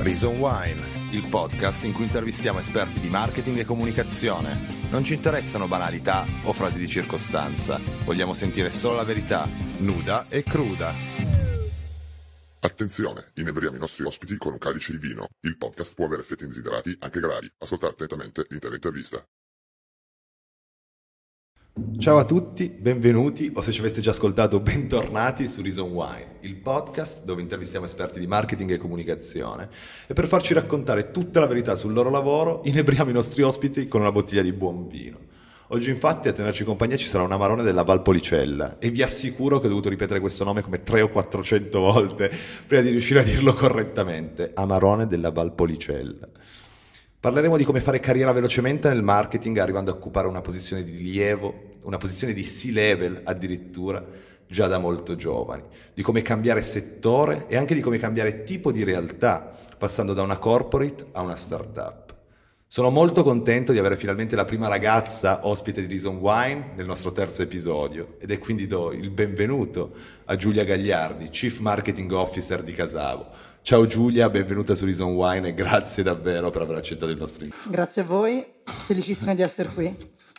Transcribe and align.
Reason 0.00 0.38
Wine, 0.38 0.80
il 1.10 1.26
podcast 1.28 1.82
in 1.82 1.92
cui 1.92 2.04
intervistiamo 2.04 2.60
esperti 2.60 3.00
di 3.00 3.08
marketing 3.08 3.58
e 3.58 3.64
comunicazione. 3.64 4.56
Non 4.90 5.02
ci 5.02 5.14
interessano 5.14 5.66
banalità 5.66 6.24
o 6.44 6.52
frasi 6.52 6.78
di 6.78 6.86
circostanza, 6.86 7.80
vogliamo 8.04 8.32
sentire 8.32 8.70
solo 8.70 8.94
la 8.94 9.02
verità, 9.02 9.48
nuda 9.78 10.26
e 10.28 10.44
cruda. 10.44 10.94
Attenzione, 12.60 13.32
inebriamo 13.34 13.76
i 13.76 13.80
nostri 13.80 14.04
ospiti 14.04 14.36
con 14.36 14.52
un 14.52 14.58
calice 14.58 14.92
di 14.92 14.98
vino. 14.98 15.26
Il 15.40 15.56
podcast 15.56 15.94
può 15.94 16.04
avere 16.06 16.22
effetti 16.22 16.44
indesiderati 16.44 16.96
anche 17.00 17.18
gravi. 17.18 17.50
Ascoltate 17.58 17.92
attentamente 17.94 18.46
l'intera 18.48 18.74
intervista. 18.74 19.22
Ciao 21.98 22.18
a 22.18 22.24
tutti, 22.24 22.68
benvenuti 22.68 23.52
o 23.54 23.60
se 23.60 23.70
ci 23.70 23.80
avete 23.80 24.00
già 24.00 24.10
ascoltato 24.10 24.58
bentornati 24.60 25.46
su 25.46 25.62
Reason 25.62 25.88
Wine, 25.90 26.36
il 26.40 26.56
podcast 26.56 27.24
dove 27.24 27.40
intervistiamo 27.40 27.86
esperti 27.86 28.18
di 28.18 28.26
marketing 28.26 28.72
e 28.72 28.78
comunicazione 28.78 29.68
e 30.06 30.12
per 30.14 30.26
farci 30.26 30.54
raccontare 30.54 31.12
tutta 31.12 31.38
la 31.38 31.46
verità 31.46 31.76
sul 31.76 31.92
loro 31.92 32.10
lavoro 32.10 32.62
inebriamo 32.64 33.10
i 33.10 33.12
nostri 33.12 33.42
ospiti 33.42 33.86
con 33.86 34.00
una 34.00 34.10
bottiglia 34.10 34.42
di 34.42 34.52
buon 34.52 34.88
vino. 34.88 35.18
Oggi 35.68 35.90
infatti 35.90 36.28
a 36.28 36.32
tenerci 36.32 36.64
compagnia 36.64 36.96
ci 36.96 37.06
sarà 37.06 37.22
un 37.22 37.32
amarone 37.32 37.62
della 37.62 37.82
Valpolicella 37.82 38.78
e 38.78 38.90
vi 38.90 39.02
assicuro 39.02 39.60
che 39.60 39.66
ho 39.66 39.68
dovuto 39.68 39.88
ripetere 39.88 40.18
questo 40.18 40.42
nome 40.44 40.62
come 40.62 40.82
3 40.82 41.02
o 41.02 41.08
400 41.10 41.78
volte 41.78 42.30
prima 42.66 42.82
di 42.82 42.90
riuscire 42.90 43.20
a 43.20 43.22
dirlo 43.22 43.52
correttamente, 43.52 44.50
amarone 44.54 45.06
della 45.06 45.30
Valpolicella. 45.30 46.28
Parleremo 47.20 47.56
di 47.56 47.64
come 47.64 47.80
fare 47.80 47.98
carriera 47.98 48.30
velocemente 48.30 48.88
nel 48.88 49.02
marketing 49.02 49.58
arrivando 49.58 49.90
a 49.90 49.94
occupare 49.94 50.28
una 50.28 50.40
posizione 50.40 50.84
di 50.84 50.92
rilievo, 50.92 51.70
una 51.82 51.98
posizione 51.98 52.32
di 52.32 52.44
C-level 52.44 53.22
addirittura 53.24 54.04
già 54.46 54.68
da 54.68 54.78
molto 54.78 55.16
giovani, 55.16 55.64
di 55.92 56.02
come 56.02 56.22
cambiare 56.22 56.62
settore 56.62 57.46
e 57.48 57.56
anche 57.56 57.74
di 57.74 57.80
come 57.80 57.98
cambiare 57.98 58.44
tipo 58.44 58.70
di 58.70 58.84
realtà, 58.84 59.52
passando 59.76 60.14
da 60.14 60.22
una 60.22 60.38
corporate 60.38 61.06
a 61.10 61.22
una 61.22 61.34
startup. 61.34 62.14
Sono 62.68 62.90
molto 62.90 63.24
contento 63.24 63.72
di 63.72 63.80
avere 63.80 63.96
finalmente 63.96 64.36
la 64.36 64.44
prima 64.44 64.68
ragazza 64.68 65.44
ospite 65.44 65.80
di 65.80 65.88
Reason 65.88 66.18
Wine 66.18 66.74
nel 66.76 66.86
nostro 66.86 67.10
terzo 67.10 67.42
episodio 67.42 68.14
ed 68.20 68.30
è 68.30 68.38
quindi 68.38 68.68
do 68.68 68.92
il 68.92 69.10
benvenuto 69.10 69.92
a 70.26 70.36
Giulia 70.36 70.62
Gagliardi, 70.62 71.30
Chief 71.30 71.58
Marketing 71.58 72.12
Officer 72.12 72.62
di 72.62 72.72
Casavo. 72.72 73.47
Ciao 73.62 73.86
Giulia, 73.86 74.30
benvenuta 74.30 74.74
su 74.74 74.84
Reason 74.84 75.12
Wine 75.12 75.48
e 75.48 75.54
grazie 75.54 76.02
davvero 76.02 76.50
per 76.50 76.62
aver 76.62 76.76
accettato 76.76 77.10
il 77.10 77.18
nostro 77.18 77.44
invito. 77.44 77.68
Grazie 77.68 78.02
a 78.02 78.04
voi, 78.04 78.44
felicissima 78.64 79.34
di 79.34 79.42
essere 79.42 79.68
qui. 79.68 79.94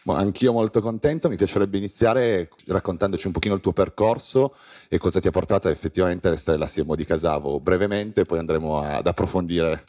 Anch'io 0.06 0.52
molto 0.52 0.82
contento, 0.82 1.30
mi 1.30 1.36
piacerebbe 1.36 1.78
iniziare 1.78 2.50
raccontandoci 2.68 3.28
un 3.28 3.34
pochino 3.34 3.54
il 3.54 3.62
tuo 3.62 3.74
percorso 3.74 4.56
e 4.88 4.98
cosa 4.98 5.20
ti 5.20 5.28
ha 5.28 5.32
portato 5.32 5.70
effettivamente 5.70 6.28
a 6.28 6.32
restare 6.32 6.58
la 6.58 6.66
CMO 6.66 6.96
di 6.96 7.06
Casavo 7.06 7.60
brevemente, 7.60 8.24
poi 8.24 8.40
andremo 8.40 8.82
ad 8.82 9.06
approfondire. 9.06 9.84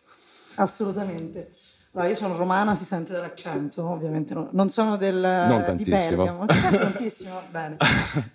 Assolutamente. 0.56 1.50
Allora, 1.92 2.10
io 2.10 2.14
sono 2.14 2.36
romana, 2.36 2.74
si 2.74 2.84
sente 2.84 3.12
dall'accento, 3.12 3.88
ovviamente 3.88 4.34
no, 4.34 4.48
non 4.52 4.68
sono 4.68 4.96
del, 4.96 5.16
non 5.16 5.64
tantissimo. 5.64 5.96
di 5.96 6.30
Bergamo, 6.30 6.46
tantissimo, 6.46 7.40
bene. 7.50 7.76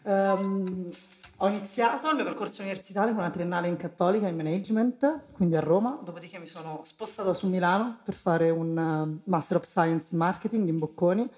Um, 0.04 0.90
ho 1.38 1.48
iniziato 1.48 2.10
il 2.10 2.16
mio 2.16 2.24
percorso 2.24 2.62
universitario 2.62 3.14
con 3.14 3.22
una 3.22 3.32
triennale 3.32 3.68
in 3.68 3.76
cattolica 3.76 4.28
in 4.28 4.36
management, 4.36 5.26
quindi 5.36 5.58
a 5.58 5.60
Roma, 5.60 6.00
dopodiché 6.02 6.40
mi 6.40 6.48
sono 6.48 6.82
spostata 6.84 7.34
su 7.34 7.48
Milano 7.48 8.00
per 8.04 8.14
fare 8.14 8.50
un 8.50 8.78
uh, 8.78 9.30
Master 9.30 9.58
of 9.58 9.66
Science 9.66 10.10
in 10.14 10.20
Marketing 10.20 10.68
in 10.68 10.80
Bocconi. 10.80 11.30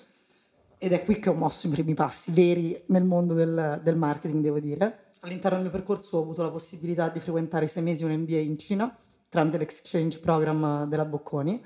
Ed 0.78 0.92
è 0.92 1.04
qui 1.04 1.18
che 1.18 1.30
ho 1.30 1.34
mosso 1.34 1.66
i 1.66 1.72
primi 1.72 1.96
passi 1.96 2.32
veri 2.32 2.80
nel 2.88 3.04
mondo 3.04 3.34
del, 3.34 3.80
del 3.82 3.96
marketing, 3.96 4.44
devo 4.44 4.60
dire. 4.60 5.06
All'interno 5.22 5.58
del 5.58 5.68
mio 5.68 5.76
percorso 5.76 6.18
ho 6.18 6.22
avuto 6.22 6.44
la 6.44 6.52
possibilità 6.52 7.10
di 7.10 7.20
frequentare 7.20 7.68
sei 7.68 7.82
mesi 7.82 8.04
un 8.04 8.12
MBA 8.12 8.38
in 8.38 8.60
Cina 8.60 8.96
tramite 9.30 9.58
l'exchange 9.58 10.20
program 10.20 10.86
della 10.86 11.06
Bocconi 11.06 11.60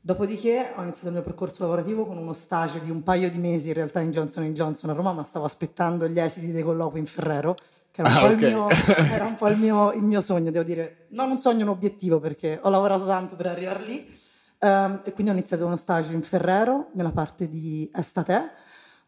Dopodiché 0.00 0.72
ho 0.76 0.82
iniziato 0.82 1.08
il 1.08 1.14
mio 1.14 1.22
percorso 1.22 1.64
lavorativo 1.64 2.06
con 2.06 2.16
uno 2.16 2.32
stage 2.32 2.80
di 2.80 2.90
un 2.90 3.02
paio 3.02 3.28
di 3.28 3.38
mesi 3.38 3.68
in 3.68 3.74
realtà 3.74 4.00
in 4.00 4.10
Johnson 4.10 4.52
Johnson 4.52 4.90
a 4.90 4.92
Roma, 4.92 5.12
ma 5.12 5.24
stavo 5.24 5.44
aspettando 5.44 6.06
gli 6.06 6.20
esiti 6.20 6.52
dei 6.52 6.62
colloqui 6.62 7.00
in 7.00 7.06
Ferrero, 7.06 7.54
che 7.90 8.00
era 8.00 8.08
un, 8.08 8.16
ah, 8.16 8.20
po, 8.20 8.26
okay. 8.26 8.48
il 8.48 8.54
mio, 8.54 8.68
era 9.10 9.24
un 9.26 9.34
po 9.34 9.48
il, 9.48 9.58
mio, 9.58 9.92
il 9.92 10.02
mio, 10.02 10.20
sogno, 10.20 10.50
devo 10.50 10.64
dire. 10.64 11.06
Non 11.10 11.30
un 11.30 11.38
sogno, 11.38 11.64
un 11.64 11.70
obiettivo, 11.70 12.20
perché 12.20 12.58
ho 12.62 12.68
lavorato 12.70 13.06
tanto 13.06 13.34
per 13.34 13.48
arrivare 13.48 13.82
lì. 13.82 14.26
Um, 14.60 15.00
e 15.04 15.12
quindi 15.12 15.30
ho 15.30 15.36
iniziato 15.36 15.66
uno 15.66 15.76
stage 15.76 16.12
in 16.12 16.22
Ferrero, 16.22 16.90
nella 16.94 17.12
parte 17.12 17.48
di 17.48 17.90
Estate, 17.92 18.50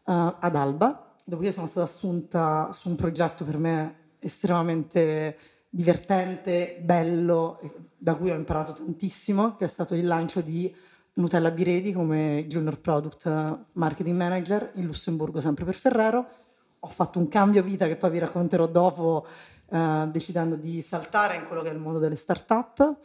uh, 0.05 0.35
ad 0.39 0.55
Alba. 0.55 1.15
Dopodiché 1.23 1.53
sono 1.53 1.67
stata 1.67 1.85
assunta 1.85 2.71
su 2.73 2.89
un 2.89 2.95
progetto 2.95 3.45
per 3.45 3.57
me 3.57 3.95
estremamente 4.19 5.37
divertente, 5.73 6.79
bello, 6.83 7.57
da 7.97 8.15
cui 8.15 8.29
ho 8.29 8.35
imparato 8.35 8.73
tantissimo, 8.73 9.55
che 9.55 9.65
è 9.65 9.69
stato 9.69 9.95
il 9.95 10.05
lancio 10.05 10.41
di 10.41 10.73
Nutella 11.13 11.49
Biredi 11.51 11.93
come 11.93 12.45
Junior 12.47 12.79
Product 12.79 13.59
Marketing 13.73 14.17
Manager 14.17 14.71
in 14.75 14.85
Lussemburgo, 14.85 15.39
sempre 15.39 15.63
per 15.63 15.73
Ferrero. 15.73 16.27
Ho 16.79 16.87
fatto 16.87 17.19
un 17.19 17.27
cambio 17.29 17.63
vita 17.63 17.87
che 17.87 17.95
poi 17.95 18.11
vi 18.11 18.19
racconterò 18.19 18.67
dopo, 18.67 19.25
eh, 19.69 20.07
decidendo 20.11 20.55
di 20.55 20.81
saltare 20.81 21.35
in 21.35 21.47
quello 21.47 21.61
che 21.61 21.69
è 21.69 21.73
il 21.73 21.79
mondo 21.79 21.99
delle 21.99 22.15
start-up. 22.15 22.97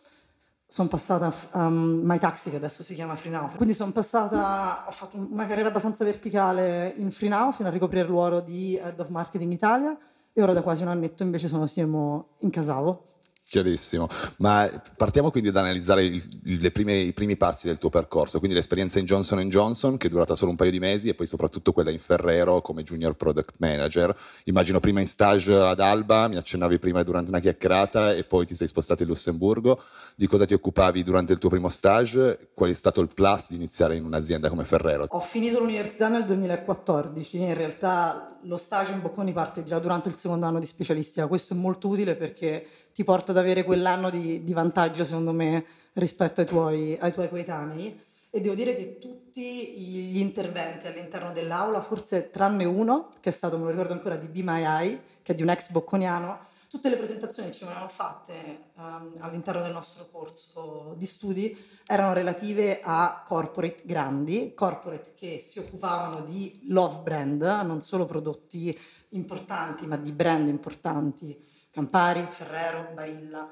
Sono 0.68 0.88
passata 0.88 1.32
a 1.50 1.66
um, 1.66 2.00
My 2.02 2.18
Taxi, 2.18 2.50
che 2.50 2.56
adesso 2.56 2.82
si 2.82 2.94
chiama 2.94 3.14
FreeNow. 3.14 3.54
Quindi 3.54 3.74
sono 3.74 3.92
passata, 3.92 4.84
ho 4.88 4.90
fatto 4.90 5.16
una 5.16 5.46
carriera 5.46 5.68
abbastanza 5.68 6.02
verticale 6.02 6.92
in 6.96 7.12
FreeNow 7.12 7.52
fino 7.52 7.68
a 7.68 7.70
ricoprire 7.70 8.02
il 8.02 8.08
ruolo 8.08 8.40
di 8.40 8.76
Head 8.76 8.98
of 8.98 9.10
Marketing 9.10 9.52
Italia 9.52 9.96
e 10.38 10.42
ora 10.42 10.52
da 10.52 10.60
quasi 10.60 10.82
un 10.82 10.88
annetto 10.88 11.22
invece 11.22 11.48
sono 11.48 11.64
CMO 11.64 12.26
in 12.40 12.50
Casavo 12.50 13.04
Chiarissimo, 13.48 14.08
ma 14.38 14.68
partiamo 14.96 15.30
quindi 15.30 15.50
ad 15.50 15.56
analizzare 15.56 16.02
il, 16.02 16.72
prime, 16.72 16.96
i 16.96 17.12
primi 17.12 17.36
passi 17.36 17.68
del 17.68 17.78
tuo 17.78 17.90
percorso, 17.90 18.38
quindi 18.38 18.56
l'esperienza 18.56 18.98
in 18.98 19.04
Johnson 19.04 19.48
Johnson 19.48 19.96
che 19.98 20.08
è 20.08 20.10
durata 20.10 20.34
solo 20.34 20.50
un 20.50 20.56
paio 20.56 20.72
di 20.72 20.80
mesi 20.80 21.08
e 21.08 21.14
poi 21.14 21.26
soprattutto 21.26 21.70
quella 21.70 21.92
in 21.92 22.00
Ferrero 22.00 22.60
come 22.60 22.82
Junior 22.82 23.14
Product 23.14 23.54
Manager. 23.58 24.16
Immagino 24.46 24.80
prima 24.80 24.98
in 24.98 25.06
stage 25.06 25.54
ad 25.54 25.78
Alba, 25.78 26.26
mi 26.26 26.34
accennavi 26.34 26.80
prima 26.80 27.04
durante 27.04 27.30
una 27.30 27.38
chiacchierata 27.38 28.14
e 28.14 28.24
poi 28.24 28.46
ti 28.46 28.56
sei 28.56 28.66
spostato 28.66 29.04
in 29.04 29.10
Lussemburgo. 29.10 29.80
Di 30.16 30.26
cosa 30.26 30.44
ti 30.44 30.52
occupavi 30.52 31.04
durante 31.04 31.32
il 31.32 31.38
tuo 31.38 31.48
primo 31.48 31.68
stage? 31.68 32.50
Qual 32.52 32.68
è 32.68 32.74
stato 32.74 33.00
il 33.00 33.14
plus 33.14 33.50
di 33.50 33.54
iniziare 33.54 33.94
in 33.94 34.04
un'azienda 34.04 34.48
come 34.48 34.64
Ferrero? 34.64 35.06
Ho 35.08 35.20
finito 35.20 35.60
l'università 35.60 36.08
nel 36.08 36.24
2014, 36.24 37.40
in 37.40 37.54
realtà 37.54 38.36
lo 38.42 38.56
stage 38.56 38.92
in 38.92 39.00
Bocconi 39.00 39.32
parte 39.32 39.62
già 39.62 39.78
durante 39.78 40.08
il 40.08 40.14
secondo 40.14 40.46
anno 40.46 40.58
di 40.58 40.66
specialistica, 40.66 41.26
questo 41.26 41.54
è 41.54 41.56
molto 41.56 41.88
utile 41.88 42.14
perché 42.14 42.66
ti 42.92 43.04
porta 43.04 43.32
ad 43.38 43.44
avere 43.44 43.64
quell'anno 43.64 44.10
di, 44.10 44.42
di 44.42 44.52
vantaggio, 44.52 45.04
secondo 45.04 45.32
me, 45.32 45.64
rispetto 45.94 46.40
ai 46.40 46.46
tuoi, 46.46 46.96
ai 46.98 47.12
tuoi 47.12 47.28
coetanei. 47.28 47.98
E 48.30 48.40
devo 48.40 48.54
dire 48.54 48.74
che 48.74 48.98
tutti 48.98 49.72
gli 49.76 50.18
interventi 50.18 50.86
all'interno 50.86 51.32
dell'aula, 51.32 51.80
forse 51.80 52.30
tranne 52.30 52.64
uno, 52.64 53.08
che 53.20 53.30
è 53.30 53.32
stato, 53.32 53.56
me 53.56 53.64
lo 53.64 53.70
ricordo 53.70 53.92
ancora, 53.92 54.16
di 54.16 54.28
Be 54.28 54.42
My 54.42 54.62
Eye, 54.62 55.02
che 55.22 55.32
è 55.32 55.34
di 55.34 55.42
un 55.42 55.50
ex 55.50 55.70
bocconiano, 55.70 56.38
tutte 56.68 56.90
le 56.90 56.96
presentazioni 56.96 57.48
che 57.48 57.54
ci 57.54 57.64
venivano 57.64 57.88
fatte 57.88 58.70
um, 58.76 59.12
all'interno 59.20 59.62
del 59.62 59.72
nostro 59.72 60.06
corso 60.10 60.94
di 60.98 61.06
studi 61.06 61.56
erano 61.86 62.12
relative 62.12 62.80
a 62.82 63.22
corporate 63.24 63.82
grandi, 63.84 64.52
corporate 64.54 65.12
che 65.14 65.38
si 65.38 65.58
occupavano 65.58 66.20
di 66.20 66.64
love 66.68 67.00
brand, 67.02 67.40
non 67.40 67.80
solo 67.80 68.04
prodotti 68.04 68.76
importanti, 69.10 69.86
ma 69.86 69.96
di 69.96 70.12
brand 70.12 70.48
importanti 70.48 71.45
Campari, 71.76 72.26
Ferrero, 72.30 72.88
Barilla. 72.94 73.46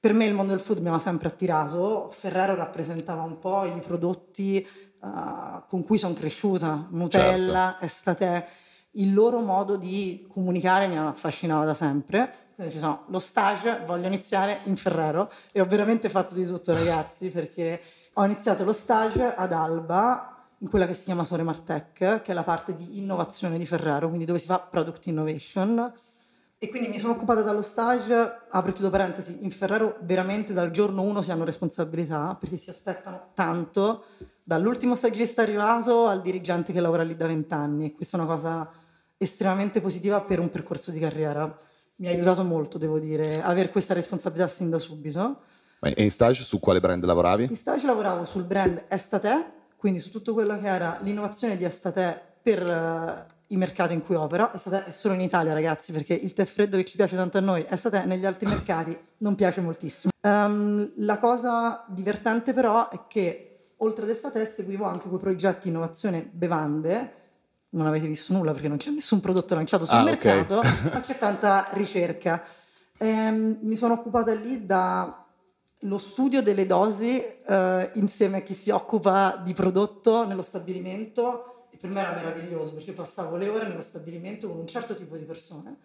Per 0.00 0.12
me 0.12 0.24
il 0.24 0.34
mondo 0.34 0.50
del 0.50 0.60
food 0.60 0.78
mi 0.78 0.88
aveva 0.88 0.98
sempre 0.98 1.28
attirato, 1.28 2.08
Ferrero 2.10 2.56
rappresentava 2.56 3.22
un 3.22 3.38
po' 3.38 3.66
i 3.66 3.78
prodotti 3.78 4.66
uh, 5.00 5.62
con 5.68 5.84
cui 5.84 5.96
sono 5.96 6.12
cresciuta, 6.12 6.88
Nutella, 6.90 7.70
certo. 7.70 7.84
Estate, 7.84 8.48
il 8.94 9.14
loro 9.14 9.38
modo 9.42 9.76
di 9.76 10.26
comunicare 10.28 10.88
mi 10.88 10.98
affascinava 10.98 11.64
da 11.64 11.74
sempre. 11.74 12.48
Quindi 12.56 12.72
ci 12.72 12.80
sono 12.80 13.04
lo 13.10 13.20
stage, 13.20 13.84
voglio 13.86 14.08
iniziare 14.08 14.58
in 14.64 14.74
Ferrero 14.74 15.30
e 15.52 15.60
ho 15.60 15.64
veramente 15.64 16.08
fatto 16.08 16.34
di 16.34 16.44
tutto 16.44 16.74
ragazzi 16.74 17.28
perché 17.28 17.80
ho 18.14 18.24
iniziato 18.24 18.64
lo 18.64 18.72
stage 18.72 19.22
ad 19.22 19.52
Alba 19.52 20.46
in 20.58 20.68
quella 20.68 20.86
che 20.86 20.94
si 20.94 21.04
chiama 21.04 21.22
Sore 21.22 21.44
Martech, 21.44 21.92
che 21.92 22.22
è 22.24 22.32
la 22.32 22.42
parte 22.42 22.74
di 22.74 22.98
innovazione 22.98 23.56
di 23.56 23.66
Ferrero, 23.66 24.08
quindi 24.08 24.24
dove 24.24 24.40
si 24.40 24.46
fa 24.46 24.58
product 24.58 25.06
innovation 25.06 25.92
e 26.60 26.68
quindi 26.70 26.88
mi 26.88 26.98
sono 26.98 27.12
occupata 27.12 27.42
dallo 27.42 27.62
stage, 27.62 28.14
apro 28.50 28.72
chiudo 28.72 28.90
parentesi, 28.90 29.38
in 29.42 29.50
Ferrero 29.52 29.96
veramente 30.02 30.52
dal 30.52 30.70
giorno 30.70 31.02
uno 31.02 31.22
si 31.22 31.30
hanno 31.30 31.44
responsabilità 31.44 32.36
perché 32.38 32.56
si 32.56 32.68
aspettano 32.68 33.30
tanto, 33.32 34.04
dall'ultimo 34.42 34.96
stagista 34.96 35.42
arrivato 35.42 36.06
al 36.06 36.20
dirigente 36.20 36.72
che 36.72 36.80
lavora 36.80 37.04
lì 37.04 37.14
da 37.14 37.28
vent'anni 37.28 37.86
e 37.86 37.92
questa 37.92 38.16
è 38.16 38.20
una 38.20 38.28
cosa 38.28 38.68
estremamente 39.16 39.80
positiva 39.80 40.20
per 40.22 40.40
un 40.40 40.50
percorso 40.50 40.90
di 40.90 40.98
carriera. 40.98 41.54
Mi 41.96 42.08
ha 42.08 42.10
aiutato 42.10 42.42
molto, 42.42 42.76
devo 42.76 42.98
dire, 42.98 43.40
avere 43.40 43.70
questa 43.70 43.94
responsabilità 43.94 44.48
sin 44.48 44.68
da 44.68 44.78
subito. 44.78 45.40
E 45.80 46.02
in 46.02 46.10
stage 46.10 46.42
su 46.42 46.58
quale 46.58 46.80
brand 46.80 47.04
lavoravi? 47.04 47.44
In 47.44 47.56
stage 47.56 47.86
lavoravo 47.86 48.24
sul 48.24 48.44
brand 48.44 48.84
Estate, 48.88 49.66
quindi 49.76 50.00
su 50.00 50.10
tutto 50.10 50.32
quello 50.32 50.58
che 50.58 50.66
era 50.66 50.98
l'innovazione 51.02 51.56
di 51.56 51.64
Estate 51.64 52.20
per 52.42 53.36
i 53.48 53.56
mercati 53.56 53.94
in 53.94 54.04
cui 54.04 54.14
opera, 54.14 54.52
estate 54.52 54.84
è 54.84 54.92
solo 54.92 55.14
in 55.14 55.20
Italia 55.20 55.52
ragazzi 55.52 55.92
perché 55.92 56.14
il 56.14 56.32
tè 56.32 56.44
freddo 56.44 56.76
che 56.76 56.84
ci 56.84 56.96
piace 56.96 57.16
tanto 57.16 57.38
a 57.38 57.40
noi, 57.40 57.64
estate 57.68 58.04
negli 58.04 58.26
altri 58.26 58.46
mercati 58.48 58.96
non 59.18 59.34
piace 59.34 59.60
moltissimo. 59.60 60.12
Um, 60.20 60.90
la 60.96 61.18
cosa 61.18 61.84
divertente 61.88 62.52
però 62.52 62.88
è 62.90 63.06
che 63.08 63.48
oltre 63.78 64.04
ad 64.04 64.10
estate 64.10 64.44
seguivo 64.44 64.84
anche 64.84 65.08
quei 65.08 65.20
progetti 65.20 65.64
di 65.64 65.68
innovazione 65.68 66.28
bevande, 66.30 67.12
non 67.70 67.86
avete 67.86 68.06
visto 68.06 68.32
nulla 68.32 68.52
perché 68.52 68.68
non 68.68 68.78
c'è 68.78 68.90
nessun 68.90 69.20
prodotto 69.20 69.54
lanciato 69.54 69.84
sul 69.84 69.98
ah, 69.98 70.02
mercato, 70.02 70.58
okay. 70.58 70.92
ma 70.92 71.00
c'è 71.00 71.16
tanta 71.18 71.68
ricerca. 71.72 72.42
Um, 72.98 73.58
mi 73.62 73.76
sono 73.76 73.94
occupata 73.94 74.34
lì 74.34 74.66
da 74.66 75.27
lo 75.82 75.98
studio 75.98 76.42
delle 76.42 76.66
dosi 76.66 77.20
eh, 77.20 77.90
insieme 77.94 78.38
a 78.38 78.40
chi 78.40 78.54
si 78.54 78.70
occupa 78.70 79.40
di 79.44 79.52
prodotto 79.52 80.26
nello 80.26 80.42
stabilimento 80.42 81.66
e 81.70 81.76
per 81.76 81.90
me 81.90 82.00
era 82.00 82.14
meraviglioso 82.14 82.74
perché 82.74 82.92
passavo 82.92 83.36
le 83.36 83.48
ore 83.48 83.68
nello 83.68 83.82
stabilimento 83.82 84.48
con 84.48 84.58
un 84.58 84.66
certo 84.66 84.94
tipo 84.94 85.16
di 85.16 85.24
persone. 85.24 85.76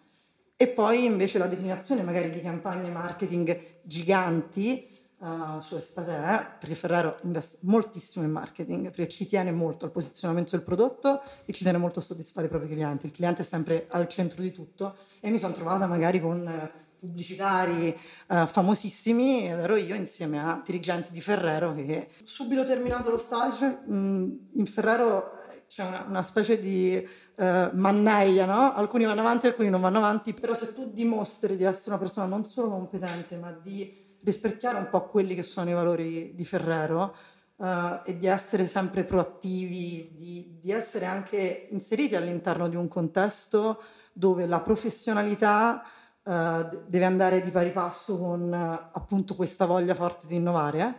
E 0.56 0.68
poi 0.68 1.04
invece 1.04 1.38
la 1.38 1.46
definizione 1.46 2.02
magari 2.02 2.30
di 2.30 2.40
campagne 2.40 2.88
marketing 2.88 3.80
giganti 3.82 4.88
uh, 5.18 5.58
su 5.58 5.74
estate 5.74 6.56
perché 6.58 6.74
Ferrero 6.74 7.18
investe 7.22 7.58
moltissimo 7.62 8.24
in 8.24 8.30
marketing 8.30 8.84
perché 8.84 9.08
ci 9.08 9.26
tiene 9.26 9.50
molto 9.50 9.84
al 9.84 9.90
posizionamento 9.90 10.52
del 10.52 10.64
prodotto 10.64 11.22
e 11.44 11.52
ci 11.52 11.64
tiene 11.64 11.78
molto 11.78 11.98
a 11.98 12.02
soddisfare 12.02 12.46
i 12.46 12.50
propri 12.50 12.68
clienti. 12.68 13.06
Il 13.06 13.12
cliente 13.12 13.42
è 13.42 13.44
sempre 13.44 13.86
al 13.90 14.08
centro 14.08 14.42
di 14.42 14.50
tutto 14.50 14.96
e 15.20 15.30
mi 15.30 15.38
sono 15.38 15.52
trovata 15.52 15.86
magari 15.86 16.20
con 16.20 16.72
pubblicitari 17.04 17.96
uh, 18.28 18.46
famosissimi 18.46 19.46
ed 19.46 19.58
ero 19.58 19.76
io 19.76 19.94
insieme 19.94 20.40
a 20.40 20.60
dirigenti 20.64 21.12
di 21.12 21.20
Ferrero 21.20 21.74
che 21.74 22.08
subito 22.22 22.64
terminato 22.64 23.10
lo 23.10 23.18
stage 23.18 23.82
mh, 23.86 24.48
in 24.54 24.66
Ferrero 24.66 25.32
c'è 25.66 25.84
una, 25.84 26.04
una 26.08 26.22
specie 26.22 26.58
di 26.58 27.06
uh, 27.36 27.44
mannaia, 27.72 28.46
no? 28.46 28.72
alcuni 28.72 29.04
vanno 29.04 29.20
avanti, 29.20 29.46
alcuni 29.46 29.68
non 29.68 29.80
vanno 29.80 29.98
avanti, 29.98 30.32
però 30.32 30.54
se 30.54 30.72
tu 30.72 30.90
dimostri 30.92 31.56
di 31.56 31.64
essere 31.64 31.90
una 31.90 31.98
persona 31.98 32.26
non 32.26 32.44
solo 32.44 32.68
competente 32.68 33.36
ma 33.36 33.52
di 33.52 34.02
rispecchiare 34.22 34.78
un 34.78 34.88
po' 34.88 35.06
quelli 35.06 35.34
che 35.34 35.42
sono 35.42 35.68
i 35.68 35.74
valori 35.74 36.34
di 36.34 36.44
Ferrero 36.44 37.14
uh, 37.56 38.00
e 38.04 38.16
di 38.16 38.26
essere 38.26 38.66
sempre 38.66 39.04
proattivi, 39.04 40.12
di, 40.14 40.58
di 40.60 40.70
essere 40.70 41.04
anche 41.04 41.66
inseriti 41.70 42.16
all'interno 42.16 42.68
di 42.68 42.76
un 42.76 42.88
contesto 42.88 43.82
dove 44.12 44.46
la 44.46 44.60
professionalità 44.60 45.82
uh, 46.24 46.82
deve 46.86 47.04
andare 47.04 47.40
di 47.40 47.50
pari 47.50 47.70
passo 47.70 48.18
con 48.18 48.42
uh, 48.42 48.88
appunto 48.92 49.34
questa 49.34 49.66
voglia 49.66 49.94
forte 49.94 50.26
di 50.26 50.36
innovare. 50.36 50.80
Eh? 50.80 50.94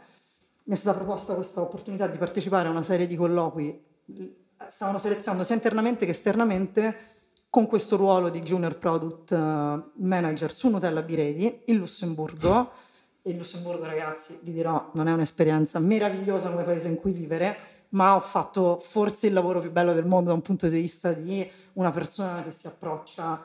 Mi 0.65 0.73
è 0.73 0.77
stata 0.77 0.97
proposta 0.97 1.35
questa 1.35 1.61
opportunità 1.61 2.07
di 2.07 2.17
partecipare 2.17 2.67
a 2.67 2.71
una 2.71 2.83
serie 2.83 3.07
di 3.07 3.15
colloqui, 3.15 3.83
stavano 4.67 4.97
selezionando 4.97 5.43
sia 5.43 5.55
internamente 5.55 6.05
che 6.05 6.11
esternamente 6.11 6.97
con 7.49 7.67
questo 7.67 7.95
ruolo 7.95 8.29
di 8.29 8.41
Junior 8.41 8.77
Product 8.77 9.31
uh, 9.31 10.03
Manager 10.03 10.51
su 10.51 10.69
Nutella 10.69 11.01
Biredi 11.01 11.61
in 11.65 11.77
Lussemburgo. 11.77 12.71
E 13.21 13.29
il 13.29 13.37
Lussemburgo, 13.37 13.85
ragazzi, 13.85 14.37
vi 14.41 14.51
dirò, 14.51 14.91
non 14.93 15.07
è 15.07 15.11
un'esperienza 15.11 15.79
meravigliosa 15.79 16.51
come 16.51 16.63
paese 16.63 16.89
in 16.89 16.97
cui 16.97 17.11
vivere, 17.11 17.57
ma 17.89 18.15
ho 18.15 18.19
fatto 18.19 18.77
forse 18.79 19.27
il 19.27 19.33
lavoro 19.33 19.61
più 19.61 19.71
bello 19.71 19.93
del 19.93 20.05
mondo 20.05 20.29
da 20.29 20.35
un 20.35 20.41
punto 20.41 20.67
di 20.67 20.79
vista 20.79 21.13
di 21.13 21.49
una 21.73 21.91
persona 21.91 22.41
che 22.41 22.51
si 22.51 22.67
approccia 22.67 23.41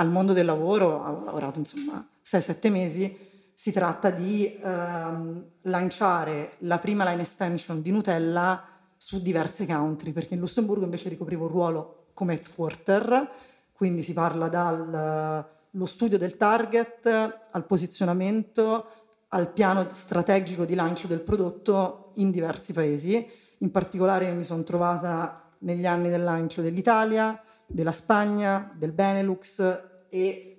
al 0.00 0.10
mondo 0.10 0.32
del 0.32 0.46
lavoro, 0.46 0.96
ho 0.96 1.24
lavorato 1.24 1.58
insomma 1.58 2.04
6-7 2.24 2.70
mesi, 2.70 3.18
si 3.52 3.70
tratta 3.70 4.10
di 4.10 4.58
ehm, 4.62 5.44
lanciare 5.62 6.52
la 6.60 6.78
prima 6.78 7.04
line 7.04 7.20
extension 7.20 7.82
di 7.82 7.90
Nutella 7.90 8.64
su 8.96 9.20
diverse 9.20 9.66
country, 9.66 10.12
perché 10.12 10.34
in 10.34 10.40
Lussemburgo 10.40 10.84
invece 10.84 11.10
ricoprivo 11.10 11.44
un 11.44 11.50
ruolo 11.50 12.06
come 12.14 12.32
headquarter, 12.32 13.30
quindi 13.72 14.02
si 14.02 14.14
parla 14.14 14.48
dallo 14.48 15.86
studio 15.86 16.16
del 16.16 16.38
target 16.38 17.06
al 17.50 17.66
posizionamento, 17.66 18.86
al 19.28 19.52
piano 19.52 19.86
strategico 19.92 20.64
di 20.64 20.74
lancio 20.74 21.06
del 21.06 21.20
prodotto 21.20 22.12
in 22.14 22.30
diversi 22.30 22.72
paesi. 22.72 23.26
In 23.58 23.70
particolare 23.70 24.32
mi 24.32 24.44
sono 24.44 24.62
trovata 24.62 25.50
negli 25.58 25.86
anni 25.86 26.08
del 26.08 26.24
lancio 26.24 26.62
dell'Italia, 26.62 27.38
della 27.66 27.92
Spagna, 27.92 28.72
del 28.74 28.92
Benelux 28.92 29.88
e 30.10 30.50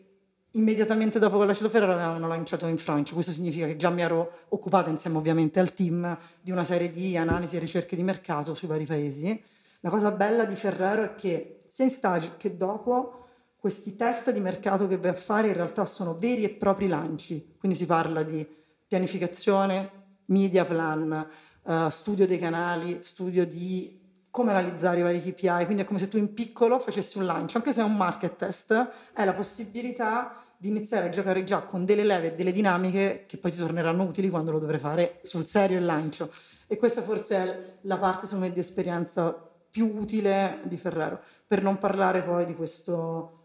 immediatamente 0.51 1.19
dopo 1.19 1.37
che 1.37 1.43
ho 1.43 1.45
lasciato 1.45 1.69
Ferrari 1.69 2.01
avevano 2.01 2.27
lanciato 2.27 2.67
in 2.67 2.77
Francia. 2.77 3.13
Questo 3.13 3.31
significa 3.31 3.67
che 3.67 3.75
già 3.75 3.89
mi 3.89 4.01
ero 4.01 4.45
occupata 4.49 4.89
insieme 4.89 5.17
ovviamente 5.17 5.59
al 5.59 5.73
team 5.73 6.17
di 6.41 6.51
una 6.51 6.63
serie 6.63 6.89
di 6.89 7.15
analisi 7.17 7.55
e 7.55 7.59
ricerche 7.59 7.95
di 7.95 8.03
mercato 8.03 8.53
sui 8.53 8.67
vari 8.67 8.85
paesi. 8.85 9.41
La 9.81 9.89
cosa 9.89 10.11
bella 10.11 10.45
di 10.45 10.55
Ferrero 10.55 11.03
è 11.03 11.15
che 11.15 11.63
sia 11.67 11.85
in 11.85 11.91
stage 11.91 12.33
che 12.37 12.55
dopo 12.55 13.19
questi 13.57 13.95
test 13.95 14.31
di 14.31 14.39
mercato 14.39 14.87
che 14.87 14.97
vai 14.97 15.11
a 15.11 15.15
fare 15.15 15.47
in 15.47 15.53
realtà 15.53 15.85
sono 15.85 16.17
veri 16.17 16.43
e 16.43 16.49
propri 16.49 16.87
lanci. 16.87 17.55
Quindi 17.57 17.77
si 17.77 17.85
parla 17.85 18.23
di 18.23 18.45
pianificazione, 18.87 19.89
media 20.25 20.65
plan, 20.65 21.27
uh, 21.63 21.89
studio 21.89 22.25
dei 22.25 22.39
canali, 22.39 22.99
studio 23.01 23.45
di 23.45 24.00
come 24.31 24.51
analizzare 24.51 24.99
i 24.99 25.03
vari 25.03 25.21
KPI, 25.21 25.65
quindi 25.65 25.83
è 25.83 25.85
come 25.85 25.99
se 25.99 26.07
tu 26.07 26.17
in 26.17 26.33
piccolo 26.33 26.79
facessi 26.79 27.17
un 27.17 27.25
lancio, 27.25 27.57
anche 27.57 27.73
se 27.73 27.81
è 27.81 27.83
un 27.83 27.97
market 27.97 28.37
test, 28.37 28.89
è 29.13 29.25
la 29.25 29.33
possibilità 29.33 30.33
di 30.57 30.69
iniziare 30.69 31.07
a 31.07 31.09
giocare 31.09 31.43
già 31.43 31.63
con 31.63 31.85
delle 31.85 32.03
leve 32.03 32.27
e 32.27 32.35
delle 32.35 32.51
dinamiche 32.51 33.25
che 33.27 33.37
poi 33.37 33.51
ti 33.51 33.57
torneranno 33.57 34.03
utili 34.03 34.29
quando 34.29 34.51
lo 34.51 34.59
dovrai 34.59 34.79
fare 34.79 35.19
sul 35.23 35.45
serio 35.45 35.77
il 35.77 35.85
lancio. 35.85 36.31
E 36.67 36.77
questa 36.77 37.01
forse 37.01 37.35
è 37.35 37.77
la 37.81 37.97
parte, 37.97 38.33
me, 38.35 38.53
di 38.53 38.59
esperienza 38.59 39.31
più 39.69 39.93
utile 39.97 40.61
di 40.63 40.77
Ferrero, 40.77 41.19
per 41.45 41.61
non 41.61 41.77
parlare 41.77 42.23
poi 42.23 42.45
di 42.45 42.55
questo 42.55 43.39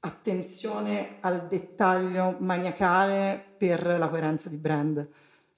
attenzione 0.00 1.18
al 1.20 1.46
dettaglio 1.46 2.36
maniacale 2.40 3.44
per 3.58 3.84
la 3.98 4.08
coerenza 4.08 4.48
di 4.48 4.56
brand 4.56 5.08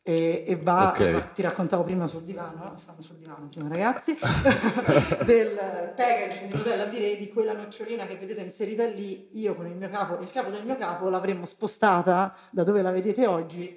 e, 0.06 0.44
e 0.46 0.56
va, 0.56 0.90
okay. 0.90 1.32
ti 1.32 1.40
raccontavo 1.40 1.82
prima 1.82 2.06
sul 2.06 2.24
divano, 2.24 2.74
stavamo 2.76 3.02
sul 3.02 3.16
divano 3.16 3.48
prima 3.48 3.68
ragazzi, 3.68 4.14
del 5.24 5.54
packaging 5.96 6.50
di 6.50 6.56
Nutella 6.58 6.84
Biredi, 6.84 7.32
quella 7.32 7.54
nocciolina 7.54 8.04
che 8.04 8.16
vedete 8.16 8.42
inserita 8.42 8.84
lì, 8.84 9.28
io 9.40 9.54
con 9.54 9.66
il 9.66 9.74
mio 9.74 9.88
capo, 9.88 10.22
il 10.22 10.30
capo 10.30 10.50
del 10.50 10.62
mio 10.66 10.76
capo 10.76 11.08
l'avremmo 11.08 11.46
spostata 11.46 12.36
da 12.50 12.62
dove 12.64 12.82
la 12.82 12.90
vedete 12.90 13.26
oggi 13.26 13.74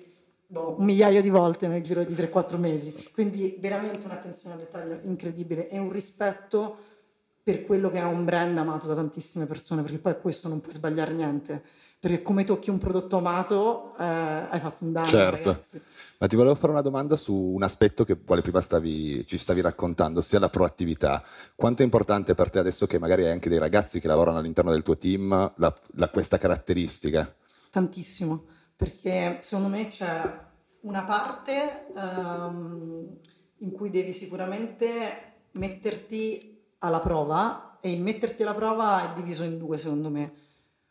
boh, 0.47 0.75
un 0.77 0.83
migliaio 0.83 1.21
di 1.21 1.29
volte 1.29 1.68
nel 1.68 1.81
giro 1.81 2.03
di 2.03 2.13
3-4 2.13 2.57
mesi, 2.57 3.09
quindi 3.13 3.56
veramente 3.62 4.06
un'attenzione 4.06 4.56
al 4.56 4.59
dettaglio 4.59 5.00
incredibile 5.03 5.69
e 5.69 5.79
un 5.79 5.89
rispetto 5.89 6.77
per 7.47 7.63
quello 7.63 7.89
che 7.89 7.99
è 7.99 8.03
un 8.03 8.25
brand 8.25 8.57
amato 8.57 8.88
da 8.88 8.95
tantissime 8.95 9.45
persone, 9.45 9.81
perché 9.81 9.99
poi 9.99 10.19
questo 10.19 10.49
non 10.49 10.59
puoi 10.59 10.73
sbagliare 10.73 11.13
niente 11.13 11.63
perché 11.97 12.21
come 12.21 12.44
tocchi 12.44 12.69
un 12.69 12.77
prodotto 12.77 13.15
amato 13.15 13.95
eh, 13.97 14.03
hai 14.03 14.60
fatto 14.60 14.83
un 14.83 14.91
danno. 14.91 15.07
Certo, 15.07 15.50
ragazzi. 15.51 15.81
ma 16.17 16.27
ti 16.27 16.36
volevo 16.36 16.55
fare 16.55 16.74
una 16.74 16.81
domanda 16.81 17.15
su 17.15 17.33
un 17.33 17.63
aspetto 17.63 18.03
che 18.03 18.22
quale 18.22 18.41
prima 18.41 18.60
stavi, 18.60 19.25
ci 19.25 19.38
stavi 19.38 19.62
raccontando, 19.62 20.19
ossia 20.19 20.39
la 20.39 20.50
proattività. 20.50 21.24
Quanto 21.55 21.83
è 21.83 21.86
importante 21.86 22.36
per 22.36 22.50
te 22.50 22.60
adesso 22.60 22.86
che 22.86 23.00
magari 23.00 23.24
hai 23.24 23.31
anche 23.31 23.48
dei 23.48 23.60
ragazzi 23.60 24.01
che 24.01 24.07
lavorano 24.07 24.39
all'interno 24.39 24.72
del 24.72 24.83
tuo 24.83 24.98
team 24.98 25.53
la, 25.55 25.79
la, 25.93 26.10
questa 26.10 26.38
caratteristica? 26.38 27.33
Tantissimo, 27.72 28.43
perché 28.75 29.38
secondo 29.39 29.69
me 29.69 29.88
c'è 29.88 30.39
una 30.81 31.03
parte 31.03 31.88
um, 31.95 33.07
in 33.60 33.72
cui 33.72 33.89
devi 33.89 34.12
sicuramente 34.12 35.36
metterti 35.53 36.56
alla 36.79 37.00
prova 37.00 37.77
e 37.81 37.91
il 37.91 38.01
metterti 38.01 38.43
alla 38.43 38.55
prova 38.55 39.12
è 39.12 39.13
diviso 39.13 39.43
in 39.43 39.57
due 39.57 39.77
secondo 39.77 40.10
me. 40.10 40.34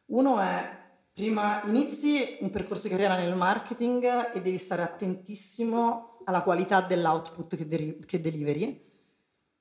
Uno 0.07 0.39
è 0.39 0.85
Prima 1.17 1.63
inizi 1.65 2.37
un 2.41 2.51
percorso 2.51 2.83
di 2.83 2.89
carriera 2.91 3.17
nel 3.17 3.35
marketing 3.35 4.35
e 4.35 4.43
devi 4.43 4.59
stare 4.59 4.83
attentissimo 4.83 6.19
alla 6.27 6.43
qualità 6.43 6.83
dell'output 6.83 7.57
che, 7.57 7.67
deri- 7.67 7.99
che 8.05 8.21
deliveri. 8.21 8.85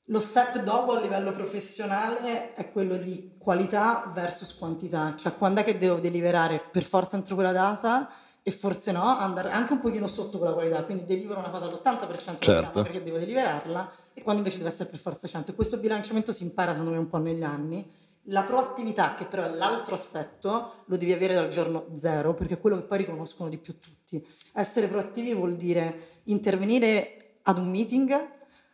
Lo 0.07 0.19
step 0.19 0.61
dopo 0.63 0.91
a 0.91 0.99
livello 0.99 1.31
professionale 1.31 2.53
è 2.55 2.69
quello 2.73 2.97
di 2.97 3.35
qualità 3.37 4.11
versus 4.13 4.53
quantità, 4.53 5.15
cioè 5.15 5.37
quando 5.37 5.61
è 5.61 5.63
che 5.63 5.77
devo 5.77 5.99
deliberare 5.99 6.59
per 6.59 6.83
forza 6.83 7.15
entro 7.15 7.35
quella 7.35 7.53
data 7.53 8.09
e 8.47 8.51
forse 8.51 8.91
no, 8.91 9.01
andare 9.01 9.49
anche 9.49 9.73
un 9.73 9.81
pochino 9.81 10.05
sotto 10.05 10.37
quella 10.37 10.53
qualità, 10.53 10.83
quindi 10.83 11.03
delivero 11.05 11.39
una 11.39 11.49
cosa 11.49 11.65
all'80% 11.65 12.35
certo. 12.37 12.83
perché 12.83 13.01
devo 13.01 13.17
deliberarla 13.17 13.91
e 14.13 14.21
quando 14.21 14.43
invece 14.43 14.59
deve 14.59 14.69
essere 14.69 14.87
per 14.87 14.99
forza 14.99 15.27
100. 15.27 15.49
E 15.49 15.55
questo 15.55 15.79
bilanciamento 15.79 16.31
si 16.31 16.43
impara 16.43 16.73
secondo 16.73 16.91
me 16.91 16.99
un 16.99 17.07
po' 17.07 17.17
negli 17.17 17.41
anni 17.41 17.83
la 18.25 18.43
proattività, 18.43 19.15
che 19.15 19.25
però 19.25 19.45
è 19.45 19.49
l'altro 19.49 19.95
aspetto, 19.95 20.83
lo 20.85 20.95
devi 20.95 21.11
avere 21.11 21.33
dal 21.33 21.47
giorno 21.47 21.87
zero, 21.95 22.35
perché 22.35 22.53
è 22.53 22.59
quello 22.59 22.75
che 22.75 22.83
poi 22.83 22.99
riconoscono 22.99 23.49
di 23.49 23.57
più 23.57 23.79
tutti. 23.79 24.23
Essere 24.53 24.87
proattivi 24.87 25.33
vuol 25.33 25.55
dire 25.55 26.21
intervenire 26.25 27.39
ad 27.43 27.57
un 27.57 27.67
meeting, 27.71 28.33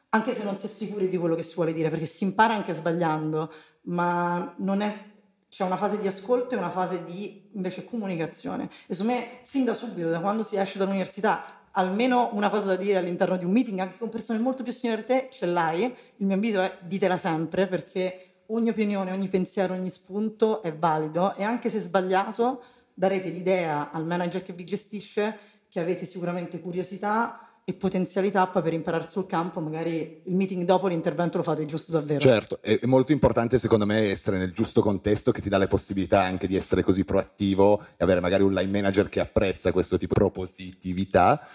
anche 0.10 0.34
se 0.34 0.44
non 0.44 0.58
si 0.58 0.66
è 0.66 0.70
sicuri 0.70 1.08
di 1.08 1.16
quello 1.16 1.36
che 1.36 1.44
si 1.44 1.56
vuole 1.56 1.72
dire, 1.72 1.90
perché 1.90 2.06
si 2.06 2.26
impara 2.26 2.54
anche 2.54 2.74
sbagliando, 2.74 3.50
ma 3.84 4.54
non 4.58 4.82
è, 4.82 5.11
c'è 5.52 5.66
una 5.66 5.76
fase 5.76 6.00
di 6.00 6.08
ascolto 6.08 6.56
e 6.56 6.58
una 6.58 6.70
fase 6.70 7.04
di 7.04 7.50
invece 7.52 7.84
comunicazione. 7.84 8.70
E 8.88 8.94
secondo 8.94 9.20
me, 9.20 9.40
fin 9.44 9.66
da 9.66 9.74
subito, 9.74 10.10
da 10.10 10.22
quando 10.22 10.44
si 10.44 10.56
esce 10.56 10.78
dall'università, 10.78 11.44
almeno 11.72 12.30
una 12.32 12.50
cosa 12.50 12.68
da 12.68 12.78
dire 12.78 13.00
all'interno 13.00 13.36
di 13.36 13.44
un 13.44 13.52
meeting, 13.52 13.80
anche 13.80 13.98
con 13.98 14.08
persone 14.08 14.40
molto 14.40 14.64
più 14.64 14.72
signore 14.72 15.02
di 15.02 15.08
te, 15.08 15.28
ce 15.30 15.46
l'hai. 15.46 15.84
Il 15.84 16.26
mio 16.26 16.36
invito 16.36 16.62
è 16.62 16.78
ditela 16.80 17.18
sempre, 17.18 17.68
perché 17.68 18.44
ogni 18.48 18.70
opinione, 18.70 19.12
ogni 19.12 19.28
pensiero, 19.28 19.74
ogni 19.74 19.90
spunto 19.90 20.62
è 20.62 20.74
valido 20.74 21.36
e 21.36 21.44
anche 21.44 21.68
se 21.68 21.82
sbagliato 21.82 22.64
darete 22.94 23.28
l'idea 23.28 23.92
al 23.92 24.06
manager 24.06 24.44
che 24.44 24.54
vi 24.54 24.64
gestisce 24.64 25.38
che 25.68 25.82
avete 25.82 26.06
sicuramente 26.06 26.62
curiosità 26.62 27.51
e 27.64 27.74
potenzialità 27.74 28.48
poi 28.48 28.62
per 28.62 28.74
imparare 28.74 29.08
sul 29.08 29.26
campo, 29.26 29.60
magari 29.60 30.22
il 30.24 30.36
meeting 30.36 30.64
dopo 30.64 30.88
l'intervento 30.88 31.38
lo 31.38 31.44
fate 31.44 31.66
giusto 31.66 31.92
davvero. 31.92 32.20
Certo, 32.20 32.60
è, 32.62 32.80
molto 32.84 33.12
importante 33.12 33.60
secondo 33.60 33.86
me 33.86 34.10
essere 34.10 34.38
nel 34.38 34.52
giusto 34.52 34.82
contesto 34.82 35.32
che 35.32 35.42
ti 35.42 35.50
dà 35.50 35.58
le 35.58 35.68
possibilità 35.68 36.22
anche 36.24 36.48
di 36.48 36.56
essere 36.56 36.84
così 36.84 37.06
proattivo 37.06 37.80
e 37.80 38.04
avere 38.04 38.20
magari 38.20 38.44
un 38.44 38.54
line 38.54 38.72
manager 38.72 39.10
che 39.10 39.20
apprezza 39.20 39.72
questo 39.72 39.98
tipo 39.98 40.14
di 40.14 40.20
propositività 40.20 41.48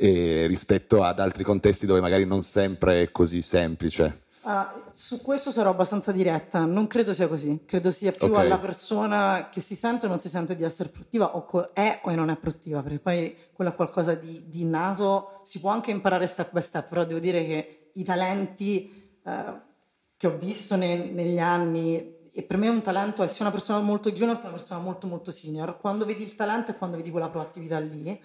rispetto 0.00 1.02
ad 1.02 1.18
altri 1.18 1.42
contesti 1.42 1.84
dove 1.84 2.00
magari 2.00 2.24
non 2.24 2.42
sempre 2.42 3.02
è 3.02 3.10
così 3.10 3.42
semplice. 3.42 4.26
Uh, 4.40 4.66
su 4.90 5.20
questo 5.20 5.50
sarò 5.50 5.70
abbastanza 5.70 6.12
diretta, 6.12 6.64
non 6.64 6.86
credo 6.86 7.12
sia 7.12 7.26
così, 7.26 7.64
credo 7.66 7.90
sia 7.90 8.12
più 8.12 8.28
okay. 8.28 8.46
alla 8.46 8.58
persona 8.58 9.48
che 9.50 9.60
si 9.60 9.74
sente 9.74 10.06
o 10.06 10.08
non 10.08 10.20
si 10.20 10.28
sente 10.28 10.54
di 10.54 10.62
essere 10.62 10.90
produttiva 10.90 11.34
o 11.36 11.44
co- 11.44 11.72
è 11.72 12.00
o 12.04 12.14
non 12.14 12.30
è 12.30 12.36
produttiva, 12.36 12.80
perché 12.80 13.00
poi 13.00 13.36
quello 13.52 13.72
è 13.72 13.74
qualcosa 13.74 14.14
di, 14.14 14.48
di 14.48 14.64
nato, 14.64 15.40
si 15.42 15.58
può 15.58 15.70
anche 15.70 15.90
imparare 15.90 16.26
step 16.28 16.52
by 16.52 16.62
step, 16.62 16.88
però 16.88 17.04
devo 17.04 17.18
dire 17.18 17.44
che 17.44 17.90
i 17.94 18.04
talenti 18.04 19.18
uh, 19.24 19.60
che 20.16 20.26
ho 20.28 20.36
visto 20.36 20.76
ne- 20.76 21.10
negli 21.10 21.40
anni, 21.40 22.16
e 22.32 22.42
per 22.44 22.58
me 22.58 22.68
un 22.68 22.80
talento 22.80 23.24
è 23.24 23.26
sia 23.26 23.44
una 23.44 23.52
persona 23.52 23.80
molto 23.80 24.12
junior 24.12 24.38
che 24.38 24.46
una 24.46 24.54
persona 24.54 24.80
molto 24.80 25.08
molto 25.08 25.32
senior, 25.32 25.78
quando 25.78 26.04
vedi 26.04 26.22
il 26.22 26.36
talento 26.36 26.70
e 26.70 26.76
quando 26.78 26.96
vedi 26.96 27.10
quella 27.10 27.28
proattività 27.28 27.80
lì, 27.80 28.18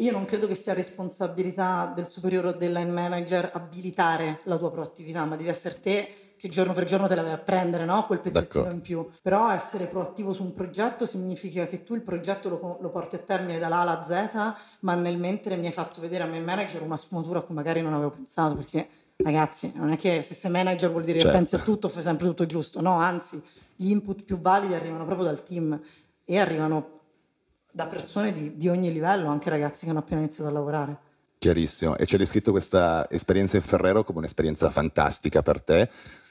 io 0.00 0.12
non 0.12 0.24
credo 0.24 0.46
che 0.46 0.54
sia 0.54 0.72
responsabilità 0.72 1.92
del 1.94 2.08
superiore 2.08 2.48
o 2.48 2.52
del 2.52 2.72
line 2.72 2.90
manager 2.90 3.50
abilitare 3.52 4.40
la 4.44 4.56
tua 4.56 4.70
proattività, 4.70 5.24
ma 5.24 5.36
devi 5.36 5.48
essere 5.48 5.78
te 5.80 6.14
che 6.40 6.48
giorno 6.48 6.72
per 6.72 6.84
giorno 6.84 7.06
te 7.06 7.14
la 7.14 7.22
vai 7.22 7.32
a 7.32 7.38
prendere, 7.38 7.84
no? 7.84 8.06
Quel 8.06 8.18
pezzettino 8.20 8.64
D'accordo. 8.64 8.74
in 8.74 8.80
più. 8.80 9.06
Però 9.22 9.50
essere 9.50 9.84
proattivo 9.84 10.32
su 10.32 10.42
un 10.42 10.54
progetto 10.54 11.04
significa 11.04 11.66
che 11.66 11.82
tu 11.82 11.94
il 11.94 12.00
progetto 12.00 12.48
lo, 12.48 12.78
lo 12.80 12.88
porti 12.88 13.16
a 13.16 13.18
termine 13.18 13.58
dall'A 13.58 13.80
alla 13.80 14.02
Z, 14.02 14.54
ma 14.80 14.94
nel 14.94 15.18
mentre 15.18 15.56
mi 15.56 15.66
hai 15.66 15.72
fatto 15.72 16.00
vedere 16.00 16.22
a 16.22 16.26
me 16.26 16.40
manager 16.40 16.80
una 16.80 16.96
sfumatura 16.96 17.40
a 17.40 17.42
cui 17.42 17.54
magari 17.54 17.82
non 17.82 17.92
avevo 17.92 18.10
pensato, 18.10 18.54
perché 18.54 18.88
ragazzi, 19.16 19.70
non 19.76 19.92
è 19.92 19.98
che 19.98 20.22
se 20.22 20.32
sei 20.32 20.50
manager 20.50 20.90
vuol 20.90 21.04
dire 21.04 21.18
certo. 21.18 21.30
che 21.30 21.38
pensi 21.42 21.56
a 21.56 21.58
tutto, 21.58 21.90
fai 21.90 22.02
sempre 22.02 22.26
tutto 22.26 22.46
giusto, 22.46 22.80
no, 22.80 22.94
anzi, 22.98 23.42
gli 23.76 23.90
input 23.90 24.24
più 24.24 24.40
validi 24.40 24.72
arrivano 24.72 25.04
proprio 25.04 25.26
dal 25.26 25.42
team 25.42 25.78
e 26.24 26.38
arrivano 26.38 26.99
da 27.72 27.86
persone 27.86 28.32
di, 28.32 28.56
di 28.56 28.68
ogni 28.68 28.92
livello, 28.92 29.28
anche 29.28 29.50
ragazzi 29.50 29.84
che 29.84 29.90
hanno 29.90 30.00
appena 30.00 30.20
iniziato 30.20 30.50
a 30.50 30.52
lavorare. 30.52 30.98
Chiarissimo. 31.38 31.96
E 31.96 32.04
c'è 32.04 32.18
descritto 32.18 32.50
questa 32.50 33.08
esperienza 33.08 33.56
in 33.56 33.62
Ferrero 33.62 34.04
come 34.04 34.18
un'esperienza 34.18 34.70
fantastica 34.70 35.42
per 35.42 35.62
te. 35.62 35.88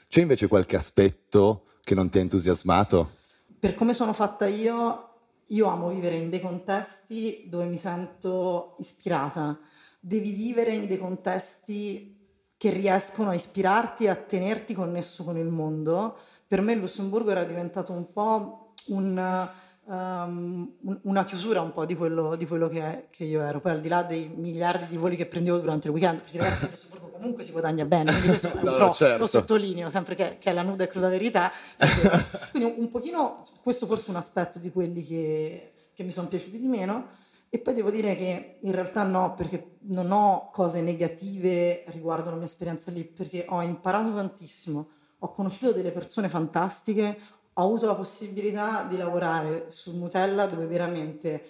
C'è 0.08 0.20
invece 0.20 0.46
qualche 0.46 0.76
aspetto 0.76 1.64
che 1.82 1.94
non 1.94 2.08
ti 2.08 2.18
ha 2.18 2.20
entusiasmato? 2.20 3.10
Per 3.58 3.74
come 3.74 3.92
sono 3.92 4.12
fatta 4.12 4.46
io, 4.46 5.08
io 5.48 5.66
amo 5.66 5.88
vivere 5.88 6.16
in 6.16 6.30
dei 6.30 6.40
contesti 6.40 7.46
dove 7.48 7.64
mi 7.64 7.76
sento 7.76 8.76
ispirata. 8.78 9.58
Devi 9.98 10.30
vivere 10.32 10.74
in 10.74 10.86
dei 10.86 10.98
contesti 10.98 12.16
che 12.56 12.70
riescono 12.70 13.30
a 13.30 13.34
ispirarti 13.34 14.04
e 14.04 14.10
a 14.10 14.14
tenerti 14.14 14.74
connesso 14.74 15.24
con 15.24 15.36
il 15.36 15.48
mondo. 15.48 16.16
Per 16.46 16.60
me 16.60 16.74
il 16.74 16.78
Lussemburgo 16.78 17.30
era 17.30 17.44
diventato 17.44 17.92
un 17.92 18.12
po' 18.12 18.74
un 18.86 19.50
um, 19.90 20.72
una 21.02 21.24
chiusura 21.24 21.60
un 21.60 21.72
po' 21.72 21.84
di 21.84 21.96
quello, 21.96 22.36
di 22.36 22.46
quello 22.46 22.68
che, 22.68 23.06
che, 23.10 23.24
io 23.24 23.42
ero. 23.42 23.60
Poi 23.60 23.72
al 23.72 23.80
di 23.80 23.88
là 23.88 24.02
dei 24.02 24.30
miliardi 24.34 24.86
di 24.86 24.96
voli 24.96 25.16
che 25.16 25.26
prendevo 25.26 25.58
durante 25.58 25.88
il 25.88 25.92
weekend, 25.92 26.20
perché 26.20 26.38
ragazzi 26.38 26.64
a 26.64 26.68
Sassuolo 26.68 27.08
comunque 27.10 27.42
si 27.42 27.52
guadagna 27.52 27.84
bene, 27.84 28.10
quindi 28.12 28.28
questo 28.28 28.50
no, 28.62 28.74
pro, 28.74 28.92
certo. 28.92 29.18
lo 29.18 29.26
sottolineo 29.26 29.90
sempre 29.90 30.14
che, 30.14 30.38
che, 30.38 30.50
è 30.50 30.52
la 30.52 30.62
nuda 30.62 30.84
e 30.84 30.86
cruda 30.86 31.08
verità. 31.08 31.50
quindi 32.52 32.70
un, 32.70 32.84
un 32.84 32.88
pochino, 32.88 33.42
questo 33.62 33.86
forse 33.86 34.06
è 34.06 34.10
un 34.10 34.16
aspetto 34.16 34.58
di 34.58 34.70
quelli 34.70 35.02
che, 35.02 35.72
che 35.92 36.02
mi 36.04 36.10
sono 36.10 36.28
piaciuti 36.28 36.58
di 36.58 36.68
meno. 36.68 37.08
E 37.52 37.58
poi 37.58 37.74
devo 37.74 37.90
dire 37.90 38.14
che 38.14 38.58
in 38.60 38.70
realtà 38.70 39.02
no, 39.02 39.34
perché 39.34 39.78
non 39.88 40.12
ho 40.12 40.50
cose 40.52 40.80
negative 40.80 41.82
riguardo 41.88 42.30
la 42.30 42.36
mia 42.36 42.44
esperienza 42.44 42.92
lì, 42.92 43.04
perché 43.04 43.44
ho 43.48 43.60
imparato 43.60 44.14
tantissimo, 44.14 44.88
ho 45.18 45.30
conosciuto 45.32 45.72
delle 45.72 45.90
persone 45.90 46.28
fantastiche, 46.28 47.18
ho 47.52 47.62
avuto 47.62 47.86
la 47.86 47.94
possibilità 47.94 48.84
di 48.84 48.96
lavorare 48.96 49.66
su 49.68 49.96
Nutella 49.96 50.46
dove 50.46 50.66
veramente 50.66 51.42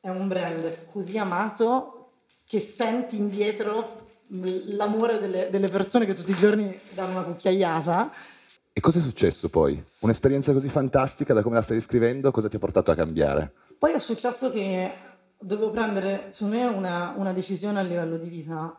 è 0.00 0.08
un 0.08 0.28
brand 0.28 0.86
così 0.86 1.18
amato 1.18 2.06
che 2.44 2.60
senti 2.60 3.18
indietro 3.18 4.04
l'amore 4.28 5.18
delle, 5.18 5.48
delle 5.50 5.68
persone 5.68 6.06
che 6.06 6.14
tutti 6.14 6.32
i 6.32 6.36
giorni 6.36 6.78
danno 6.92 7.12
una 7.12 7.22
cucchiaiata. 7.22 8.12
E 8.72 8.80
cosa 8.80 8.98
è 8.98 9.02
successo 9.02 9.48
poi? 9.48 9.82
Un'esperienza 10.00 10.52
così 10.52 10.68
fantastica 10.68 11.32
da 11.32 11.42
come 11.42 11.56
la 11.56 11.62
stai 11.62 11.76
descrivendo, 11.76 12.30
cosa 12.30 12.48
ti 12.48 12.56
ha 12.56 12.60
portato 12.60 12.90
a 12.90 12.94
cambiare? 12.94 13.52
Poi 13.78 13.92
è 13.92 13.98
successo 13.98 14.50
che 14.50 14.92
dovevo 15.38 15.70
prendere, 15.70 16.28
secondo 16.30 16.56
me, 16.56 16.66
una, 16.66 17.14
una 17.16 17.32
decisione 17.32 17.78
a 17.78 17.82
livello 17.82 18.16
di 18.16 18.28
vita. 18.28 18.78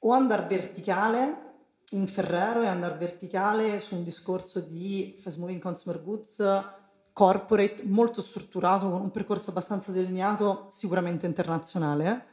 O 0.00 0.12
andare 0.12 0.46
verticale 0.46 1.47
in 1.92 2.06
Ferrero 2.06 2.62
e 2.62 2.66
andare 2.66 2.96
verticale 2.96 3.80
su 3.80 3.94
un 3.94 4.02
discorso 4.02 4.60
di 4.60 5.14
fast 5.18 5.38
moving 5.38 5.60
consumer 5.60 6.02
goods 6.02 6.42
corporate 7.12 7.82
molto 7.84 8.22
strutturato 8.22 8.90
con 8.90 9.00
un 9.00 9.10
percorso 9.10 9.50
abbastanza 9.50 9.90
delineato 9.90 10.66
sicuramente 10.70 11.26
internazionale 11.26 12.26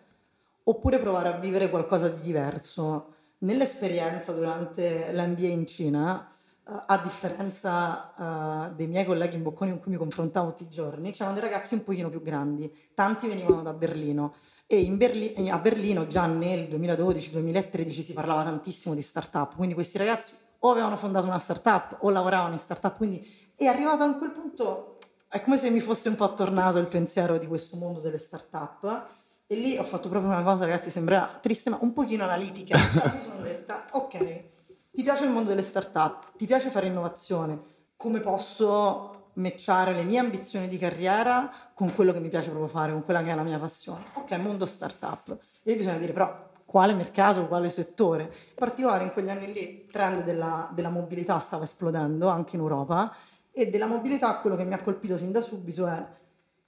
oppure 0.64 1.00
provare 1.00 1.30
a 1.30 1.38
vivere 1.38 1.70
qualcosa 1.70 2.10
di 2.10 2.22
diverso. 2.22 3.14
Nell'esperienza 3.40 4.32
durante 4.32 5.12
l'MBA 5.12 5.48
in 5.48 5.66
Cina 5.66 6.28
a 6.68 6.98
differenza 6.98 8.12
uh, 8.16 8.74
dei 8.74 8.88
miei 8.88 9.06
colleghi 9.06 9.36
in 9.36 9.44
Bocconi 9.44 9.70
con 9.70 9.80
cui 9.80 9.92
mi 9.92 9.98
confrontavo 9.98 10.50
tutti 10.50 10.64
i 10.64 10.68
giorni, 10.68 11.12
c'erano 11.12 11.40
dei 11.40 11.44
ragazzi 11.44 11.76
un 11.76 11.84
pochino 11.84 12.10
più 12.10 12.24
grandi, 12.24 12.72
tanti 12.96 13.28
venivano 13.28 13.62
da 13.62 13.72
Berlino. 13.72 14.34
E 14.66 14.84
Berli- 14.90 15.50
a 15.50 15.60
Berlino 15.60 16.08
già 16.08 16.26
nel 16.26 16.68
2012-2013 16.68 17.90
si 18.02 18.14
parlava 18.14 18.44
tantissimo 18.44 18.96
di 18.96 19.04
start-up, 19.04 19.56
quindi 19.56 19.76
questi 19.76 20.00
ragazzi 20.00 20.34
o 20.60 20.72
avevano 20.72 20.98
fondato 20.98 21.28
una 21.28 21.38
start-up 21.38 21.98
o 22.02 22.10
lavoravano 22.10 22.54
in 22.54 22.60
start-up, 22.60 22.98
quindi 22.98 23.24
è 23.56 23.66
arrivato 23.66 24.02
a 24.02 24.16
quel 24.16 24.32
punto, 24.32 24.98
è 25.30 25.42
come 25.42 25.58
se 25.58 25.70
mi 25.70 25.80
fosse 25.80 26.10
un 26.10 26.16
po' 26.16 26.34
tornato 26.34 26.80
il 26.80 26.88
pensiero 26.88 27.38
di 27.38 27.46
questo 27.46 27.78
mondo 27.78 28.00
delle 28.00 28.18
start-up. 28.18 29.04
E 29.48 29.54
lì 29.54 29.78
ho 29.78 29.84
fatto 29.84 30.10
proprio 30.10 30.32
una 30.32 30.42
cosa, 30.42 30.66
ragazzi, 30.66 30.90
sembra 30.90 31.38
triste, 31.40 31.70
ma 31.70 31.78
un 31.82 31.94
pochino 31.94 32.24
analitica, 32.24 32.76
mi 33.14 33.20
sono 33.20 33.42
detta, 33.42 33.86
ok, 33.92 34.65
ti 34.96 35.04
piace 35.04 35.26
il 35.26 35.32
mondo 35.32 35.50
delle 35.50 35.62
start-up, 35.62 36.38
ti 36.38 36.46
piace 36.46 36.70
fare 36.70 36.88
innovazione, 36.88 37.60
come 37.98 38.22
posso 38.22 39.32
matchare 39.34 39.94
le 39.94 40.04
mie 40.04 40.20
ambizioni 40.20 40.70
di 40.70 40.78
carriera 40.78 41.52
con 41.74 41.94
quello 41.94 42.14
che 42.14 42.22
mi 42.22 42.30
piace 42.30 42.50
proprio 42.50 42.70
fare, 42.70 42.94
con 42.94 43.04
quella 43.04 43.22
che 43.22 43.30
è 43.30 43.36
la 43.36 43.44
mia 43.44 43.60
passione. 43.60 44.06
Ok, 44.14 44.32
mondo 44.38 44.66
start-up. 44.66 45.38
E 45.64 45.76
bisogna 45.76 45.98
dire 45.98 46.14
però 46.14 46.50
quale 46.64 46.94
mercato, 46.94 47.46
quale 47.46 47.70
settore. 47.70 48.24
In 48.24 48.56
particolare 48.56 49.04
in 49.04 49.12
quegli 49.12 49.30
anni 49.30 49.52
lì 49.52 49.84
il 49.84 49.92
trend 49.92 50.24
della, 50.24 50.70
della 50.74 50.90
mobilità 50.90 51.40
stava 51.40 51.66
esplodendo 51.66 52.30
anche 52.30 52.56
in 52.56 52.62
Europa 52.62 53.14
e 53.52 53.68
della 53.68 53.88
mobilità 53.88 54.38
quello 54.38 54.56
che 54.56 54.64
mi 54.64 54.74
ha 54.74 54.82
colpito 54.82 55.18
sin 55.18 55.34
da 55.34 55.42
subito 55.42 55.86
è 55.88 56.06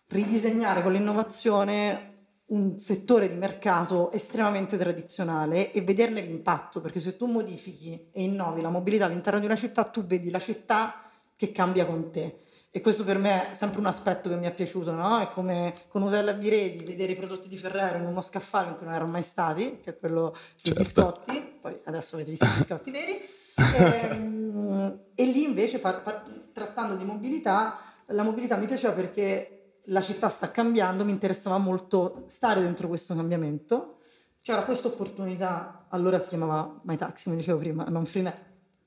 ridisegnare 0.10 0.84
con 0.84 0.92
l'innovazione 0.92 2.17
un 2.48 2.78
settore 2.78 3.28
di 3.28 3.36
mercato 3.36 4.12
estremamente 4.12 4.78
tradizionale 4.78 5.72
e 5.72 5.82
vederne 5.82 6.22
l'impatto, 6.22 6.80
perché 6.80 7.00
se 7.00 7.16
tu 7.16 7.26
modifichi 7.26 8.10
e 8.12 8.24
innovi 8.24 8.62
la 8.62 8.70
mobilità 8.70 9.06
all'interno 9.06 9.40
di 9.40 9.46
una 9.46 9.56
città, 9.56 9.84
tu 9.84 10.06
vedi 10.06 10.30
la 10.30 10.40
città 10.40 11.10
che 11.36 11.52
cambia 11.52 11.86
con 11.86 12.10
te. 12.12 12.38
E 12.70 12.82
questo 12.82 13.04
per 13.04 13.18
me 13.18 13.52
è 13.52 13.54
sempre 13.54 13.80
un 13.80 13.88
aspetto 13.88 14.30
che 14.30 14.36
mi 14.36 14.46
è 14.46 14.54
piaciuto, 14.54 14.92
no? 14.92 15.20
È 15.20 15.30
come 15.30 15.74
con 15.88 16.02
Nutella 16.02 16.34
Biredi, 16.34 16.84
vedere 16.84 17.14
i 17.14 17.16
prodotti 17.16 17.48
di 17.48 17.58
Ferrero 17.58 17.98
in 17.98 18.06
uno 18.06 18.22
scaffale 18.22 18.68
in 18.68 18.76
cui 18.76 18.86
non 18.86 18.94
erano 18.94 19.10
mai 19.10 19.24
stati, 19.24 19.80
che 19.82 19.92
è 19.92 19.96
quello 19.96 20.32
dei 20.62 20.74
certo. 20.74 20.80
biscotti, 20.80 21.58
poi 21.60 21.80
adesso 21.86 22.16
avete 22.16 22.30
visto 22.30 22.46
i 22.46 22.54
biscotti 22.56 22.92
veri, 22.92 23.14
e, 23.14 24.10
ehm, 24.12 25.00
e, 25.16 25.26
lì 25.26 25.44
invece 25.44 25.80
par- 25.80 26.02
par- 26.02 26.24
trattando 26.54 26.96
di 26.96 27.04
mobilità, 27.04 27.80
la 28.08 28.24
mobilità 28.24 28.58
mi 28.58 28.68
piaceva 28.68 28.94
perché 28.94 29.57
la 29.90 30.02
città 30.02 30.30
sta 30.30 30.52
cambiando, 30.52 31.06
mi 31.06 31.12
interessava 31.12 31.58
molto 31.58 32.26
stare 32.28 32.62
dentro 32.62 32.88
questo 32.88 33.16
cambiamento. 33.16 33.98
C'era 34.42 34.64
questa 34.64 34.88
opportunità, 34.88 35.88
allora 35.90 36.20
si 36.20 36.30
chiamava 36.30 36.80
My 36.84 36.96
Taxi, 36.96 37.26
come 37.26 37.38
dicevo 37.38 37.58
prima, 37.58 37.84
non 37.86 38.06
Free, 38.06 38.34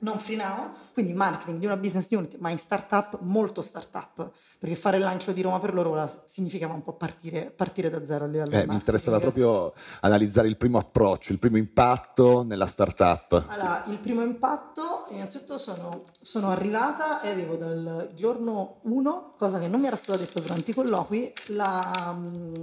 non 0.01 0.19
free 0.19 0.37
now, 0.37 0.71
quindi 0.93 1.13
marketing 1.13 1.59
di 1.59 1.67
una 1.67 1.77
business 1.77 2.11
unit, 2.11 2.37
ma 2.39 2.51
in 2.51 2.59
startup, 2.59 3.19
molto 3.21 3.61
startup, 3.61 4.31
perché 4.59 4.77
fare 4.77 4.97
il 4.97 5.03
lancio 5.03 5.33
di 5.33 5.43
Roma 5.43 5.59
per 5.59 5.75
loro 5.75 6.09
significava 6.25 6.75
un 6.75 6.83
po' 6.83 6.95
partire, 6.95 7.51
partire 7.51 7.91
da 7.91 8.05
zero 8.05 8.25
a 8.25 8.29
livello 8.29 8.51
eh, 8.51 8.67
Mi 8.67 8.75
interessava 8.75 9.19
proprio 9.19 9.73
analizzare 10.01 10.49
il 10.49 10.57
primo 10.57 10.79
approccio, 10.79 11.33
il 11.33 11.39
primo 11.39 11.57
impatto 11.57 12.43
nella 12.43 12.67
startup. 12.67 13.45
Allora, 13.49 13.83
il 13.89 13.99
primo 13.99 14.23
impatto, 14.23 15.07
innanzitutto 15.11 15.59
sono, 15.59 16.05
sono 16.19 16.51
arrivata 16.51 17.21
e 17.21 17.29
avevo 17.29 17.57
dal 17.57 18.11
giorno 18.15 18.81
1, 18.83 19.35
cosa 19.37 19.59
che 19.59 19.69
non 19.69 19.81
mi 19.81 19.87
era 19.87 19.97
stata 19.97 20.19
detta 20.19 20.41
durante 20.41 20.71
i 20.71 20.75
colloqui, 20.75 21.33
la, 21.49 22.19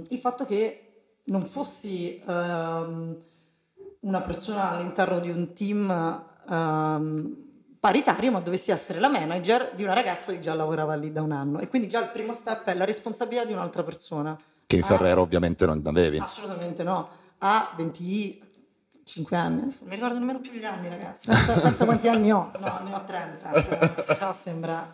il 0.08 0.18
fatto 0.18 0.44
che 0.44 0.82
non 1.24 1.44
fossi 1.44 2.20
um, 2.26 3.16
una 4.00 4.20
persona 4.22 4.70
all'interno 4.70 5.20
di 5.20 5.30
un 5.30 5.52
team 5.52 6.26
um, 6.48 7.46
paritario, 7.80 8.30
ma 8.30 8.40
dovessi 8.40 8.70
essere 8.70 8.98
la 8.98 9.08
manager 9.08 9.72
di 9.74 9.82
una 9.82 9.94
ragazza 9.94 10.32
che 10.32 10.38
già 10.38 10.54
lavorava 10.54 10.94
lì 10.94 11.12
da 11.12 11.22
un 11.22 11.32
anno. 11.32 11.60
E 11.60 11.68
quindi 11.68 11.88
già 11.88 12.00
il 12.00 12.10
primo 12.10 12.32
step 12.32 12.64
è 12.64 12.74
la 12.74 12.84
responsabilità 12.84 13.44
di 13.44 13.52
un'altra 13.52 13.82
persona. 13.82 14.38
Che 14.66 14.76
in 14.76 14.82
Ferrero 14.82 15.20
ah, 15.20 15.24
ovviamente 15.24 15.64
non 15.64 15.80
avevi. 15.84 16.18
Assolutamente 16.18 16.82
no. 16.82 17.08
Ha 17.38 17.72
25 17.76 19.36
anni, 19.36 19.60
non 19.60 19.70
mi 19.84 19.94
ricordo 19.94 20.18
nemmeno 20.18 20.40
più 20.40 20.50
gli 20.50 20.64
anni 20.64 20.88
ragazzi, 20.88 21.28
pensa, 21.30 21.58
pensa 21.60 21.84
quanti 21.84 22.08
anni 22.08 22.32
ho, 22.32 22.50
no 22.58 22.80
ne 22.82 22.94
ho 22.94 23.04
30, 23.04 23.52
cioè, 23.52 23.94
si 24.02 24.14
sa 24.14 24.32
sembra. 24.32 24.88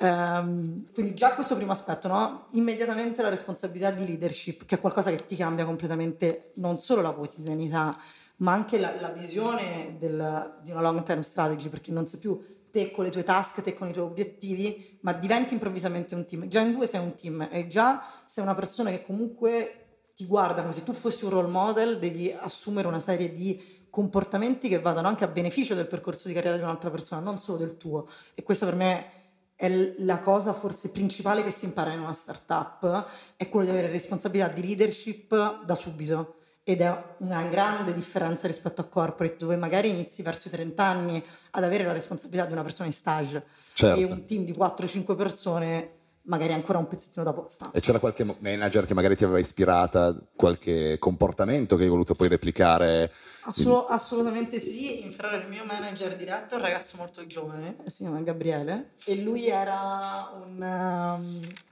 Um, 0.00 0.84
quindi 0.92 1.14
già 1.14 1.32
questo 1.34 1.56
primo 1.56 1.72
aspetto, 1.72 2.08
no? 2.08 2.46
immediatamente 2.50 3.22
la 3.22 3.30
responsabilità 3.30 3.90
di 3.90 4.06
leadership, 4.06 4.66
che 4.66 4.76
è 4.76 4.80
qualcosa 4.80 5.10
che 5.10 5.24
ti 5.24 5.34
cambia 5.34 5.64
completamente 5.64 6.52
non 6.56 6.78
solo 6.78 7.00
la 7.00 7.10
quotidianità, 7.10 7.98
ma 8.38 8.52
anche 8.52 8.78
la, 8.78 8.94
la 9.00 9.10
visione 9.10 9.96
del, 9.98 10.58
di 10.62 10.70
una 10.70 10.80
long 10.80 11.02
term 11.02 11.20
strategy, 11.20 11.68
perché 11.68 11.92
non 11.92 12.06
sei 12.06 12.18
più 12.18 12.40
te 12.70 12.90
con 12.90 13.04
le 13.04 13.10
tue 13.10 13.22
task, 13.22 13.60
te 13.60 13.74
con 13.74 13.88
i 13.88 13.92
tuoi 13.92 14.06
obiettivi, 14.06 14.98
ma 15.02 15.12
diventi 15.12 15.54
improvvisamente 15.54 16.14
un 16.14 16.26
team. 16.26 16.46
Già 16.46 16.60
in 16.60 16.72
due 16.72 16.86
sei 16.86 17.00
un 17.00 17.14
team 17.14 17.48
e 17.50 17.66
già 17.66 18.04
sei 18.26 18.44
una 18.44 18.54
persona 18.54 18.90
che 18.90 19.02
comunque 19.02 20.10
ti 20.14 20.26
guarda 20.26 20.60
come 20.60 20.72
se 20.72 20.82
tu 20.82 20.92
fossi 20.92 21.24
un 21.24 21.30
role 21.30 21.48
model, 21.48 21.98
devi 21.98 22.32
assumere 22.32 22.88
una 22.88 23.00
serie 23.00 23.32
di 23.32 23.86
comportamenti 23.90 24.68
che 24.68 24.80
vadano 24.80 25.08
anche 25.08 25.24
a 25.24 25.28
beneficio 25.28 25.74
del 25.74 25.86
percorso 25.86 26.28
di 26.28 26.34
carriera 26.34 26.56
di 26.56 26.62
un'altra 26.62 26.90
persona, 26.90 27.20
non 27.20 27.38
solo 27.38 27.58
del 27.58 27.76
tuo. 27.76 28.06
E 28.34 28.42
questa 28.42 28.66
per 28.66 28.74
me 28.74 29.12
è 29.56 29.94
la 29.98 30.20
cosa 30.20 30.52
forse 30.52 30.90
principale 30.90 31.42
che 31.42 31.50
si 31.50 31.64
impara 31.64 31.92
in 31.92 32.00
una 32.00 32.12
startup, 32.12 33.06
è 33.36 33.48
quello 33.48 33.66
di 33.66 33.72
avere 33.72 33.90
responsabilità 33.90 34.48
di 34.48 34.62
leadership 34.62 35.64
da 35.64 35.74
subito 35.74 36.37
ed 36.68 36.82
è 36.82 37.04
una 37.20 37.44
grande 37.44 37.94
differenza 37.94 38.46
rispetto 38.46 38.82
a 38.82 38.84
corporate 38.84 39.36
dove 39.38 39.56
magari 39.56 39.88
inizi 39.88 40.20
verso 40.20 40.48
i 40.48 40.50
30 40.50 40.84
anni 40.84 41.24
ad 41.52 41.64
avere 41.64 41.82
la 41.82 41.92
responsabilità 41.92 42.44
di 42.44 42.52
una 42.52 42.60
persona 42.60 42.84
in 42.84 42.92
stage 42.92 43.42
certo. 43.72 43.98
e 43.98 44.04
un 44.04 44.22
team 44.26 44.44
di 44.44 44.52
4-5 44.52 45.16
persone 45.16 45.92
magari 46.24 46.52
ancora 46.52 46.76
un 46.76 46.86
pezzettino 46.86 47.24
da 47.24 47.32
posta. 47.32 47.70
E 47.72 47.80
c'era 47.80 47.98
qualche 47.98 48.36
manager 48.40 48.84
che 48.84 48.92
magari 48.92 49.16
ti 49.16 49.24
aveva 49.24 49.38
ispirata, 49.38 50.14
qualche 50.36 50.98
comportamento 50.98 51.74
che 51.76 51.84
hai 51.84 51.88
voluto 51.88 52.14
poi 52.14 52.28
replicare? 52.28 53.12
Assolut- 53.44 53.90
assolutamente 53.90 54.58
sì, 54.58 55.06
in 55.06 55.10
Ferrari 55.10 55.44
il 55.44 55.48
mio 55.48 55.64
manager 55.64 56.16
diretto 56.16 56.54
è 56.54 56.58
un 56.58 56.64
ragazzo 56.64 56.98
molto 56.98 57.24
giovane, 57.24 57.78
si 57.86 58.02
chiama 58.02 58.20
Gabriele, 58.20 58.90
e 59.06 59.22
lui 59.22 59.48
era 59.48 60.30
un... 60.34 60.60
Um, 60.60 61.66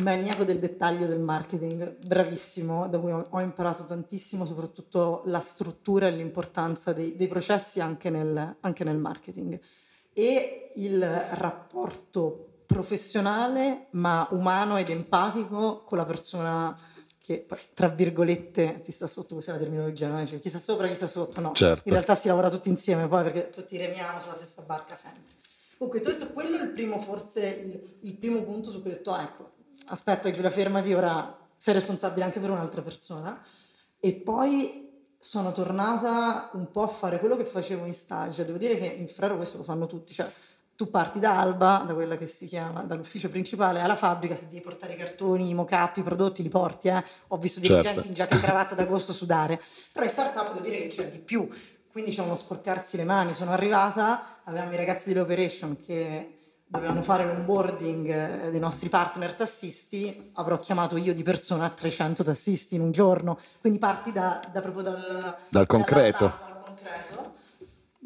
maniaco 0.00 0.44
del 0.44 0.58
dettaglio 0.58 1.06
del 1.06 1.20
marketing, 1.20 1.98
bravissimo, 2.06 2.88
da 2.88 2.98
cui 2.98 3.12
ho 3.12 3.40
imparato 3.40 3.84
tantissimo, 3.84 4.44
soprattutto 4.44 5.22
la 5.26 5.40
struttura 5.40 6.06
e 6.06 6.12
l'importanza 6.12 6.92
dei, 6.92 7.14
dei 7.14 7.28
processi 7.28 7.80
anche 7.80 8.10
nel, 8.10 8.56
anche 8.60 8.84
nel 8.84 8.96
marketing. 8.96 9.58
E 10.12 10.70
il 10.76 11.04
rapporto 11.04 12.62
professionale 12.66 13.86
ma 13.90 14.26
umano 14.32 14.76
ed 14.76 14.88
empatico 14.88 15.84
con 15.84 15.98
la 15.98 16.04
persona 16.04 16.74
che 17.18 17.46
tra 17.74 17.88
virgolette 17.88 18.80
ti 18.82 18.92
sta 18.92 19.08
sotto, 19.08 19.34
questa 19.34 19.50
è 19.50 19.54
la 19.54 19.60
terminologia, 19.60 20.08
no? 20.08 20.24
cioè, 20.24 20.38
chi 20.38 20.48
sta 20.48 20.60
sopra, 20.60 20.86
chi 20.86 20.94
sta 20.94 21.08
sotto, 21.08 21.40
no. 21.40 21.52
Certo. 21.52 21.82
In 21.84 21.92
realtà 21.92 22.14
si 22.14 22.28
lavora 22.28 22.48
tutti 22.48 22.68
insieme 22.68 23.08
poi 23.08 23.24
perché 23.24 23.50
tutti 23.50 23.76
remiamo 23.76 24.20
sulla 24.20 24.34
stessa 24.34 24.62
barca 24.62 24.94
sempre. 24.94 25.34
Comunque, 25.76 26.00
questo, 26.00 26.32
quello 26.32 26.56
è 26.56 26.62
il 26.62 26.70
primo, 26.70 27.00
forse, 27.00 27.46
il, 27.46 27.98
il 28.02 28.16
primo 28.16 28.42
punto 28.44 28.70
su 28.70 28.80
cui 28.80 28.92
ho 28.92 28.94
detto, 28.94 29.12
ah, 29.12 29.22
ecco, 29.22 29.55
aspetta 29.86 30.30
Giulia 30.30 30.50
fermati, 30.50 30.92
ora 30.92 31.36
sei 31.56 31.74
responsabile 31.74 32.24
anche 32.24 32.40
per 32.40 32.50
un'altra 32.50 32.82
persona. 32.82 33.40
E 33.98 34.14
poi 34.14 34.86
sono 35.18 35.52
tornata 35.52 36.50
un 36.52 36.70
po' 36.70 36.82
a 36.82 36.86
fare 36.86 37.18
quello 37.18 37.36
che 37.36 37.44
facevo 37.44 37.84
in 37.84 37.94
stage. 37.94 38.44
Devo 38.44 38.58
dire 38.58 38.76
che 38.76 38.86
in 38.86 39.08
Ferrero 39.08 39.36
questo 39.36 39.56
lo 39.56 39.62
fanno 39.62 39.86
tutti, 39.86 40.14
cioè 40.14 40.30
tu 40.76 40.90
parti 40.90 41.18
da 41.18 41.38
Alba, 41.38 41.82
da 41.86 41.94
quella 41.94 42.18
che 42.18 42.26
si 42.26 42.46
chiama, 42.46 42.82
dall'ufficio 42.82 43.30
principale 43.30 43.80
alla 43.80 43.96
fabbrica, 43.96 44.36
se 44.36 44.46
devi 44.48 44.60
portare 44.60 44.92
i 44.92 44.96
cartoni, 44.96 45.48
i 45.48 45.54
mock-up, 45.54 45.96
i 45.96 46.02
prodotti, 46.02 46.42
li 46.42 46.50
porti, 46.50 46.88
eh. 46.88 47.02
Ho 47.28 47.38
visto 47.38 47.60
dirigenti 47.60 47.88
certo. 47.88 48.08
in 48.08 48.14
giacca 48.14 48.36
e 48.36 48.40
cravatta 48.40 48.74
d'agosto 48.76 49.12
sudare. 49.14 49.58
Però 49.92 50.04
in 50.04 50.10
startup 50.10 50.52
devo 50.52 50.60
dire 50.60 50.82
che 50.82 50.86
c'è 50.88 51.08
di 51.08 51.18
più, 51.18 51.48
quindi 51.90 52.10
c'è 52.10 52.22
uno 52.22 52.36
sporcarsi 52.36 52.98
le 52.98 53.04
mani. 53.04 53.32
Sono 53.32 53.52
arrivata, 53.52 54.42
avevamo 54.44 54.72
i 54.72 54.76
ragazzi 54.76 55.12
dell'operation 55.12 55.76
che 55.76 56.35
dovevano 56.68 57.00
fare 57.00 57.24
l'onboarding 57.24 58.08
eh, 58.08 58.50
dei 58.50 58.60
nostri 58.60 58.88
partner 58.88 59.34
tassisti, 59.34 60.30
avrò 60.34 60.58
chiamato 60.58 60.96
io 60.96 61.14
di 61.14 61.22
persona 61.22 61.70
300 61.70 62.24
tassisti 62.24 62.74
in 62.74 62.80
un 62.80 62.90
giorno, 62.90 63.38
quindi 63.60 63.78
parti 63.78 64.10
da, 64.12 64.40
da 64.52 64.60
proprio 64.60 64.82
dal, 64.82 65.36
dal 65.48 65.66
concreto. 65.66 66.24
dal 66.24 66.62
concreto. 66.64 67.34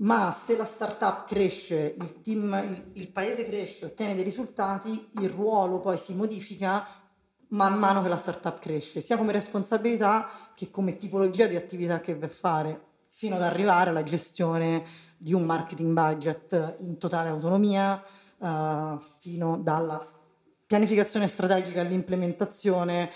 Ma 0.03 0.33
se 0.33 0.57
la 0.57 0.65
startup 0.65 1.27
cresce, 1.27 1.95
il 1.99 2.21
team, 2.23 2.53
il, 2.65 3.01
il 3.01 3.11
paese 3.11 3.45
cresce, 3.45 3.87
ottiene 3.87 4.15
dei 4.15 4.25
risultati, 4.25 5.09
il 5.21 5.29
ruolo 5.29 5.79
poi 5.79 5.99
si 5.99 6.15
modifica 6.15 6.87
man 7.51 7.79
mano 7.79 8.03
che 8.03 8.09
la 8.09 8.17
startup 8.17 8.59
cresce, 8.59 9.01
sia 9.01 9.17
come 9.17 9.33
responsabilità 9.33 10.29
che 10.55 10.71
come 10.71 10.97
tipologia 10.97 11.47
di 11.47 11.57
attività 11.57 12.01
che 12.01 12.13
deve 12.13 12.29
fare, 12.29 12.81
fino 13.09 13.35
ad 13.35 13.43
arrivare 13.43 13.91
alla 13.91 14.03
gestione 14.03 14.85
di 15.19 15.35
un 15.35 15.43
marketing 15.43 15.93
budget 15.93 16.77
in 16.79 16.97
totale 16.97 17.29
autonomia, 17.29 18.03
uh, 18.41 18.99
fino 19.19 19.59
dalla 19.59 20.01
pianificazione 20.67 21.27
strategica 21.27 21.81
all'implementazione 21.81 23.11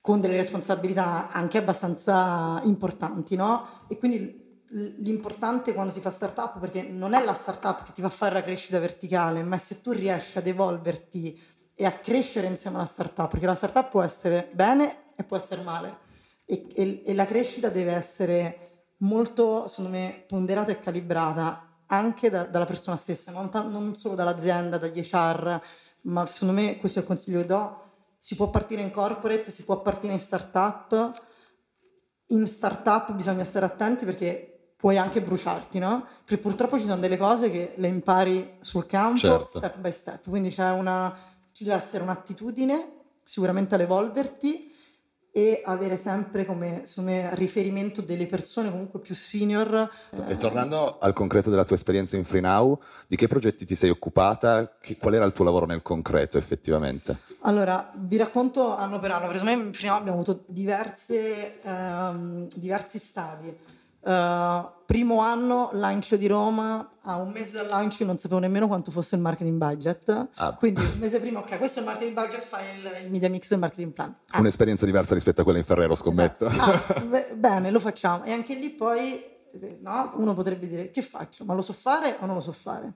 con 0.00 0.20
delle 0.20 0.36
responsabilità 0.36 1.28
anche 1.28 1.58
abbastanza 1.58 2.60
importanti, 2.64 3.36
no? 3.36 3.66
E 3.88 3.98
quindi 3.98 4.48
l'importante 4.70 5.74
quando 5.74 5.92
si 5.92 6.00
fa 6.00 6.10
startup, 6.10 6.58
perché 6.58 6.82
non 6.82 7.12
è 7.12 7.22
la 7.24 7.34
startup 7.34 7.82
che 7.82 7.92
ti 7.92 8.00
fa 8.00 8.08
fare 8.08 8.34
la 8.34 8.42
crescita 8.42 8.78
verticale, 8.78 9.42
ma 9.42 9.58
se 9.58 9.80
tu 9.80 9.92
riesci 9.92 10.38
ad 10.38 10.46
evolverti 10.46 11.38
e 11.74 11.84
a 11.84 11.92
crescere 11.92 12.46
insieme 12.46 12.76
alla 12.76 12.86
startup, 12.86 13.28
perché 13.28 13.46
la 13.46 13.54
startup 13.54 13.88
può 13.90 14.02
essere 14.02 14.50
bene 14.52 15.12
e 15.16 15.24
può 15.24 15.36
essere 15.36 15.62
male. 15.62 15.98
E, 16.44 16.66
e, 16.74 17.02
e 17.04 17.14
la 17.14 17.24
crescita 17.24 17.68
deve 17.68 17.92
essere 17.92 18.86
molto, 18.98 19.66
secondo 19.66 19.90
me, 19.90 20.24
ponderata 20.26 20.72
e 20.72 20.78
calibrata 20.78 21.69
anche 21.90 22.30
da, 22.30 22.44
dalla 22.44 22.64
persona 22.64 22.96
stessa, 22.96 23.30
non, 23.30 23.50
ta- 23.50 23.62
non, 23.62 23.94
solo 23.94 24.14
dall'azienda, 24.14 24.78
dagli 24.78 25.00
HR, 25.00 25.60
ma 26.02 26.26
secondo 26.26 26.54
me 26.54 26.78
questo 26.78 26.98
è 26.98 27.02
il 27.02 27.08
consiglio 27.08 27.40
che 27.40 27.46
do. 27.46 27.88
Si 28.16 28.36
può 28.36 28.50
partire 28.50 28.82
in 28.82 28.90
corporate, 28.90 29.50
si 29.50 29.64
può 29.64 29.80
partire 29.80 30.12
in 30.12 30.20
startup. 30.20 31.22
In 32.26 32.46
startup 32.46 33.12
bisogna 33.12 33.44
stare 33.44 33.66
attenti 33.66 34.04
perché 34.04 34.74
puoi 34.76 34.98
anche 34.98 35.20
bruciarti, 35.20 35.78
no? 35.78 36.06
Perché 36.24 36.38
purtroppo 36.38 36.78
ci 36.78 36.86
sono 36.86 37.00
delle 37.00 37.16
cose 37.16 37.50
che 37.50 37.74
le 37.76 37.88
impari 37.88 38.58
sul 38.60 38.86
campo, 38.86 39.18
certo. 39.18 39.46
step 39.46 39.76
by 39.78 39.90
step. 39.90 40.28
Quindi 40.28 40.50
c'è 40.50 40.70
una, 40.70 41.14
ci 41.50 41.64
deve 41.64 41.76
essere 41.76 42.02
un'attitudine 42.02 42.98
sicuramente 43.24 43.74
all'evolverti 43.74 44.69
e 45.32 45.60
avere 45.64 45.96
sempre 45.96 46.44
come 46.44 46.82
me, 46.98 47.34
riferimento 47.34 48.02
delle 48.02 48.26
persone 48.26 48.70
comunque 48.70 49.00
più 49.00 49.14
senior. 49.14 49.88
E 50.26 50.36
tornando 50.36 50.98
al 50.98 51.12
concreto 51.12 51.50
della 51.50 51.64
tua 51.64 51.76
esperienza 51.76 52.16
in 52.16 52.24
FreeNow, 52.24 52.78
di 53.06 53.16
che 53.16 53.26
progetti 53.26 53.64
ti 53.64 53.74
sei 53.74 53.90
occupata? 53.90 54.76
Che, 54.80 54.96
qual 54.96 55.14
era 55.14 55.24
il 55.24 55.32
tuo 55.32 55.44
lavoro 55.44 55.66
nel 55.66 55.82
concreto 55.82 56.38
effettivamente? 56.38 57.16
Allora, 57.42 57.92
vi 57.96 58.16
racconto 58.16 58.76
anno 58.76 58.98
per 58.98 59.10
anno, 59.12 59.28
per 59.28 59.42
me 59.44 59.52
in 59.52 59.72
FreeNow 59.72 59.98
abbiamo 59.98 60.20
avuto 60.20 60.44
diverse, 60.46 61.58
um, 61.64 62.46
diversi 62.56 62.98
stadi 62.98 63.78
Uh, 64.02 64.66
primo 64.86 65.20
anno, 65.20 65.70
lancio 65.72 66.16
di 66.16 66.26
Roma, 66.26 66.96
a 67.02 67.16
un 67.16 67.30
mese 67.32 67.52
dal 67.52 67.66
lancio 67.66 68.04
non 68.04 68.16
sapevo 68.18 68.40
nemmeno 68.40 68.66
quanto 68.66 68.90
fosse 68.90 69.14
il 69.16 69.20
marketing 69.20 69.58
budget. 69.58 70.28
Ah. 70.36 70.54
Quindi 70.54 70.80
un 70.80 70.98
mese 70.98 71.20
prima, 71.20 71.40
ok, 71.40 71.58
questo 71.58 71.80
è 71.80 71.82
il 71.82 71.88
marketing 71.88 72.14
budget, 72.14 72.42
fai 72.42 72.78
il, 72.78 73.04
il 73.04 73.10
media 73.10 73.28
mix 73.28 73.48
del 73.48 73.58
marketing 73.58 73.92
plan. 73.92 74.12
Ah. 74.30 74.40
Un'esperienza 74.40 74.86
diversa 74.86 75.14
rispetto 75.14 75.42
a 75.42 75.44
quella 75.44 75.58
in 75.58 75.64
Ferrero, 75.64 75.94
scommetto. 75.94 76.46
Esatto. 76.46 76.94
Ah, 76.94 77.34
bene, 77.36 77.70
lo 77.70 77.78
facciamo. 77.80 78.24
E 78.24 78.32
anche 78.32 78.54
lì 78.54 78.70
poi 78.70 79.22
no, 79.80 80.12
uno 80.16 80.34
potrebbe 80.34 80.66
dire 80.66 80.90
che 80.90 81.02
faccio? 81.02 81.44
Ma 81.44 81.54
lo 81.54 81.62
so 81.62 81.72
fare 81.72 82.16
o 82.20 82.26
non 82.26 82.36
lo 82.36 82.40
so 82.40 82.52
fare? 82.52 82.92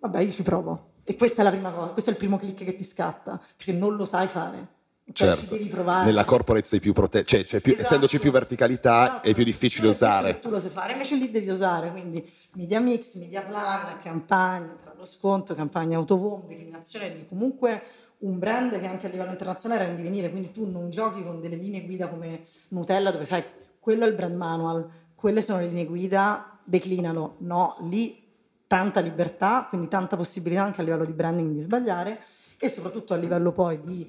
Vabbè, 0.00 0.20
io 0.20 0.32
ci 0.32 0.42
provo. 0.42 0.88
E 1.04 1.16
questa 1.16 1.42
è 1.42 1.44
la 1.44 1.50
prima 1.50 1.70
cosa, 1.70 1.92
questo 1.92 2.10
è 2.10 2.12
il 2.12 2.18
primo 2.18 2.38
click 2.38 2.64
che 2.64 2.74
ti 2.74 2.84
scatta, 2.84 3.40
perché 3.56 3.72
non 3.72 3.96
lo 3.96 4.04
sai 4.04 4.28
fare. 4.28 4.78
Cioè, 5.12 5.28
certo. 5.28 5.42
ci 5.42 5.58
devi 5.58 5.68
provare. 5.68 6.06
Nella 6.06 6.24
corporate 6.24 6.66
sei 6.66 6.80
più 6.80 6.92
protetto, 6.92 7.26
cioè, 7.26 7.44
cioè 7.44 7.60
più, 7.60 7.72
esatto. 7.72 7.86
essendoci 7.86 8.18
più 8.18 8.30
verticalità 8.30 9.08
esatto. 9.08 9.28
è 9.28 9.34
più 9.34 9.44
difficile 9.44 9.88
tu 9.88 9.92
usare. 9.92 10.38
Tu 10.38 10.50
lo 10.50 10.58
sai 10.60 10.70
fare, 10.70 10.92
invece 10.92 11.16
lì 11.16 11.30
devi 11.30 11.48
usare, 11.48 11.90
quindi 11.90 12.24
media 12.54 12.80
mix, 12.80 13.16
media 13.16 13.42
plan, 13.42 13.98
campagne, 13.98 14.76
tra 14.76 14.94
lo 14.96 15.04
sconto, 15.04 15.54
campagne 15.54 15.94
autovom, 15.94 16.46
declinazione 16.46 17.10
di 17.10 17.26
comunque 17.26 17.82
un 18.20 18.38
brand 18.38 18.78
che 18.78 18.86
anche 18.86 19.06
a 19.06 19.10
livello 19.10 19.30
internazionale 19.30 19.82
era 19.82 19.90
in 19.90 19.96
divenire, 19.96 20.30
quindi 20.30 20.50
tu 20.50 20.68
non 20.68 20.90
giochi 20.90 21.22
con 21.22 21.40
delle 21.40 21.56
linee 21.56 21.84
guida 21.84 22.08
come 22.08 22.40
Nutella 22.68 23.10
dove 23.10 23.24
sai, 23.24 23.42
quello 23.78 24.04
è 24.04 24.08
il 24.08 24.14
brand 24.14 24.36
manual, 24.36 24.88
quelle 25.14 25.40
sono 25.40 25.60
le 25.60 25.68
linee 25.68 25.86
guida, 25.86 26.58
declinalo, 26.64 27.36
no, 27.38 27.76
lì 27.88 28.28
tanta 28.66 29.00
libertà, 29.00 29.66
quindi 29.68 29.88
tanta 29.88 30.16
possibilità 30.16 30.62
anche 30.62 30.80
a 30.80 30.84
livello 30.84 31.04
di 31.04 31.12
branding 31.12 31.52
di 31.52 31.60
sbagliare 31.60 32.20
e 32.56 32.68
soprattutto 32.68 33.14
a 33.14 33.16
livello 33.16 33.52
poi 33.52 33.80
di 33.80 34.08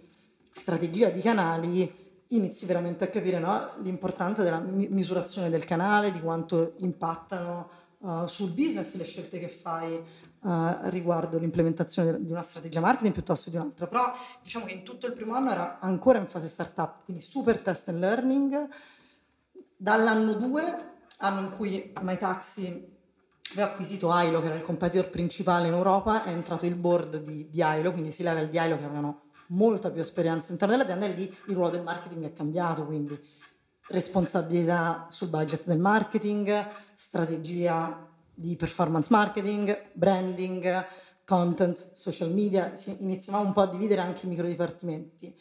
strategia 0.52 1.10
di 1.10 1.22
canali 1.22 2.02
inizi 2.32 2.66
veramente 2.66 3.04
a 3.04 3.08
capire 3.08 3.40
no, 3.40 3.70
l'importanza 3.82 4.44
della 4.44 4.60
misurazione 4.60 5.50
del 5.50 5.66
canale, 5.66 6.12
di 6.12 6.22
quanto 6.22 6.74
impattano 6.78 7.70
uh, 8.00 8.26
sul 8.26 8.52
business, 8.52 8.96
le 8.96 9.04
scelte 9.04 9.40
che 9.40 9.48
fai 9.48 9.96
uh, 9.96 10.78
riguardo 10.84 11.38
l'implementazione 11.38 12.24
di 12.24 12.32
una 12.32 12.42
strategia 12.42 12.80
marketing 12.80 13.14
piuttosto 13.14 13.50
di 13.50 13.58
un'altra. 13.58 13.88
Però 13.88 14.12
diciamo 14.42 14.66
che 14.66 14.74
in 14.74 14.84
tutto 14.84 15.08
il 15.08 15.14
primo 15.14 15.34
anno 15.34 15.52
era 15.52 15.80
ancora 15.80 16.20
in 16.20 16.28
fase 16.28 16.48
startup, 16.48 17.04
quindi 17.06 17.22
super 17.22 17.62
test 17.62 17.90
and 17.90 18.00
learning. 18.00 18.68
Dall'anno 19.76 20.34
2, 20.34 20.92
anno 21.18 21.40
in 21.42 21.52
cui 21.52 21.92
MyTaxi 22.02 22.90
aveva 23.54 23.72
acquisito 23.72 24.10
Ailo, 24.12 24.40
che 24.40 24.46
era 24.46 24.56
il 24.56 24.62
competitor 24.62 25.10
principale 25.10 25.68
in 25.68 25.74
Europa, 25.74 26.24
è 26.24 26.30
entrato 26.30 26.66
il 26.66 26.76
board 26.76 27.18
di, 27.18 27.50
di 27.50 27.62
Ailo, 27.62 27.92
quindi 27.92 28.12
si 28.12 28.24
level 28.24 28.48
di 28.48 28.58
Ailo 28.58 28.78
che 28.78 28.86
avevano 28.86 29.24
molta 29.52 29.92
più 29.92 30.02
esperienza 30.02 30.48
all'interno 30.48 30.76
dell'azienda 30.76 31.06
e 31.06 31.14
lì 31.14 31.24
il 31.48 31.56
ruolo 31.56 31.70
del 31.70 31.82
marketing 31.82 32.26
è 32.26 32.34
cambiato, 32.34 32.86
quindi 32.86 33.20
responsabilità 33.88 35.08
sul 35.10 35.30
budget 35.30 35.66
del 35.66 35.80
marketing, 35.80 36.68
strategia 36.94 38.08
di 38.34 38.56
performance 38.56 39.10
marketing, 39.12 39.92
branding, 39.94 40.86
content, 41.26 41.92
social 41.94 42.32
media, 42.32 42.74
iniziavamo 43.00 43.46
un 43.46 43.54
po' 43.54 43.62
a 43.62 43.68
dividere 43.68 44.02
anche 44.02 44.26
i 44.26 44.30
micro 44.30 44.48
dipartimenti. 44.48 45.34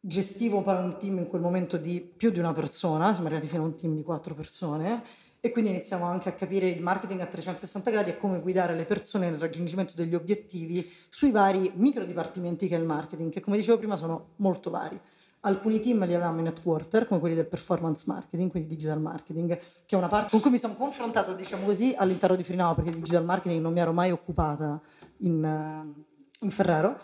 Gestivo 0.00 0.62
poi 0.62 0.76
un 0.76 0.98
team 0.98 1.18
in 1.18 1.28
quel 1.28 1.40
momento 1.40 1.76
di 1.76 2.00
più 2.00 2.30
di 2.30 2.38
una 2.38 2.52
persona, 2.52 3.12
siamo 3.12 3.28
arrivati 3.28 3.48
fino 3.48 3.62
a 3.62 3.66
un 3.66 3.74
team 3.74 3.94
di 3.94 4.02
quattro 4.02 4.34
persone 4.34 5.02
e 5.44 5.50
quindi 5.50 5.68
iniziamo 5.68 6.06
anche 6.06 6.30
a 6.30 6.32
capire 6.32 6.68
il 6.68 6.80
marketing 6.80 7.20
a 7.20 7.26
360 7.26 7.90
gradi 7.90 8.08
e 8.08 8.16
come 8.16 8.40
guidare 8.40 8.74
le 8.74 8.86
persone 8.86 9.28
nel 9.28 9.38
raggiungimento 9.38 9.92
degli 9.94 10.14
obiettivi 10.14 10.90
sui 11.10 11.32
vari 11.32 11.70
micro 11.74 12.02
dipartimenti 12.06 12.66
che 12.66 12.76
è 12.76 12.78
il 12.78 12.86
marketing, 12.86 13.30
che 13.30 13.40
come 13.40 13.58
dicevo 13.58 13.76
prima 13.76 13.98
sono 13.98 14.28
molto 14.36 14.70
vari. 14.70 14.98
Alcuni 15.40 15.80
team 15.80 16.06
li 16.06 16.14
avevamo 16.14 16.40
in 16.40 16.46
headquarter, 16.46 17.06
come 17.06 17.20
quelli 17.20 17.34
del 17.34 17.46
performance 17.46 18.04
marketing, 18.06 18.50
quindi 18.50 18.70
digital 18.70 18.98
marketing, 19.02 19.54
che 19.84 19.94
è 19.94 19.98
una 19.98 20.08
parte 20.08 20.30
con 20.30 20.40
cui 20.40 20.48
mi 20.48 20.56
sono 20.56 20.72
confrontata, 20.72 21.34
diciamo 21.34 21.66
così, 21.66 21.94
all'interno 21.94 22.36
di 22.36 22.42
Frinao, 22.42 22.74
perché 22.74 22.90
di 22.90 22.96
digital 22.96 23.26
marketing 23.26 23.60
non 23.60 23.74
mi 23.74 23.80
ero 23.80 23.92
mai 23.92 24.12
occupata 24.12 24.80
in, 25.18 25.94
in 26.40 26.50
Ferrero. 26.50 26.96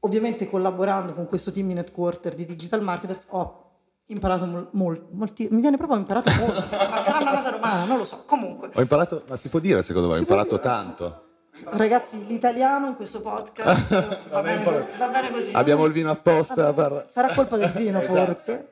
Ovviamente 0.00 0.46
collaborando 0.46 1.12
con 1.12 1.26
questo 1.26 1.50
team 1.50 1.68
in 1.68 1.76
headquarter 1.76 2.32
di 2.32 2.46
digital 2.46 2.82
marketers 2.82 3.26
ho 3.28 3.67
imparato 4.08 4.68
molto, 4.72 5.08
molti, 5.12 5.48
mi 5.50 5.60
viene 5.60 5.76
proprio 5.76 5.98
imparato 5.98 6.30
molto, 6.38 6.68
ma 6.90 6.98
sarà 6.98 7.18
una 7.20 7.34
cosa 7.34 7.50
romana, 7.50 7.84
non 7.84 7.98
lo 7.98 8.04
so. 8.04 8.22
Comunque. 8.26 8.70
Ho 8.74 8.80
imparato, 8.80 9.24
ma 9.28 9.36
si 9.36 9.48
può 9.48 9.58
dire 9.58 9.82
secondo 9.82 10.08
me, 10.08 10.14
ho 10.14 10.18
imparato 10.18 10.58
tanto. 10.58 11.22
Ragazzi, 11.64 12.24
l'italiano 12.26 12.88
in 12.88 12.96
questo 12.96 13.20
podcast 13.20 14.28
va, 14.30 14.42
bene, 14.42 14.62
va 14.98 15.08
bene, 15.08 15.30
così. 15.32 15.50
Abbiamo 15.54 15.84
il 15.86 15.92
vino 15.92 16.10
apposta. 16.10 16.72
Per... 16.72 17.04
Sarà 17.08 17.34
colpa 17.34 17.56
del 17.56 17.70
vino, 17.72 18.00
esatto. 18.00 18.24
forse. 18.26 18.68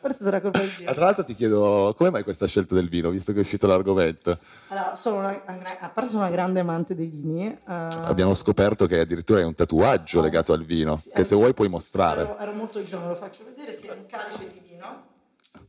Forse 0.00 0.24
sarà 0.24 0.40
colpa 0.40 0.60
del 0.60 0.68
vino. 0.68 0.90
Ah, 0.90 0.94
tra 0.94 1.04
l'altro 1.04 1.24
ti 1.24 1.34
chiedo, 1.34 1.94
come 1.96 2.10
mai 2.10 2.22
questa 2.22 2.46
scelta 2.46 2.74
del 2.74 2.88
vino, 2.88 3.10
visto 3.10 3.32
che 3.32 3.38
è 3.38 3.40
uscito 3.42 3.66
l'argomento? 3.66 4.38
Allora, 4.68 4.96
sono 4.96 5.18
una, 5.18 5.42
a 5.80 5.88
parte 5.90 6.08
sono 6.08 6.22
una 6.22 6.30
grande 6.30 6.60
amante 6.60 6.94
dei 6.94 7.08
vini. 7.08 7.46
Uh... 7.46 7.70
Abbiamo 7.70 8.34
scoperto 8.34 8.86
che 8.86 9.00
addirittura 9.00 9.40
hai 9.40 9.44
un 9.44 9.54
tatuaggio 9.54 10.20
oh, 10.20 10.22
legato 10.22 10.52
al 10.52 10.64
vino, 10.64 10.96
sì, 10.96 11.10
che 11.10 11.24
se 11.24 11.34
vuoi 11.34 11.52
puoi 11.52 11.68
mostrare. 11.68 12.22
Ero, 12.22 12.38
ero 12.38 12.52
molto 12.52 12.82
giovane, 12.82 13.08
lo 13.08 13.14
faccio 13.14 13.44
vedere, 13.44 13.72
sì, 13.72 13.88
è 13.88 13.92
un 13.92 14.06
calice 14.06 14.48
di 14.48 14.60
vino. 14.66 15.10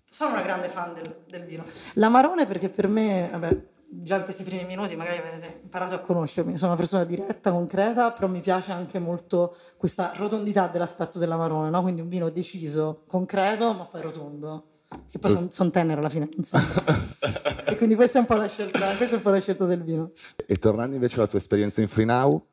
Sono 0.09 0.31
una 0.31 0.43
grande 0.43 0.69
fan 0.69 0.93
del, 0.93 1.23
del 1.27 1.43
vino. 1.43 1.65
L'amarone 1.93 2.45
perché 2.45 2.69
per 2.69 2.87
me, 2.87 3.27
vabbè, 3.31 3.71
già 4.01 4.17
in 4.17 4.23
questi 4.23 4.43
primi 4.43 4.65
minuti 4.65 4.95
magari 4.95 5.19
avete 5.19 5.59
imparato 5.61 5.95
a 5.95 5.99
conoscermi, 5.99 6.57
sono 6.57 6.71
una 6.71 6.79
persona 6.79 7.03
diretta, 7.03 7.51
concreta, 7.51 8.11
però 8.11 8.27
mi 8.27 8.41
piace 8.41 8.71
anche 8.71 8.99
molto 8.99 9.55
questa 9.77 10.13
rotondità 10.15 10.67
dell'aspetto 10.67 11.19
dell'amarone, 11.19 11.69
no? 11.69 11.81
quindi 11.81 12.01
un 12.01 12.09
vino 12.09 12.29
deciso, 12.29 13.03
concreto, 13.07 13.73
ma 13.73 13.85
poi 13.85 14.01
rotondo. 14.01 14.67
Che 15.09 15.17
poi 15.17 15.31
sono 15.31 15.47
son 15.49 15.71
tenere 15.71 15.99
alla 15.99 16.09
fine, 16.09 16.29
e 17.65 17.75
quindi 17.77 17.95
questa 17.95 18.19
è, 18.19 18.21
un 18.21 18.27
po' 18.27 18.35
la 18.35 18.47
scelta, 18.47 18.79
questa 18.95 19.13
è 19.13 19.15
un 19.15 19.21
po' 19.23 19.31
la 19.31 19.39
scelta 19.39 19.65
del 19.65 19.81
vino. 19.81 20.11
E 20.45 20.57
tornando 20.57 20.93
invece 20.93 21.15
alla 21.17 21.25
tua 21.25 21.39
esperienza 21.39 21.81
in 21.81 21.87
FreeNow, 21.87 22.45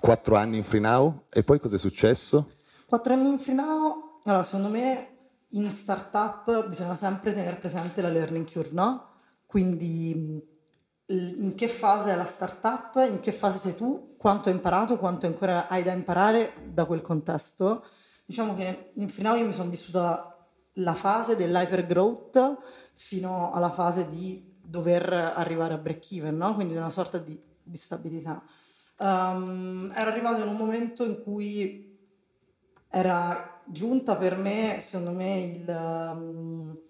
quattro 0.00 0.36
anni 0.36 0.56
in 0.56 0.64
FreeNow, 0.64 1.24
e 1.30 1.42
poi 1.42 1.58
cosa 1.58 1.76
è 1.76 1.78
successo? 1.78 2.48
Quattro 2.86 3.12
anni 3.12 3.28
in 3.28 3.38
FreeNow, 3.38 4.20
allora 4.24 4.42
secondo 4.42 4.70
me 4.70 5.08
in 5.48 5.70
startup 5.70 6.66
bisogna 6.66 6.94
sempre 6.94 7.34
tenere 7.34 7.56
presente 7.56 8.00
la 8.00 8.08
learning 8.08 8.50
curve, 8.50 8.72
no? 8.72 9.09
Quindi 9.50 10.40
in 11.06 11.54
che 11.56 11.66
fase 11.66 12.12
è 12.12 12.14
la 12.14 12.24
startup, 12.24 13.04
in 13.10 13.18
che 13.18 13.32
fase 13.32 13.58
sei 13.58 13.74
tu, 13.74 14.14
quanto 14.16 14.48
hai 14.48 14.54
imparato, 14.54 14.96
quanto 14.96 15.26
ancora 15.26 15.66
hai 15.66 15.82
da 15.82 15.90
imparare 15.90 16.52
da 16.72 16.84
quel 16.84 17.00
contesto. 17.00 17.84
Diciamo 18.24 18.54
che 18.54 18.92
in 18.94 19.08
finale 19.08 19.40
io 19.40 19.46
mi 19.46 19.52
sono 19.52 19.68
vissuta 19.68 20.38
la 20.74 20.94
fase 20.94 21.34
dell'hypergrowth 21.34 22.58
fino 22.94 23.50
alla 23.50 23.70
fase 23.70 24.06
di 24.06 24.56
dover 24.64 25.12
arrivare 25.12 25.74
a 25.74 25.78
break 25.78 26.12
even, 26.12 26.36
no? 26.36 26.54
quindi 26.54 26.76
una 26.76 26.88
sorta 26.88 27.18
di, 27.18 27.36
di 27.60 27.76
stabilità. 27.76 28.40
Um, 28.98 29.90
era 29.96 30.12
arrivato 30.12 30.42
in 30.42 30.48
un 30.48 30.56
momento 30.56 31.02
in 31.04 31.20
cui 31.24 31.98
era 32.88 33.60
giunta 33.66 34.14
per 34.14 34.36
me, 34.36 34.76
secondo 34.78 35.10
me, 35.10 35.40
il... 35.40 35.68
Um, 35.68 36.80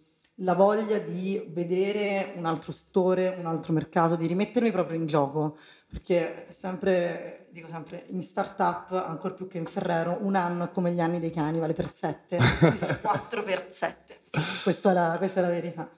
la 0.43 0.55
voglia 0.55 0.99
di 0.99 1.43
vedere 1.49 2.33
un 2.37 2.47
altro 2.47 2.73
settore, 2.73 3.35
un 3.37 3.47
altro 3.47 3.73
mercato, 3.73 4.17
di 4.17 4.27
rimettermi 4.27 4.71
proprio 4.71 4.99
in 4.99 5.07
gioco, 5.07 5.57
perché 5.89 6.47
sempre, 6.51 7.49
dico 7.51 7.69
sempre, 7.69 8.05
in 8.09 8.23
startup, 8.23 8.93
ancora 8.93 9.35
più 9.35 9.47
che 9.47 9.59
in 9.59 9.67
Ferrero, 9.67 10.19
un 10.21 10.35
anno 10.35 10.65
è 10.65 10.71
come 10.71 10.93
gli 10.93 11.01
anni 11.01 11.19
dei 11.19 11.31
cani, 11.31 11.59
vale 11.59 11.73
per 11.73 11.93
sette, 11.93 12.39
4 13.03 13.43
per 13.43 13.69
sette, 13.71 14.21
questa 14.63 14.91
è 14.91 14.95
la, 14.95 15.15
questa 15.19 15.41
è 15.41 15.43
la 15.43 15.51
verità. 15.51 15.89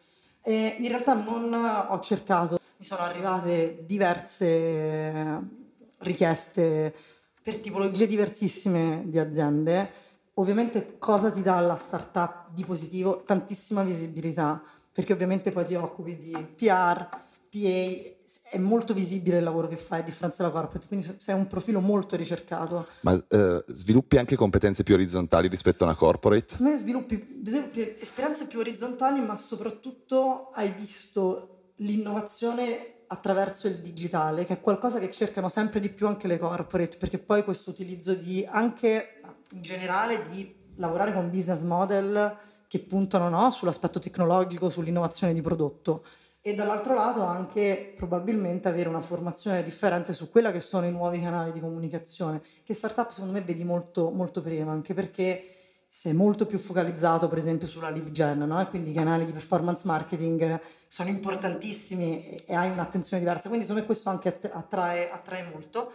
E 0.44 0.76
in 0.78 0.88
realtà 0.88 1.14
non 1.14 1.55
ho 1.88 1.98
cercato, 2.00 2.59
mi 2.76 2.85
sono 2.85 3.02
arrivate 3.02 3.85
diverse 3.87 5.61
richieste 5.98 6.92
per 7.40 7.59
tipologie 7.59 8.07
diversissime 8.07 9.02
di 9.07 9.18
aziende, 9.18 9.90
Ovviamente 10.35 10.97
cosa 10.99 11.31
ti 11.31 11.42
dà 11.42 11.61
la 11.61 11.77
startup 11.77 12.53
di 12.53 12.64
positivo? 12.64 13.23
Tantissima 13.25 13.83
visibilità, 13.83 14.62
perché 14.90 15.12
ovviamente 15.12 15.51
poi 15.51 15.64
ti 15.64 15.75
occupi 15.75 16.16
di 16.16 16.33
PR, 16.57 17.07
PA, 17.53 18.49
è 18.51 18.57
molto 18.57 18.95
visibile 18.95 19.37
il 19.37 19.45
lavoro 19.45 19.68
che 19.68 19.77
fai 19.77 20.01
a 20.01 20.03
differenza 20.03 20.42
della 20.42 20.55
corporate, 20.55 20.87
quindi 20.87 21.14
sei 21.18 21.35
un 21.35 21.47
profilo 21.47 21.81
molto 21.81 22.16
ricercato. 22.16 22.87
Ma 23.01 23.23
eh, 23.29 23.62
sviluppi 23.66 24.16
anche 24.16 24.37
competenze 24.37 24.85
più 24.85 24.95
orizzontali 24.95 25.49
rispetto 25.49 25.85
a 25.85 25.88
una 25.88 25.97
corporate? 25.97 26.47
Secondo 26.49 26.73
me 26.73 26.79
sviluppi, 26.79 27.40
sviluppi 27.45 27.95
esperienze 28.01 28.47
più 28.47 28.61
orizzontali, 28.61 29.21
ma 29.21 29.37
soprattutto 29.37 30.49
hai 30.55 30.73
visto 30.73 31.73
l'innovazione 31.77 33.01
attraverso 33.09 33.68
il 33.68 33.81
digitale, 33.81 34.47
che 34.47 34.55
è 34.55 34.61
qualcosa 34.62 34.99
che 34.99 35.11
cercano 35.11 35.51
sempre 35.51 35.79
di 35.79 35.90
più 35.90 36.07
anche 36.07 36.27
le 36.27 36.38
corporate, 36.38 36.97
perché 36.97 37.18
poi 37.18 37.45
questo 37.45 37.68
utilizzo 37.68 38.14
di 38.14 38.47
anche 38.51 39.21
in 39.53 39.62
generale 39.62 40.23
di 40.29 40.55
lavorare 40.77 41.12
con 41.12 41.31
business 41.31 41.62
model 41.62 42.37
che 42.67 42.81
puntano 42.81 43.29
no, 43.29 43.51
sull'aspetto 43.51 43.99
tecnologico, 43.99 44.71
sull'innovazione 44.71 45.35
di 45.35 45.41
prodotto 45.41 46.03
e 46.45 46.55
dall'altro 46.55 46.95
lato 46.95 47.23
anche 47.23 47.93
probabilmente 47.95 48.67
avere 48.67 48.88
una 48.88 49.01
formazione 49.01 49.62
differente 49.62 50.12
su 50.12 50.29
quella 50.29 50.51
che 50.51 50.59
sono 50.59 50.87
i 50.88 50.91
nuovi 50.91 51.21
canali 51.21 51.53
di 51.53 51.61
comunicazione, 51.61 52.43
che 52.65 52.75
startup 52.75 53.11
secondo 53.11 53.35
me 53.35 53.43
vedi 53.43 53.62
molto, 53.62 54.11
molto 54.11 54.43
prima, 54.43 54.73
anche 54.73 54.93
perché 54.93 55.45
sei 55.87 56.15
molto 56.15 56.45
più 56.45 56.59
focalizzato 56.59 57.29
per 57.29 57.38
esempio 57.38 57.69
sulla 57.69 57.91
lead 57.91 58.11
gen, 58.11 58.38
no? 58.38 58.67
quindi 58.71 58.91
i 58.91 58.93
canali 58.93 59.25
di 59.25 59.31
performance 59.31 59.87
marketing 59.87 60.61
sono 60.88 61.11
importantissimi 61.11 62.27
e, 62.45 62.55
hai 62.57 62.71
un'attenzione 62.71 63.23
diversa, 63.23 63.47
quindi 63.47 63.65
secondo 63.65 63.83
me 63.83 63.87
questo 63.87 64.09
anche 64.09 64.37
attrae, 64.51 65.11
attrae 65.11 65.49
molto. 65.53 65.93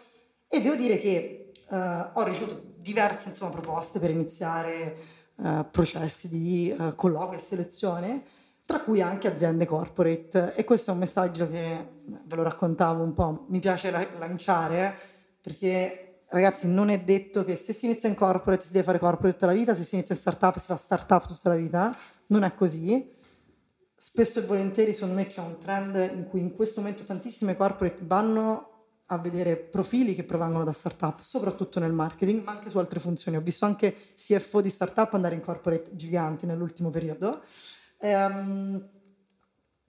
E 0.48 0.62
devo 0.62 0.76
dire 0.76 0.98
che 0.98 1.52
uh, 1.70 1.76
ho 2.13 2.24
ricevuto 2.24 2.76
diverse 2.88 3.30
insomma, 3.30 3.52
proposte 3.52 4.00
per 4.00 4.10
iniziare 4.10 4.97
uh, 5.36 5.65
processi 5.69 6.30
di 6.30 6.76
uh, 6.78 6.95
colloquio 6.95 7.38
e 7.38 7.41
selezione, 7.41 8.23
tra 8.65 8.82
cui 8.82 9.02
anche 9.02 9.28
aziende 9.28 9.65
corporate. 9.65 10.54
E 10.56 10.63
questo 10.63 10.91
è 10.91 10.93
un 10.93 11.00
messaggio 11.00 11.47
che 11.47 11.88
ve 12.06 12.36
lo 12.36 12.43
raccontavo 12.43 13.04
un 13.04 13.13
po', 13.13 13.45
mi 13.50 13.60
piace 13.60 13.91
la- 13.91 14.08
lanciare 14.17 14.97
perché 15.41 16.21
ragazzi 16.30 16.67
non 16.67 16.89
è 16.89 17.00
detto 17.00 17.43
che 17.43 17.56
se 17.56 17.73
si 17.73 17.86
inizia 17.86 18.10
in 18.10 18.15
corporate 18.15 18.63
si 18.63 18.71
deve 18.71 18.86
fare 18.86 19.00
corporate 19.00 19.34
tutta 19.34 19.45
la 19.45 19.54
vita, 19.54 19.73
se 19.73 19.84
si 19.84 19.95
inizia 19.95 20.15
in 20.15 20.21
startup 20.21 20.58
si 20.58 20.65
fa 20.65 20.76
startup 20.76 21.26
tutta 21.26 21.50
la 21.50 21.56
vita, 21.56 21.95
non 22.28 22.43
è 22.43 22.54
così. 22.54 23.12
Spesso 23.93 24.39
e 24.39 24.43
volentieri 24.43 24.93
secondo 24.93 25.15
me 25.15 25.26
c'è 25.26 25.41
un 25.41 25.58
trend 25.58 25.95
in 26.13 26.28
cui 26.28 26.39
in 26.41 26.54
questo 26.54 26.82
momento 26.82 27.04
tantissime 27.04 27.56
corporate 27.56 28.04
vanno 28.06 28.76
a 29.08 29.17
vedere 29.17 29.56
profili 29.56 30.15
che 30.15 30.24
provengono 30.24 30.63
da 30.63 30.72
startup, 30.72 31.20
soprattutto 31.20 31.80
nel 31.80 31.93
marketing, 31.93 32.43
ma 32.43 32.52
anche 32.52 32.70
su 32.70 32.78
altre 32.78 33.00
funzioni. 33.00 33.38
Ho 33.38 33.41
visto 33.41 33.65
anche 33.65 33.96
CFO 34.15 34.62
di 34.62 34.70
startup 34.70 35.13
andare 35.13 35.36
in 35.36 35.41
corporate 35.41 35.96
giganti 35.96 36.46
nell'ultimo 36.46 36.89
periodo. 36.89 37.39
Ehm, 38.00 38.89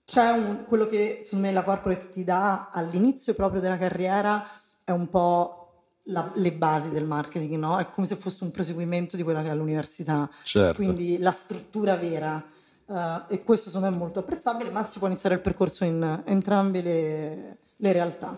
c'è 0.04 0.30
un, 0.30 0.64
quello 0.66 0.86
che 0.86 1.18
secondo 1.22 1.46
me 1.46 1.52
la 1.52 1.62
corporate 1.62 2.08
ti 2.08 2.24
dà 2.24 2.70
all'inizio 2.72 3.34
proprio 3.34 3.60
della 3.60 3.76
carriera 3.76 4.42
è 4.84 4.90
un 4.90 5.08
po' 5.08 5.82
la, 6.04 6.30
le 6.34 6.52
basi 6.52 6.90
del 6.90 7.04
marketing, 7.04 7.56
no? 7.56 7.78
È 7.78 7.88
come 7.90 8.06
se 8.06 8.16
fosse 8.16 8.44
un 8.44 8.50
proseguimento 8.50 9.16
di 9.16 9.22
quella 9.22 9.42
che 9.42 9.50
è 9.50 9.54
l'università. 9.54 10.30
Certo. 10.44 10.76
Quindi 10.76 11.18
la 11.18 11.32
struttura 11.32 11.96
vera 11.96 12.44
Uh, 12.88 13.20
e 13.28 13.42
questo 13.42 13.68
secondo 13.68 13.90
me 13.90 13.96
è 13.96 13.98
molto 13.98 14.20
apprezzabile, 14.20 14.70
ma 14.70 14.82
si 14.82 14.98
può 14.98 15.08
iniziare 15.08 15.34
il 15.34 15.42
percorso 15.42 15.84
in 15.84 16.22
entrambe 16.24 16.80
le, 16.80 17.58
le 17.76 17.92
realtà. 17.92 18.34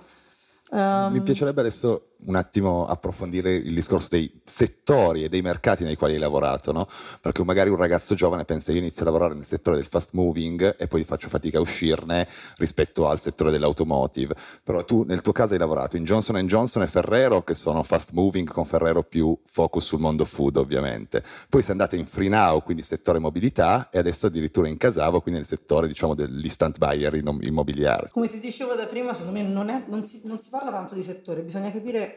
Um, 0.71 1.13
Mi 1.13 1.21
piacerebbe 1.23 1.61
adesso 1.61 2.10
un 2.27 2.35
attimo 2.35 2.87
approfondire 2.87 3.55
il 3.55 3.75
discorso 3.75 4.09
dei 4.11 4.31
settori 4.45 5.25
e 5.25 5.29
dei 5.29 5.43
mercati 5.43 5.85
nei 5.85 5.97
quali 5.97 6.15
hai 6.15 6.21
lavorato, 6.21 6.73
no? 6.73 6.89
Perché 7.21 7.45
magari 7.45 7.71
un 7.71 7.77
ragazzo 7.77 8.15
giovane 8.15 8.45
pensa 8.45 8.73
io 8.73 8.79
inizio 8.79 9.03
a 9.03 9.07
lavorare 9.07 9.35
nel 9.35 9.45
settore 9.45 9.77
del 9.77 9.87
fast 9.87 10.11
moving 10.13 10.77
e 10.79 10.87
poi 10.87 11.05
faccio 11.05 11.29
fatica 11.29 11.59
a 11.59 11.61
uscirne 11.61 12.29
rispetto 12.57 13.09
al 13.09 13.19
settore 13.19 13.51
dell'automotive. 13.51 14.35
Però 14.63 14.85
tu 14.85 15.05
nel 15.05 15.21
tuo 15.21 15.33
caso 15.33 15.55
hai 15.55 15.59
lavorato 15.59 15.97
in 15.97 16.05
Johnson 16.05 16.47
Johnson 16.47 16.83
e 16.83 16.87
Ferrero, 16.89 17.43
che 17.43 17.55
sono 17.55 17.83
fast 17.83 18.11
moving, 18.13 18.49
con 18.51 18.65
Ferrero 18.65 19.03
più 19.03 19.37
focus 19.45 19.87
sul 19.87 20.01
mondo 20.01 20.25
food 20.25 20.57
ovviamente. 20.57 21.23
Poi 21.49 21.63
sei 21.63 21.73
andata 21.73 21.97
in 21.97 22.07
Free 22.07 22.29
Now, 22.29 22.63
quindi 22.63 22.83
settore 22.83 23.19
mobilità, 23.19 23.89
e 23.91 23.99
adesso 23.99 24.27
addirittura 24.27 24.69
in 24.69 24.77
Casavo, 24.77 25.21
quindi 25.21 25.41
nel 25.41 25.49
settore 25.49 25.87
diciamo 25.87 26.15
dell'instant 26.15 26.79
buyer 26.79 27.15
immobiliare. 27.15 28.09
Come 28.11 28.27
ti 28.27 28.41
dicevo 28.41 28.75
da 28.75 28.87
prima, 28.87 29.15
secondo 29.15 29.41
me 29.41 29.47
non, 29.47 29.69
è, 29.69 29.85
non, 29.87 30.05
si, 30.05 30.21
non 30.25 30.39
si 30.39 30.51
parla 30.51 30.71
tanto 30.71 30.95
di 30.95 31.03
settore, 31.03 31.43
bisogna 31.43 31.71
capire 31.71 32.10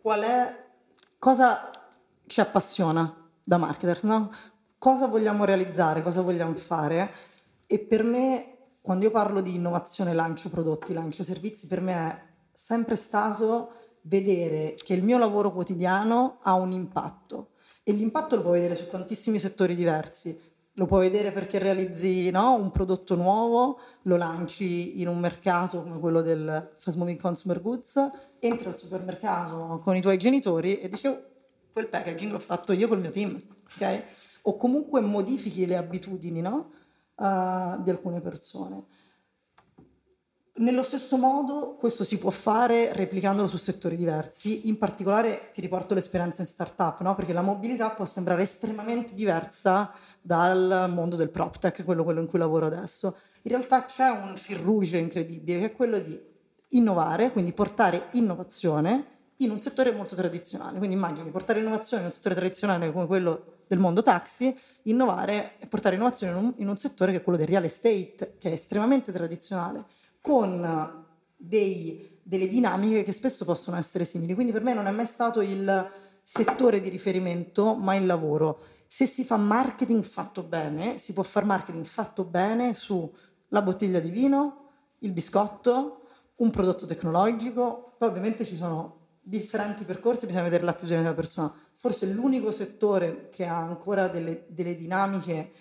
qual 0.00 0.22
è, 0.22 0.66
cosa 1.18 1.70
ci 2.26 2.40
appassiona 2.40 3.28
da 3.42 3.56
marketers, 3.56 4.02
no? 4.04 4.30
Cosa 4.78 5.06
vogliamo 5.06 5.44
realizzare, 5.44 6.02
cosa 6.02 6.22
vogliamo 6.22 6.54
fare? 6.54 7.12
E 7.66 7.78
per 7.78 8.02
me 8.02 8.50
quando 8.80 9.04
io 9.04 9.10
parlo 9.10 9.40
di 9.40 9.54
innovazione, 9.54 10.14
lancio 10.14 10.48
prodotti, 10.48 10.92
lancio 10.92 11.22
servizi, 11.22 11.66
per 11.66 11.80
me 11.80 11.94
è 11.94 12.18
sempre 12.52 12.96
stato 12.96 13.72
vedere 14.02 14.74
che 14.74 14.94
il 14.94 15.02
mio 15.02 15.18
lavoro 15.18 15.52
quotidiano 15.52 16.38
ha 16.42 16.54
un 16.54 16.72
impatto. 16.72 17.50
E 17.82 17.92
l'impatto 17.92 18.36
lo 18.36 18.42
puoi 18.42 18.54
vedere 18.54 18.74
su 18.74 18.88
tantissimi 18.88 19.38
settori 19.38 19.74
diversi, 19.74 20.38
lo 20.80 20.86
puoi 20.86 21.10
vedere 21.10 21.30
perché 21.30 21.58
realizzi 21.58 22.30
no, 22.30 22.54
un 22.54 22.70
prodotto 22.70 23.14
nuovo, 23.14 23.78
lo 24.04 24.16
lanci 24.16 25.02
in 25.02 25.08
un 25.08 25.18
mercato 25.18 25.82
come 25.82 25.98
quello 25.98 26.22
del 26.22 26.70
fast 26.74 26.96
moving 26.96 27.20
consumer 27.20 27.60
goods, 27.60 28.00
entri 28.38 28.66
al 28.66 28.74
supermercato 28.74 29.78
con 29.82 29.94
i 29.94 30.00
tuoi 30.00 30.16
genitori 30.16 30.80
e 30.80 30.88
dici 30.88 31.06
oh, 31.06 31.22
quel 31.70 31.86
packaging 31.86 32.32
l'ho 32.32 32.38
fatto 32.38 32.72
io 32.72 32.88
col 32.88 32.98
mio 32.98 33.10
team, 33.10 33.38
ok? 33.74 34.04
O 34.44 34.56
comunque 34.56 35.02
modifichi 35.02 35.66
le 35.66 35.76
abitudini 35.76 36.40
no, 36.40 36.70
uh, 37.16 37.82
di 37.82 37.90
alcune 37.90 38.22
persone. 38.22 38.84
Nello 40.52 40.82
stesso 40.82 41.16
modo 41.16 41.76
questo 41.78 42.02
si 42.02 42.18
può 42.18 42.30
fare 42.30 42.92
replicandolo 42.92 43.46
su 43.46 43.56
settori 43.56 43.94
diversi, 43.94 44.68
in 44.68 44.78
particolare 44.78 45.48
ti 45.52 45.60
riporto 45.60 45.94
l'esperienza 45.94 46.42
in 46.42 46.48
startup, 46.48 47.00
no? 47.02 47.14
perché 47.14 47.32
la 47.32 47.40
mobilità 47.40 47.90
può 47.90 48.04
sembrare 48.04 48.42
estremamente 48.42 49.14
diversa 49.14 49.92
dal 50.20 50.90
mondo 50.92 51.14
del 51.14 51.30
prop 51.30 51.56
tech, 51.58 51.84
quello, 51.84 52.02
quello 52.02 52.20
in 52.20 52.26
cui 52.26 52.40
lavoro 52.40 52.66
adesso. 52.66 53.16
In 53.42 53.52
realtà 53.52 53.84
c'è 53.84 54.08
un 54.08 54.36
fil 54.36 54.60
incredibile 54.98 55.60
che 55.60 55.64
è 55.66 55.72
quello 55.72 56.00
di 56.00 56.20
innovare, 56.70 57.30
quindi 57.30 57.52
portare 57.52 58.08
innovazione 58.12 59.18
in 59.36 59.50
un 59.50 59.60
settore 59.60 59.92
molto 59.92 60.16
tradizionale. 60.16 60.78
Quindi 60.78 60.96
immagini 60.96 61.30
portare 61.30 61.60
innovazione 61.60 62.02
in 62.02 62.08
un 62.08 62.14
settore 62.14 62.34
tradizionale 62.34 62.92
come 62.92 63.06
quello 63.06 63.58
del 63.68 63.78
mondo 63.78 64.02
taxi, 64.02 64.54
innovare 64.82 65.52
e 65.58 65.66
portare 65.68 65.94
innovazione 65.94 66.36
in 66.36 66.44
un, 66.44 66.52
in 66.56 66.68
un 66.68 66.76
settore 66.76 67.12
che 67.12 67.18
è 67.18 67.22
quello 67.22 67.38
del 67.38 67.46
real 67.46 67.64
estate, 67.64 68.34
che 68.38 68.50
è 68.50 68.52
estremamente 68.52 69.12
tradizionale 69.12 69.84
con 70.20 71.06
dei, 71.36 72.20
delle 72.22 72.46
dinamiche 72.46 73.02
che 73.02 73.12
spesso 73.12 73.44
possono 73.44 73.76
essere 73.76 74.04
simili. 74.04 74.34
Quindi 74.34 74.52
per 74.52 74.62
me 74.62 74.74
non 74.74 74.86
è 74.86 74.90
mai 74.90 75.06
stato 75.06 75.40
il 75.40 75.90
settore 76.22 76.80
di 76.80 76.88
riferimento, 76.88 77.74
ma 77.74 77.94
il 77.96 78.06
lavoro. 78.06 78.60
Se 78.86 79.06
si 79.06 79.24
fa 79.24 79.36
marketing 79.36 80.02
fatto 80.02 80.42
bene, 80.42 80.98
si 80.98 81.12
può 81.12 81.22
fare 81.22 81.46
marketing 81.46 81.84
fatto 81.84 82.24
bene 82.24 82.74
sulla 82.74 83.62
bottiglia 83.62 84.00
di 84.00 84.10
vino, 84.10 84.68
il 84.98 85.12
biscotto, 85.12 86.02
un 86.36 86.50
prodotto 86.50 86.86
tecnologico, 86.86 87.94
poi 87.98 88.08
ovviamente 88.08 88.44
ci 88.44 88.54
sono 88.54 88.98
differenti 89.22 89.84
percorsi, 89.84 90.26
bisogna 90.26 90.44
vedere 90.44 90.64
l'attitudine 90.64 91.02
della 91.02 91.14
persona. 91.14 91.52
Forse 91.72 92.06
l'unico 92.06 92.50
settore 92.50 93.28
che 93.28 93.46
ha 93.46 93.58
ancora 93.58 94.08
delle, 94.08 94.46
delle 94.48 94.74
dinamiche 94.74 95.52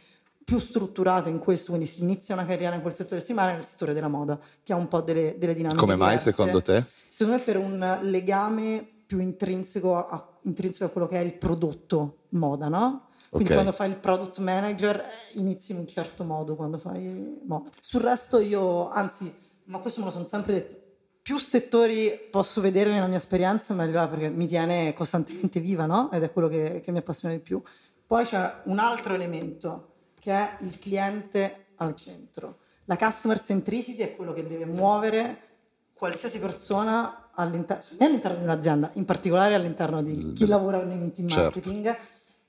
più 0.49 0.57
strutturata 0.57 1.29
in 1.29 1.37
questo, 1.37 1.69
quindi 1.69 1.87
si 1.87 2.01
inizia 2.01 2.33
una 2.33 2.43
carriera 2.43 2.73
in 2.73 2.81
quel 2.81 2.95
settore, 2.95 3.21
si 3.21 3.27
rimane 3.27 3.53
nel 3.53 3.67
settore 3.67 3.93
della 3.93 4.07
moda, 4.07 4.39
che 4.63 4.73
ha 4.73 4.75
un 4.75 4.87
po' 4.87 5.01
delle, 5.01 5.37
delle 5.37 5.53
dinamiche 5.53 5.79
Come 5.79 5.95
mai 5.95 6.17
diverse. 6.17 6.31
secondo 6.31 6.59
te? 6.63 6.83
Secondo 7.07 7.37
me 7.37 7.43
per 7.43 7.57
un 7.57 7.99
legame 8.01 8.83
più 9.05 9.19
intrinseco 9.19 9.95
a, 9.95 10.37
intrinseco 10.41 10.85
a 10.85 10.89
quello 10.89 11.05
che 11.05 11.19
è 11.19 11.21
il 11.21 11.35
prodotto 11.35 12.23
moda, 12.29 12.67
no? 12.67 13.09
Quindi 13.29 13.51
okay. 13.51 13.57
quando 13.57 13.71
fai 13.71 13.91
il 13.91 13.97
product 13.97 14.39
manager 14.39 15.01
eh, 15.01 15.39
inizi 15.39 15.73
in 15.73 15.77
un 15.77 15.87
certo 15.87 16.23
modo 16.23 16.55
quando 16.55 16.79
fai 16.79 17.39
moda. 17.45 17.69
Sul 17.79 18.01
resto 18.01 18.39
io, 18.39 18.89
anzi, 18.89 19.31
ma 19.65 19.77
questo 19.77 19.99
me 19.99 20.07
lo 20.07 20.11
sono 20.11 20.25
sempre 20.25 20.53
detto, 20.53 20.77
più 21.21 21.37
settori 21.37 22.27
posso 22.31 22.59
vedere 22.59 22.89
nella 22.89 23.05
mia 23.05 23.17
esperienza 23.17 23.75
meglio 23.75 24.01
è 24.01 24.07
perché 24.07 24.29
mi 24.29 24.47
tiene 24.47 24.93
costantemente 24.93 25.59
viva, 25.59 25.85
no? 25.85 26.11
Ed 26.11 26.23
è 26.23 26.31
quello 26.31 26.47
che, 26.47 26.79
che 26.79 26.91
mi 26.91 26.97
appassiona 26.97 27.35
di 27.35 27.39
più. 27.39 27.61
Poi 28.07 28.23
c'è 28.23 28.61
un 28.63 28.79
altro 28.79 29.13
elemento 29.13 29.89
che 30.19 30.31
è 30.31 30.57
il 30.61 30.77
cliente 30.77 31.67
al 31.75 31.95
centro. 31.95 32.59
La 32.85 32.97
customer 32.97 33.39
centricity 33.39 34.01
è 34.01 34.15
quello 34.15 34.33
che 34.33 34.45
deve 34.45 34.65
muovere 34.65 35.47
qualsiasi 35.93 36.39
persona 36.39 37.29
all'interno, 37.33 37.83
all'interno 37.99 38.37
di 38.37 38.43
un'azienda, 38.43 38.89
in 38.93 39.05
particolare 39.05 39.53
all'interno 39.53 40.01
di 40.01 40.33
chi 40.33 40.47
lavora 40.47 40.81
in 40.81 41.11
team 41.11 41.27
certo. 41.27 41.43
marketing. 41.43 41.83
Certo. 41.83 42.03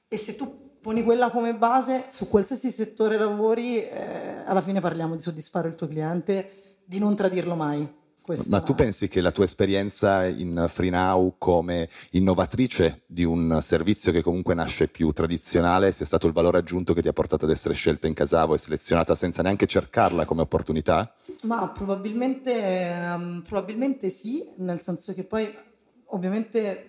E 0.08 0.16
se 0.16 0.36
tu 0.36 0.58
poni 0.80 1.02
quella 1.02 1.30
come 1.30 1.54
base, 1.54 2.06
su 2.08 2.28
qualsiasi 2.28 2.70
settore 2.70 3.18
lavori, 3.18 3.76
eh, 3.76 4.42
alla 4.44 4.62
fine 4.62 4.80
parliamo 4.80 5.14
di 5.14 5.20
soddisfare 5.20 5.68
il 5.68 5.74
tuo 5.74 5.86
cliente, 5.86 6.78
di 6.84 6.98
non 6.98 7.14
tradirlo 7.14 7.54
mai. 7.54 7.98
Questa... 8.22 8.48
Ma 8.50 8.60
tu 8.60 8.74
pensi 8.74 9.08
che 9.08 9.20
la 9.20 9.32
tua 9.32 9.44
esperienza 9.44 10.26
in 10.26 10.66
FreeNow 10.68 11.34
come 11.38 11.88
innovatrice 12.12 13.02
di 13.06 13.24
un 13.24 13.58
servizio 13.62 14.12
che 14.12 14.22
comunque 14.22 14.54
nasce 14.54 14.88
più 14.88 15.10
tradizionale 15.12 15.92
sia 15.92 16.06
stato 16.06 16.26
il 16.26 16.32
valore 16.32 16.58
aggiunto 16.58 16.92
che 16.92 17.02
ti 17.02 17.08
ha 17.08 17.12
portato 17.12 17.44
ad 17.44 17.50
essere 17.50 17.74
scelta 17.74 18.06
in 18.06 18.14
Casavo 18.14 18.54
e 18.54 18.58
selezionata 18.58 19.14
senza 19.14 19.42
neanche 19.42 19.66
cercarla 19.66 20.24
come 20.24 20.42
opportunità? 20.42 21.14
Ma 21.44 21.70
probabilmente, 21.70 22.92
um, 23.14 23.42
probabilmente 23.46 24.10
sì, 24.10 24.46
nel 24.56 24.80
senso 24.80 25.12
che 25.14 25.24
poi 25.24 25.52
ovviamente 26.06 26.86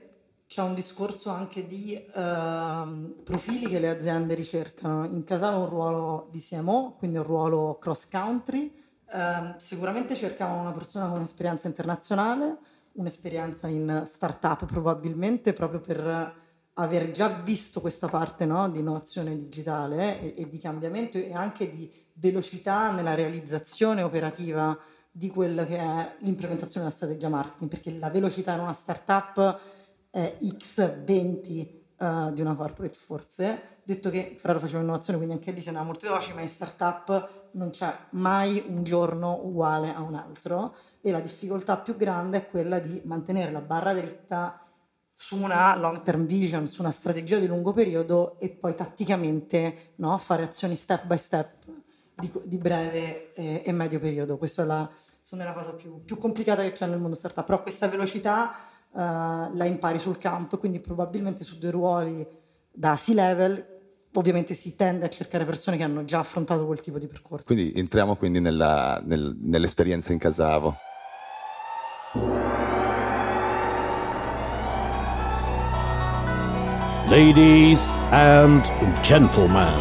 c'è 0.48 0.62
un 0.62 0.74
discorso 0.74 1.30
anche 1.30 1.65
di 1.65 1.98
uh, 2.13 3.24
profili 3.24 3.67
che 3.67 3.80
le 3.80 3.89
aziende 3.89 4.34
ricercano. 4.34 5.06
In 5.06 5.24
Casavo 5.24 5.62
un 5.62 5.70
ruolo 5.70 6.28
di 6.30 6.39
CMO, 6.39 6.96
quindi 6.98 7.17
un 7.17 7.24
ruolo 7.24 7.78
cross 7.80 8.08
country 8.10 8.80
Uh, 9.12 9.54
sicuramente 9.58 10.15
cercavano 10.15 10.62
una 10.62 10.71
persona 10.71 11.08
con 11.08 11.17
un'esperienza 11.17 11.67
internazionale, 11.67 12.58
un'esperienza 12.93 13.67
in 13.67 14.04
startup 14.06 14.65
probabilmente 14.65 15.52
proprio 15.54 15.82
per 15.82 16.39
aver 16.76 17.12
già 17.12 17.28
visto 17.30 17.82
questa 17.82 18.08
parte 18.08 18.45
no, 18.45 18.69
di 18.69 18.80
innovazione 18.80 19.36
digitale 19.36 20.21
e, 20.21 20.34
e, 20.38 20.50
di 20.50 20.58
cambiamento 20.58 21.17
e 21.17 21.34
anche 21.34 21.69
di 21.69 21.91
velocità 22.13 22.91
nella 22.91 23.13
realizzazione 23.13 24.02
operativa 24.02 24.78
di 25.12 25.30
quella 25.30 25.65
che 25.65 25.78
è 25.78 26.15
l'implementazione 26.19 26.86
della 26.86 26.95
strategia 26.95 27.28
marketing, 27.28 27.69
perché 27.69 27.91
la 27.97 28.10
velocità 28.10 28.54
in 28.54 28.62
una 28.62 28.74
startup 28.74 29.60
è 30.10 30.38
x20 30.41 31.81
uh, 32.02 32.34
di 32.34 32.42
una 32.42 32.56
corporate 32.56 32.96
forse, 32.96 33.80
detto 33.84 34.10
che 34.10 34.36
Ferraro 34.38 34.60
faceva 34.60 34.82
innovazione, 34.82 35.18
quindi 35.18 35.36
anche 35.36 35.52
lì 35.52 35.62
si 35.62 35.68
andava 35.70 35.86
molto 35.86 36.08
veloce, 36.08 36.34
ma 36.34 36.42
in 36.42 36.50
startup 36.50 37.50
non 37.52 37.70
c'è 37.70 37.96
mai 38.12 38.64
un 38.68 38.84
giorno 38.84 39.40
uguale 39.44 39.94
a 39.94 40.02
un 40.02 40.16
altro. 40.16 40.76
E 41.02 41.12
la 41.12 41.20
difficoltà 41.20 41.78
più 41.78 41.96
grande 41.96 42.38
è 42.38 42.46
quella 42.48 42.80
di 42.80 43.02
mantenere 43.06 43.52
la 43.52 43.62
barra 43.62 43.94
dritta 43.94 44.60
su 45.14 45.36
una 45.36 45.76
long 45.78 46.02
term 46.02 46.26
vision, 46.26 46.68
su 46.68 46.82
una 46.82 46.92
strategia 46.92 47.38
di 47.38 47.46
lungo 47.46 47.72
periodo 47.72 48.40
e 48.40 48.50
poi 48.50 48.74
tatticamente 48.74 49.94
no, 49.98 50.18
fare 50.18 50.44
azioni 50.44 50.76
step 50.76 51.06
by 51.06 51.18
step 51.18 51.54
di, 52.16 52.32
di 52.46 52.58
breve 52.58 53.32
e, 53.34 53.62
e, 53.64 53.72
medio 53.72 54.00
periodo. 54.00 54.38
Questa 54.38 54.64
è 54.64 54.66
la, 54.66 54.90
la 55.30 55.54
cosa 55.54 55.74
più, 55.74 56.04
più 56.04 56.18
complicata 56.18 56.64
che 56.64 56.72
c'è 56.72 56.88
nel 56.88 57.00
mondo 57.00 57.16
startup, 57.16 57.46
però 57.46 57.62
questa 57.62 57.88
velocità 57.88 58.52
la 58.93 59.65
impari 59.65 59.97
sul 59.97 60.17
campo, 60.17 60.58
quindi 60.58 60.80
probabilmente 60.80 61.43
su 61.43 61.58
due 61.58 61.71
ruoli 61.71 62.27
da 62.73 62.95
C-level 62.95 63.69
ovviamente 64.13 64.54
si 64.54 64.75
tende 64.75 65.06
a 65.06 65.10
cercare 65.10 65.45
persone 65.45 65.77
che 65.77 65.84
hanno 65.84 66.04
già 66.04 66.19
affrontato 66.19 66.65
quel 66.65 66.82
tipo 66.82 66.99
di 66.99 67.08
percorso. 67.08 67.45
Quindi 67.45 67.71
entriamo 67.75 68.15
quindi 68.15 68.39
nella, 68.39 69.01
nel, 69.06 69.36
nell'esperienza 69.39 70.12
in 70.12 70.19
Casavo. 70.19 70.75
Ladies 77.10 77.80
and 78.12 78.63
gentlemen, 79.01 79.73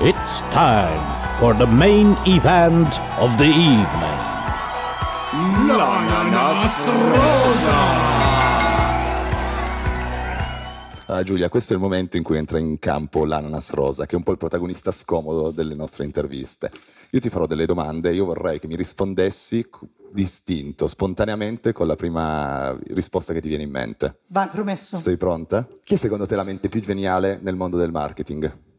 it's 0.00 0.40
time 0.52 1.00
for 1.38 1.54
the 1.54 1.66
main 1.66 2.16
event 2.24 3.00
of 3.18 3.36
the 3.36 3.46
evening. 3.46 4.21
L'ananas 5.34 6.90
rosa! 7.08 7.72
Ah, 11.06 11.22
Giulia, 11.22 11.48
questo 11.48 11.72
è 11.72 11.76
il 11.76 11.80
momento 11.80 12.18
in 12.18 12.22
cui 12.22 12.36
entra 12.36 12.58
in 12.58 12.78
campo 12.78 13.24
l'ananas 13.24 13.70
rosa, 13.70 14.04
che 14.04 14.12
è 14.12 14.16
un 14.18 14.24
po' 14.24 14.32
il 14.32 14.36
protagonista 14.36 14.92
scomodo 14.92 15.50
delle 15.50 15.74
nostre 15.74 16.04
interviste. 16.04 16.70
Io 17.12 17.20
ti 17.20 17.30
farò 17.30 17.46
delle 17.46 17.64
domande, 17.64 18.12
io 18.12 18.26
vorrei 18.26 18.58
che 18.58 18.66
mi 18.66 18.76
rispondessi 18.76 19.66
distinto, 20.10 20.86
spontaneamente, 20.86 21.72
con 21.72 21.86
la 21.86 21.96
prima 21.96 22.78
risposta 22.88 23.32
che 23.32 23.40
ti 23.40 23.48
viene 23.48 23.62
in 23.62 23.70
mente. 23.70 24.18
Vai, 24.26 24.48
promesso. 24.48 24.96
Sei 24.98 25.16
pronta? 25.16 25.66
Chi 25.82 25.94
è 25.94 25.96
secondo 25.96 26.26
te 26.26 26.36
la 26.36 26.44
mente 26.44 26.68
più 26.68 26.82
geniale 26.82 27.38
nel 27.40 27.56
mondo 27.56 27.78
del 27.78 27.90
marketing? 27.90 28.71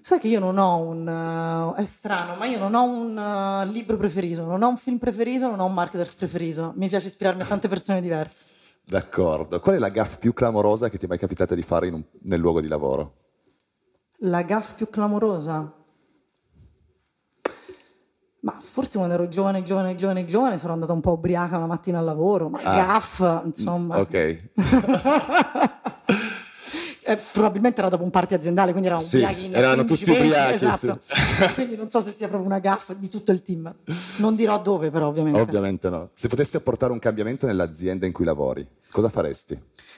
Sai 0.00 0.18
che 0.18 0.28
io 0.28 0.38
non 0.40 0.56
ho 0.58 0.76
un... 0.78 1.74
eh, 1.76 1.80
è 1.80 1.84
strano, 1.84 2.36
ma 2.36 2.46
io 2.46 2.58
non 2.58 2.74
ho 2.74 2.82
un 2.84 3.18
eh, 3.18 3.66
libro 3.70 3.96
preferito, 3.96 4.44
non 4.44 4.62
ho 4.62 4.68
un 4.68 4.76
film 4.76 4.98
preferito, 4.98 5.46
non 5.48 5.60
ho 5.60 5.64
un 5.66 5.74
marketers 5.74 6.14
preferito. 6.14 6.72
Mi 6.76 6.88
piace 6.88 7.08
ispirarmi 7.08 7.42
a 7.42 7.46
tante 7.46 7.68
persone 7.68 8.00
diverse. 8.00 8.44
D'accordo. 8.84 9.58
Qual 9.60 9.74
è 9.74 9.78
la 9.78 9.88
gaff 9.88 10.16
più 10.18 10.32
clamorosa 10.32 10.88
che 10.88 10.96
ti 10.96 11.04
è 11.06 11.08
mai 11.08 11.18
capitata 11.18 11.54
di 11.54 11.62
fare 11.62 11.88
un- 11.90 12.04
nel 12.22 12.38
luogo 12.40 12.60
di 12.60 12.68
lavoro? 12.68 13.14
La 14.20 14.42
gaff 14.42 14.74
più 14.74 14.88
clamorosa? 14.88 15.72
Ma 18.40 18.56
forse 18.60 18.96
quando 18.98 19.14
ero 19.14 19.26
giovane, 19.28 19.62
giovane, 19.62 19.94
giovane, 19.96 20.24
giovane 20.24 20.56
sono 20.56 20.72
andata 20.72 20.92
un 20.92 21.00
po' 21.00 21.12
ubriaca 21.12 21.56
una 21.56 21.66
mattina 21.66 21.98
al 21.98 22.04
lavoro, 22.04 22.48
ma 22.48 22.60
Ah. 22.62 22.74
gaff, 22.76 23.20
insomma. 23.44 23.98
Ok. 23.98 24.50
Eh, 27.08 27.16
probabilmente 27.32 27.80
era 27.80 27.88
dopo 27.88 28.02
un 28.02 28.10
party 28.10 28.34
aziendale, 28.34 28.70
quindi 28.72 28.88
erano 28.88 29.02
Sì, 29.02 29.16
ubriachi. 29.16 29.52
erano 29.52 29.84
15, 29.84 30.04
tutti 30.04 30.10
20, 30.18 30.26
ubriachi, 30.26 30.54
Esatto. 30.64 30.98
quindi 31.54 31.76
non 31.76 31.88
so 31.88 32.00
se 32.00 32.10
sia 32.10 32.26
proprio 32.26 32.48
una 32.48 32.58
gaff 32.58 32.92
di 32.94 33.08
tutto 33.08 33.30
il 33.30 33.42
team. 33.42 33.72
Non 34.18 34.34
dirò 34.34 34.60
dove, 34.60 34.90
però, 34.90 35.06
ovviamente. 35.08 35.40
Ovviamente 35.40 35.88
no. 35.88 36.10
Se 36.14 36.26
potessi 36.28 36.56
apportare 36.56 36.92
un 36.92 36.98
cambiamento 36.98 37.46
nell'azienda 37.46 38.06
in 38.06 38.12
cui 38.12 38.24
lavori, 38.24 38.66
cosa 38.90 39.08
faresti? 39.08 39.56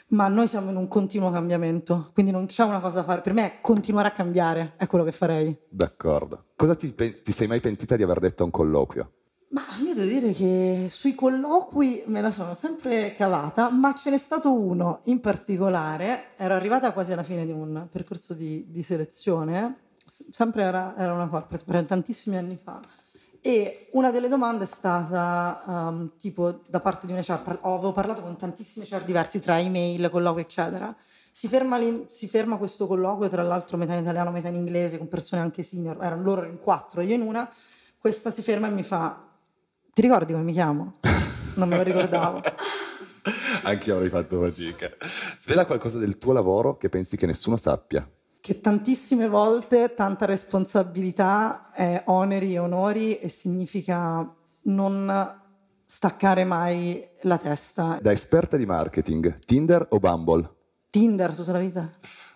Ma 0.09 0.29
noi 0.29 0.47
siamo 0.47 0.71
in 0.71 0.77
un 0.77 0.89
continuo 0.89 1.31
cambiamento, 1.31 2.11
quindi 2.15 2.31
non 2.33 2.47
c'è 2.47 2.65
una 2.65 2.81
cosa 2.81 3.01
da 3.01 3.05
fare. 3.05 3.21
Per 3.21 3.33
me 3.33 3.45
è 3.47 3.59
continuare 3.61 4.09
a 4.09 4.13
cambiare, 4.13 4.75
è 4.77 4.87
quello 4.87 5.05
che 5.05 5.13
farei. 5.13 5.57
D'accordo. 5.69 6.45
Cosa 6.57 6.75
ti, 6.75 6.95
ti 6.95 7.33
sei 7.33 7.47
mai 7.47 7.61
pentita 7.61 7.97
di 7.97 8.03
aver 8.03 8.19
detto 8.19 8.43
a 8.43 8.47
un 8.47 8.51
colloquio? 8.53 9.13
Ma 9.51 9.63
io 9.83 9.95
devo 9.95 10.07
dire 10.07 10.33
che 10.33 10.89
sui 10.91 11.15
colloqui 11.15 12.03
me 12.09 12.21
la 12.21 12.31
sono 12.31 12.53
sempre 12.53 13.15
cavata, 13.15 13.71
ma 13.71 13.95
ce 13.95 14.11
n'è 14.11 14.19
stato 14.19 14.53
uno 14.53 15.01
in 15.05 15.21
particolare, 15.21 16.35
ero 16.37 16.53
arrivata 16.53 16.93
quasi 16.93 17.13
alla 17.13 17.23
fine 17.23 17.47
di 17.47 17.53
un 17.53 17.87
percorso 17.91 18.35
di, 18.35 18.67
di 18.69 18.83
selezione, 18.83 19.85
sempre 20.07 20.65
era, 20.65 20.95
era 20.99 21.15
una 21.15 21.29
corporate, 21.29 21.65
per 21.65 21.83
tantissimi 21.85 22.37
anni 22.37 22.59
fa, 22.63 22.83
e 23.41 23.89
una 23.93 24.11
delle 24.11 24.29
domande 24.29 24.65
è 24.65 24.67
stata 24.67 25.63
um, 25.65 26.11
tipo 26.19 26.61
da 26.69 26.81
parte 26.81 27.07
di 27.07 27.13
un 27.13 27.19
HR, 27.19 27.41
par- 27.41 27.61
avevo 27.63 27.93
parlato 27.93 28.21
con 28.21 28.37
tantissimi 28.37 28.85
HR 28.85 29.05
diversi 29.05 29.39
tra 29.39 29.59
email, 29.59 30.11
colloqui 30.11 30.43
eccetera, 30.43 30.95
si 31.31 31.49
ferma, 31.49 31.79
si 32.05 32.29
ferma 32.29 32.59
questo 32.59 32.87
colloquio, 32.87 33.31
tra 33.31 33.43
l'altro 33.43 33.79
metà 33.79 33.95
in 33.95 34.03
italiano, 34.03 34.31
metà 34.31 34.49
in 34.49 34.57
inglese, 34.57 34.99
con 34.99 35.09
persone 35.09 35.41
anche 35.41 35.63
senior, 35.63 35.97
erano 36.03 36.23
loro 36.23 36.45
in 36.45 36.59
quattro, 36.59 37.01
io 37.01 37.15
in 37.15 37.23
una, 37.23 37.49
questa 37.99 38.31
si 38.31 38.43
ferma 38.43 38.67
e 38.67 38.73
mi 38.73 38.83
fa 38.83 39.23
ti 39.99 40.05
ricordi 40.05 40.33
come 40.33 40.45
mi 40.45 40.53
chiamo? 40.53 40.93
Non 41.57 41.69
me 41.69 41.77
lo 41.77 41.83
ricordavo. 41.83 42.41
Anche 43.65 43.89
io 43.89 43.97
avrei 43.97 44.09
fatto 44.09 44.41
fatica. 44.41 44.89
Svela 45.37 45.67
qualcosa 45.67 45.99
del 45.99 46.19
tuo 46.19 46.33
lavoro 46.33 46.77
che 46.77 46.89
pensi 46.89 47.17
che 47.17 47.27
nessuno 47.27 47.57
sappia. 47.57 48.09
Che 48.41 48.61
tantissime 48.61 49.27
volte 49.27 49.95
tanta 49.95 50.25
responsabilità, 50.25 51.73
è 51.73 52.05
oneri 52.07 52.55
e 52.55 52.59
onori 52.61 53.17
e 53.17 53.29
significa 53.29 54.33
non 54.67 55.41
staccare 55.85 56.45
mai 56.45 57.05
la 57.23 57.37
testa. 57.37 57.99
Da 58.01 58.13
esperta 58.13 58.57
di 58.57 58.67
marketing, 58.67 59.41
Tinder 59.45 59.85
o 59.91 59.99
Bumble? 59.99 60.49
Tinder 60.91 61.35
tutta 61.35 61.51
la 61.51 61.59
vita. 61.59 61.91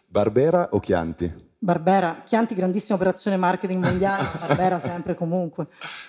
Barbera 0.08 0.70
o 0.72 0.80
Chianti? 0.80 1.51
Barbera, 1.64 2.22
Chianti 2.24 2.56
grandissima 2.56 2.96
operazione 2.96 3.36
marketing 3.36 3.84
mondiale, 3.84 4.26
Barbera 4.36 4.80
sempre 4.80 5.14
comunque. 5.14 5.68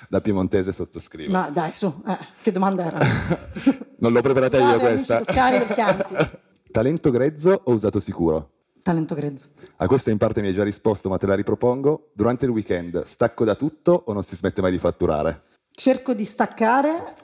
Da 0.09 0.19
piemontese 0.19 0.73
sottoscrivo. 0.73 1.31
Ma 1.31 1.51
dai 1.51 1.71
su, 1.71 1.93
eh, 2.07 2.17
che 2.41 2.51
domanda 2.51 2.85
era? 2.85 2.97
Non 4.03 4.11
l'ho 4.11 4.21
preparata 4.21 4.57
io 4.57 4.63
Scusate, 4.63 4.85
questa. 4.85 5.13
amici 5.15 5.27
toscani 5.27 5.57
del 5.59 5.67
Chianti. 5.67 6.15
Talento 6.73 7.11
grezzo 7.11 7.61
o 7.65 7.71
usato 7.71 7.99
sicuro? 7.99 8.49
Talento 8.81 9.13
grezzo. 9.15 9.49
A 9.77 9.87
questa 9.87 10.09
in 10.09 10.17
parte 10.17 10.41
mi 10.41 10.47
hai 10.47 10.53
già 10.53 10.63
risposto, 10.63 11.07
ma 11.07 11.17
te 11.17 11.27
la 11.27 11.35
ripropongo. 11.35 12.09
Durante 12.13 12.45
il 12.45 12.51
weekend 12.51 13.03
stacco 13.03 13.45
da 13.45 13.53
tutto 13.55 14.03
o 14.07 14.11
non 14.11 14.23
si 14.23 14.35
smette 14.35 14.59
mai 14.61 14.71
di 14.71 14.79
fatturare? 14.79 15.43
Cerco 15.71 16.13
di 16.15 16.25
staccare, 16.25 17.15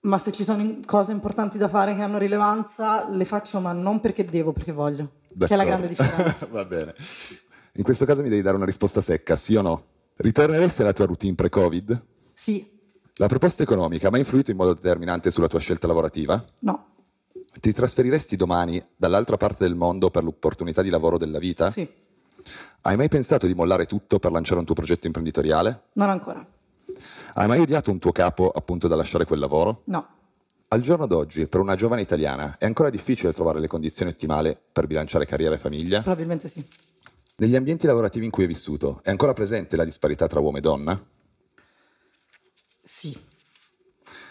ma 0.00 0.18
se 0.18 0.32
ci 0.32 0.42
sono 0.44 0.78
cose 0.84 1.12
importanti 1.12 1.56
da 1.56 1.68
fare 1.68 1.94
che 1.94 2.02
hanno 2.02 2.18
rilevanza, 2.18 3.08
le 3.08 3.24
faccio, 3.24 3.60
ma 3.60 3.70
non 3.72 4.00
perché 4.00 4.24
devo, 4.24 4.52
perché 4.52 4.72
voglio. 4.72 5.12
Che 5.38 5.46
è 5.46 5.56
la 5.56 5.64
grande 5.64 5.88
D'accordo. 5.88 6.12
differenza. 6.12 6.46
Va 6.50 6.64
bene. 6.66 6.94
In 7.76 7.82
questo 7.82 8.04
caso 8.04 8.22
mi 8.22 8.28
devi 8.28 8.42
dare 8.42 8.56
una 8.56 8.64
risposta 8.64 9.00
secca, 9.00 9.36
sì 9.36 9.54
o 9.56 9.62
no? 9.62 9.84
Ritorneresti 10.16 10.80
alla 10.82 10.92
tua 10.92 11.06
routine 11.06 11.34
pre-Covid? 11.34 12.04
Sì, 12.32 12.70
La 13.18 13.26
proposta 13.28 13.62
economica 13.62 14.08
ha 14.08 14.10
mai 14.10 14.20
influito 14.20 14.50
in 14.50 14.56
modo 14.56 14.74
determinante 14.74 15.30
sulla 15.30 15.46
tua 15.48 15.58
scelta 15.60 15.86
lavorativa? 15.86 16.42
no, 16.60 16.86
Ti 17.60 17.72
trasferiresti 17.72 18.36
domani 18.36 18.82
dall'altra 18.96 19.36
parte 19.36 19.64
del 19.64 19.74
mondo 19.74 20.10
per 20.10 20.22
l'opportunità 20.24 20.80
di 20.82 20.88
lavoro 20.90 21.18
della 21.18 21.38
vita? 21.38 21.68
sì, 21.70 21.86
Hai 22.82 22.96
mai 22.96 23.08
pensato 23.08 23.46
di 23.46 23.54
mollare 23.54 23.84
tutto 23.86 24.18
per 24.18 24.30
lanciare 24.32 24.60
un 24.60 24.64
tuo 24.66 24.74
progetto 24.74 25.06
imprenditoriale? 25.06 25.82
non 25.94 26.08
ancora. 26.08 26.46
Hai 27.34 27.46
mai 27.46 27.58
odiato 27.58 27.90
un 27.90 27.98
tuo 27.98 28.12
capo 28.12 28.50
appunto 28.50 28.88
da 28.88 28.96
lasciare 28.96 29.24
quel 29.26 29.38
lavoro? 29.40 29.82
No, 29.86 30.06
Al 30.68 30.80
giorno 30.80 31.06
d'oggi, 31.06 31.46
per 31.46 31.60
una 31.60 31.74
giovane 31.74 32.00
italiana, 32.02 32.56
è 32.58 32.64
ancora 32.64 32.88
difficile 32.90 33.32
trovare 33.32 33.60
le 33.60 33.66
condizioni 33.66 34.10
ottimali 34.10 34.56
per 34.72 34.86
bilanciare 34.86 35.26
carriera 35.26 35.54
e 35.54 35.58
famiglia? 35.58 36.00
probabilmente 36.00 36.48
sì. 36.48 36.64
Negli 37.38 37.54
ambienti 37.54 37.86
lavorativi 37.86 38.24
in 38.24 38.30
cui 38.30 38.44
hai 38.44 38.48
vissuto, 38.48 39.00
è 39.02 39.10
ancora 39.10 39.34
presente 39.34 39.76
la 39.76 39.84
disparità 39.84 40.26
tra 40.26 40.40
uomo 40.40 40.56
e 40.56 40.60
donna? 40.62 41.04
Sì, 42.82 43.14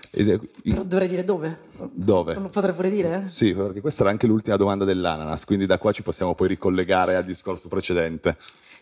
è- 0.10 0.40
però 0.64 0.84
dovrei 0.84 1.08
dire 1.08 1.24
dove? 1.24 1.60
Dove? 1.92 2.34
Non 2.34 2.44
lo 2.44 2.50
potrei 2.50 2.74
pure 2.74 2.90
dire? 2.90 3.28
Sì, 3.28 3.54
perché 3.54 3.80
questa 3.82 4.02
era 4.02 4.10
anche 4.10 4.26
l'ultima 4.26 4.56
domanda 4.56 4.86
dell'ananas, 4.86 5.46
quindi 5.46 5.68
da 5.68 5.78
qua 5.78 5.92
ci 5.92 6.02
possiamo 6.02 6.34
poi 6.34 6.48
ricollegare 6.48 7.16
al 7.16 7.26
discorso 7.26 7.68
precedente. 7.68 8.38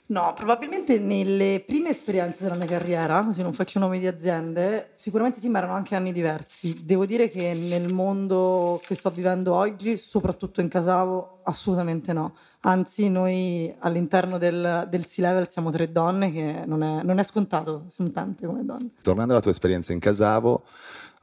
No, 0.06 0.34
probabilmente 0.36 1.00
nelle 1.00 1.64
prime 1.66 1.90
esperienze 1.90 2.44
della 2.44 2.56
mia 2.56 2.66
carriera, 2.66 3.24
così 3.24 3.42
non 3.42 3.54
faccio 3.54 3.80
nomi 3.80 4.00
di 4.00 4.08
aziende, 4.08 4.92
sicuramente 4.96 5.40
sì, 5.40 5.48
ma 5.48 5.60
erano 5.60 5.74
anche 5.74 5.96
anni 5.96 6.12
diversi. 6.12 6.84
Devo 6.84 7.06
dire 7.06 7.30
che 7.30 7.54
nel 7.54 7.92
mondo 7.92 8.82
che 8.86 8.96
sto 8.96 9.10
vivendo 9.12 9.54
oggi, 9.56 9.96
soprattutto 9.96 10.60
in 10.60 10.68
Casavo, 10.68 11.40
assolutamente 11.44 12.12
no. 12.12 12.36
Anzi, 12.62 13.10
noi 13.10 13.74
all'interno 13.80 14.38
del, 14.38 14.88
del 14.90 15.06
C-Level 15.06 15.50
siamo 15.50 15.70
tre 15.70 15.90
donne, 15.90 16.34
che 16.34 16.64
non 16.66 16.84
è, 16.84 17.02
non 17.02 17.18
è 17.18 17.24
scontato, 17.24 17.86
siamo 17.88 18.12
tante 18.12 18.46
come 18.46 18.66
donne. 18.66 18.92
Tornando 19.02 19.32
alla 19.32 19.42
tua 19.42 19.52
esperienza 19.52 19.94
in 19.94 20.00
Casavo, 20.00 20.64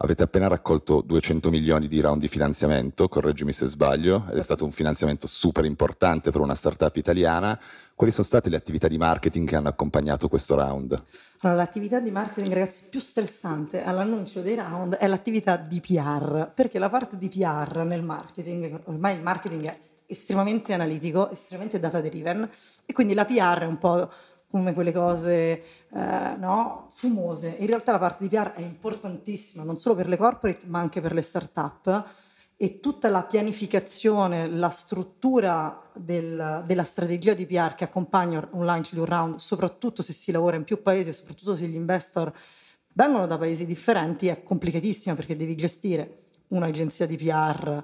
avete 0.02 0.22
appena 0.22 0.48
raccolto 0.48 1.02
200 1.02 1.50
milioni 1.50 1.86
di 1.86 2.00
round 2.00 2.20
di 2.20 2.28
finanziamento, 2.28 3.08
correggimi 3.08 3.52
se 3.52 3.66
sbaglio, 3.66 4.24
ed 4.30 4.38
è 4.38 4.42
stato 4.42 4.64
un 4.64 4.70
finanziamento 4.70 5.26
super 5.26 5.64
importante 5.66 6.30
per 6.30 6.40
una 6.40 6.54
startup 6.54 6.96
italiana. 6.96 7.58
Quali 7.94 8.10
sono 8.10 8.24
state 8.24 8.48
le 8.48 8.56
attività 8.56 8.88
di 8.88 8.96
marketing 8.96 9.46
che 9.46 9.56
hanno 9.56 9.68
accompagnato 9.68 10.28
questo 10.28 10.54
round? 10.54 10.92
Allora, 11.40 11.58
l'attività 11.58 12.00
di 12.00 12.10
marketing, 12.10 12.52
ragazzi, 12.52 12.84
più 12.88 12.98
stressante 12.98 13.82
all'annuncio 13.82 14.40
dei 14.40 14.54
round 14.54 14.94
è 14.94 15.06
l'attività 15.06 15.56
di 15.56 15.80
PR, 15.80 16.50
perché 16.54 16.78
la 16.78 16.88
parte 16.88 17.18
di 17.18 17.28
PR 17.28 17.84
nel 17.84 18.02
marketing, 18.02 18.80
ormai 18.84 19.16
il 19.16 19.22
marketing 19.22 19.64
è 19.66 19.78
estremamente 20.06 20.72
analitico, 20.72 21.30
estremamente 21.30 21.78
data 21.78 22.00
driven, 22.00 22.48
e 22.86 22.92
quindi 22.94 23.12
la 23.12 23.26
PR 23.26 23.60
è 23.60 23.66
un 23.66 23.78
po' 23.78 24.10
come 24.50 24.74
quelle 24.74 24.92
cose 24.92 25.62
eh, 25.92 26.36
no, 26.38 26.86
fumose. 26.90 27.54
In 27.58 27.66
realtà 27.68 27.92
la 27.92 27.98
parte 27.98 28.26
di 28.26 28.34
PR 28.34 28.50
è 28.50 28.60
importantissima, 28.62 29.62
non 29.62 29.76
solo 29.76 29.94
per 29.94 30.08
le 30.08 30.16
corporate, 30.16 30.66
ma 30.66 30.80
anche 30.80 31.00
per 31.00 31.12
le 31.12 31.22
start-up 31.22 32.04
e 32.56 32.80
tutta 32.80 33.08
la 33.08 33.22
pianificazione, 33.22 34.48
la 34.48 34.68
struttura 34.68 35.80
del- 35.94 36.62
della 36.66 36.84
strategia 36.84 37.32
di 37.32 37.46
PR 37.46 37.74
che 37.74 37.84
accompagna 37.84 38.46
un 38.52 38.64
launch 38.64 38.92
di 38.92 38.98
un 38.98 39.06
round, 39.06 39.36
soprattutto 39.36 40.02
se 40.02 40.12
si 40.12 40.30
lavora 40.32 40.56
in 40.56 40.64
più 40.64 40.82
paesi 40.82 41.12
soprattutto 41.12 41.54
se 41.54 41.66
gli 41.66 41.74
investor 41.76 42.32
vengono 42.92 43.26
da 43.26 43.38
paesi 43.38 43.64
differenti, 43.64 44.26
è 44.26 44.42
complicatissima 44.42 45.14
perché 45.14 45.36
devi 45.36 45.54
gestire 45.54 46.12
un'agenzia 46.48 47.06
di 47.06 47.16
PR, 47.16 47.82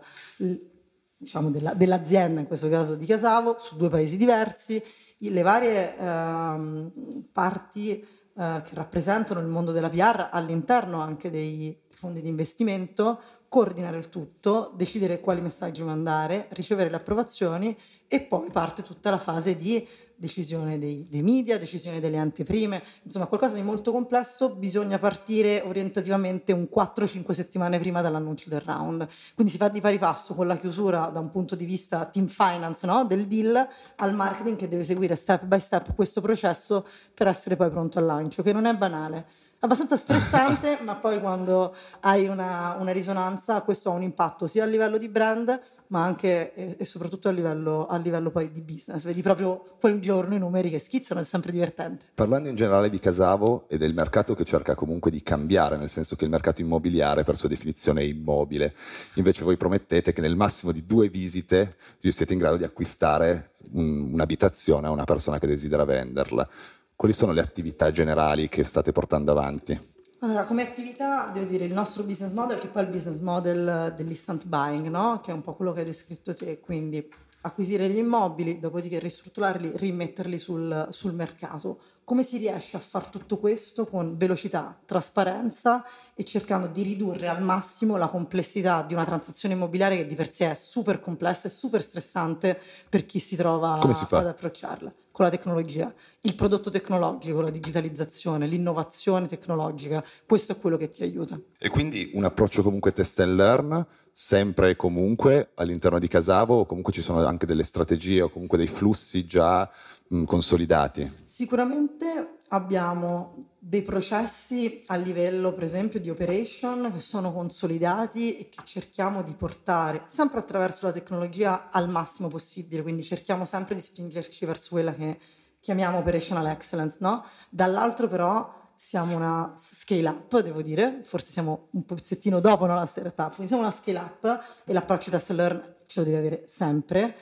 diciamo 1.16 1.50
della- 1.50 1.72
dell'azienda, 1.72 2.40
in 2.40 2.46
questo 2.46 2.68
caso 2.68 2.96
di 2.96 3.06
Casavo, 3.06 3.56
su 3.58 3.76
due 3.76 3.88
paesi 3.88 4.16
diversi, 4.16 4.82
le 5.18 5.42
varie 5.42 5.96
ehm, 5.96 6.90
parti 7.32 7.98
eh, 8.38 8.62
che 8.64 8.74
rappresentano 8.74 9.40
il 9.40 9.46
mondo 9.46 9.72
della 9.72 9.88
PR 9.88 10.28
all'interno 10.30 11.00
anche 11.00 11.30
dei 11.30 11.78
fondi 11.88 12.20
di 12.20 12.28
investimento, 12.28 13.18
coordinare 13.48 13.96
il 13.96 14.10
tutto, 14.10 14.72
decidere 14.76 15.20
quali 15.20 15.40
messaggi 15.40 15.82
mandare, 15.82 16.48
ricevere 16.50 16.90
le 16.90 16.96
approvazioni 16.96 17.74
e 18.06 18.20
poi 18.20 18.50
parte 18.50 18.82
tutta 18.82 19.08
la 19.08 19.18
fase 19.18 19.56
di 19.56 19.86
decisione 20.16 20.78
dei, 20.78 21.06
dei, 21.08 21.22
media, 21.22 21.58
decisione 21.58 22.00
delle 22.00 22.16
anteprime, 22.16 22.82
insomma 23.02 23.26
qualcosa 23.26 23.54
di 23.54 23.62
molto 23.62 23.92
complesso, 23.92 24.54
bisogna 24.54 24.98
partire 24.98 25.62
orientativamente 25.62 26.52
un 26.52 26.68
4-5 26.74 27.30
settimane 27.32 27.78
prima 27.78 28.00
dall'annuncio 28.00 28.48
del 28.48 28.60
round. 28.60 29.06
Quindi 29.34 29.52
si 29.52 29.58
fa 29.58 29.68
di 29.68 29.80
pari 29.80 29.98
passo 29.98 30.34
con 30.34 30.46
la 30.46 30.56
chiusura 30.56 31.06
da 31.06 31.20
un 31.20 31.30
punto 31.30 31.54
di 31.54 31.64
vista 31.64 32.06
team 32.06 32.26
finance 32.26 32.86
no? 32.86 33.04
del 33.04 33.26
deal 33.26 33.68
al 33.96 34.14
marketing 34.14 34.56
che 34.56 34.68
deve 34.68 34.84
seguire 34.84 35.14
step 35.14 35.44
by 35.44 35.60
step 35.60 35.94
questo 35.94 36.20
processo 36.20 36.86
per 37.14 37.26
essere 37.26 37.56
poi 37.56 37.70
pronto 37.70 37.98
al 37.98 38.06
lancio, 38.06 38.42
che 38.42 38.52
non 38.52 38.66
è 38.66 38.74
banale 38.74 39.26
abbastanza 39.60 39.96
stressante, 39.96 40.78
ma 40.82 40.96
poi 40.96 41.18
quando 41.20 41.74
hai 42.00 42.26
una, 42.26 42.76
una, 42.78 42.92
risonanza 42.92 43.62
questo 43.62 43.90
ha 43.90 43.92
un 43.92 44.02
impatto 44.02 44.46
sia 44.46 44.64
a 44.64 44.66
livello 44.66 44.98
di 44.98 45.08
brand, 45.08 45.58
ma 45.88 46.04
anche 46.04 46.54
e, 46.54 46.76
e 46.78 46.84
soprattutto 46.84 47.28
a 47.28 47.32
livello, 47.32 47.86
a 47.86 47.96
livello, 47.96 48.30
poi 48.30 48.50
di 48.52 48.62
business. 48.62 49.04
Vedi 49.04 49.22
proprio 49.22 49.62
quel 49.80 50.00
giorno 50.00 50.34
i 50.34 50.38
numeri 50.38 50.70
che 50.70 50.78
schizzano, 50.78 51.20
è 51.20 51.24
sempre 51.24 51.52
divertente. 51.52 52.06
Parlando 52.14 52.48
in 52.48 52.54
generale 52.54 52.90
di 52.90 52.98
Casavo 52.98 53.64
e 53.68 53.78
del 53.78 53.94
mercato 53.94 54.34
che 54.34 54.44
cerca 54.44 54.74
comunque 54.74 55.10
di 55.10 55.22
cambiare, 55.22 55.76
nel 55.76 55.90
senso 55.90 56.16
che 56.16 56.24
il 56.24 56.30
mercato 56.30 56.60
immobiliare 56.60 57.24
per 57.24 57.36
sua 57.36 57.48
definizione 57.48 58.02
è 58.02 58.04
immobile, 58.04 58.74
invece 59.14 59.44
voi 59.44 59.56
promettete 59.56 60.12
che 60.12 60.20
nel 60.20 60.36
massimo 60.36 60.72
di 60.72 60.84
due 60.84 61.08
visite 61.08 61.76
siete 62.06 62.32
in 62.32 62.38
grado 62.38 62.56
di 62.56 62.64
acquistare 62.64 63.52
un, 63.72 64.12
un'abitazione 64.12 64.86
a 64.86 64.90
una 64.90 65.04
persona 65.04 65.38
che 65.38 65.46
desidera 65.46 65.84
venderla 65.84 66.48
quali 66.96 67.14
sono 67.14 67.32
le 67.32 67.42
attività 67.42 67.90
generali 67.92 68.48
che 68.48 68.64
state 68.64 68.90
portando 68.90 69.30
avanti? 69.30 69.94
Allora, 70.20 70.44
come 70.44 70.62
attività, 70.62 71.30
devo 71.32 71.44
dire, 71.44 71.66
il 71.66 71.72
nostro 71.74 72.02
business 72.02 72.32
model, 72.32 72.58
che 72.58 72.68
poi 72.68 72.82
è 72.82 72.84
il 72.86 72.90
business 72.90 73.20
model 73.20 73.92
dell'instant 73.94 74.46
buying, 74.46 74.88
no? 74.88 75.20
che 75.20 75.30
è 75.30 75.34
un 75.34 75.42
po' 75.42 75.54
quello 75.54 75.72
che 75.72 75.80
hai 75.80 75.84
descritto 75.84 76.32
te, 76.32 76.58
quindi 76.58 77.06
acquisire 77.42 77.88
gli 77.88 77.98
immobili, 77.98 78.58
dopodiché 78.58 78.98
ristrutturarli, 78.98 79.72
rimetterli 79.76 80.38
sul, 80.38 80.88
sul 80.90 81.12
mercato. 81.12 81.78
Come 82.02 82.22
si 82.22 82.38
riesce 82.38 82.76
a 82.76 82.80
fare 82.80 83.08
tutto 83.10 83.38
questo 83.38 83.86
con 83.86 84.16
velocità, 84.16 84.76
trasparenza 84.84 85.84
e 86.14 86.24
cercando 86.24 86.66
di 86.66 86.82
ridurre 86.82 87.28
al 87.28 87.42
massimo 87.42 87.96
la 87.96 88.08
complessità 88.08 88.82
di 88.82 88.94
una 88.94 89.04
transazione 89.04 89.54
immobiliare 89.54 89.96
che 89.96 90.06
di 90.06 90.14
per 90.14 90.32
sé 90.32 90.50
è 90.50 90.54
super 90.54 90.98
complessa 90.98 91.46
e 91.46 91.50
super 91.50 91.82
stressante 91.82 92.60
per 92.88 93.06
chi 93.06 93.18
si 93.18 93.36
trova 93.36 93.78
si 93.92 94.06
ad 94.10 94.26
approcciarla? 94.26 94.92
Con 95.16 95.24
la 95.24 95.30
tecnologia, 95.30 95.90
il 96.20 96.34
prodotto 96.34 96.68
tecnologico, 96.68 97.40
la 97.40 97.48
digitalizzazione, 97.48 98.46
l'innovazione 98.46 99.26
tecnologica, 99.26 100.04
questo 100.26 100.52
è 100.52 100.58
quello 100.58 100.76
che 100.76 100.90
ti 100.90 101.04
aiuta. 101.04 101.40
E 101.56 101.70
quindi 101.70 102.10
un 102.12 102.24
approccio 102.24 102.62
comunque 102.62 102.92
test 102.92 103.20
and 103.20 103.34
learn 103.34 103.86
sempre 104.12 104.68
e 104.68 104.76
comunque 104.76 105.52
all'interno 105.54 105.98
di 105.98 106.06
Casavo 106.06 106.56
o 106.56 106.66
comunque 106.66 106.92
ci 106.92 107.00
sono 107.00 107.24
anche 107.24 107.46
delle 107.46 107.62
strategie 107.62 108.20
o 108.20 108.28
comunque 108.28 108.58
dei 108.58 108.66
flussi 108.66 109.24
già 109.24 109.66
mh, 110.08 110.24
consolidati? 110.24 111.10
Sicuramente 111.24 112.35
abbiamo 112.48 113.54
dei 113.58 113.82
processi 113.82 114.82
a 114.86 114.96
livello 114.96 115.52
per 115.52 115.64
esempio 115.64 115.98
di 115.98 116.08
operation 116.08 116.92
che 116.92 117.00
sono 117.00 117.32
consolidati 117.32 118.38
e 118.38 118.48
che 118.48 118.62
cerchiamo 118.62 119.22
di 119.22 119.34
portare 119.34 120.04
sempre 120.06 120.38
attraverso 120.38 120.86
la 120.86 120.92
tecnologia 120.92 121.70
al 121.70 121.88
massimo 121.88 122.28
possibile, 122.28 122.82
quindi 122.82 123.02
cerchiamo 123.02 123.44
sempre 123.44 123.74
di 123.74 123.80
spingerci 123.80 124.44
verso 124.44 124.68
quella 124.70 124.94
che 124.94 125.18
chiamiamo 125.60 125.98
operational 125.98 126.46
excellence, 126.46 126.98
no? 127.00 127.24
Dall'altro 127.50 128.06
però 128.06 128.64
siamo 128.76 129.16
una 129.16 129.54
scale 129.56 130.08
up, 130.08 130.38
devo 130.40 130.62
dire, 130.62 131.00
forse 131.02 131.32
siamo 131.32 131.68
un 131.72 131.84
pezzettino 131.84 132.38
dopo 132.40 132.66
no, 132.66 132.74
la 132.74 132.86
startup, 132.86 133.30
quindi 133.30 133.48
siamo 133.48 133.62
una 133.62 133.72
scale 133.72 133.98
up 133.98 134.62
e 134.64 134.72
l'approccio 134.72 135.10
test 135.10 135.30
learn 135.30 135.74
ce 135.86 136.00
lo 136.00 136.04
devi 136.04 136.16
avere 136.16 136.42
sempre. 136.46 137.16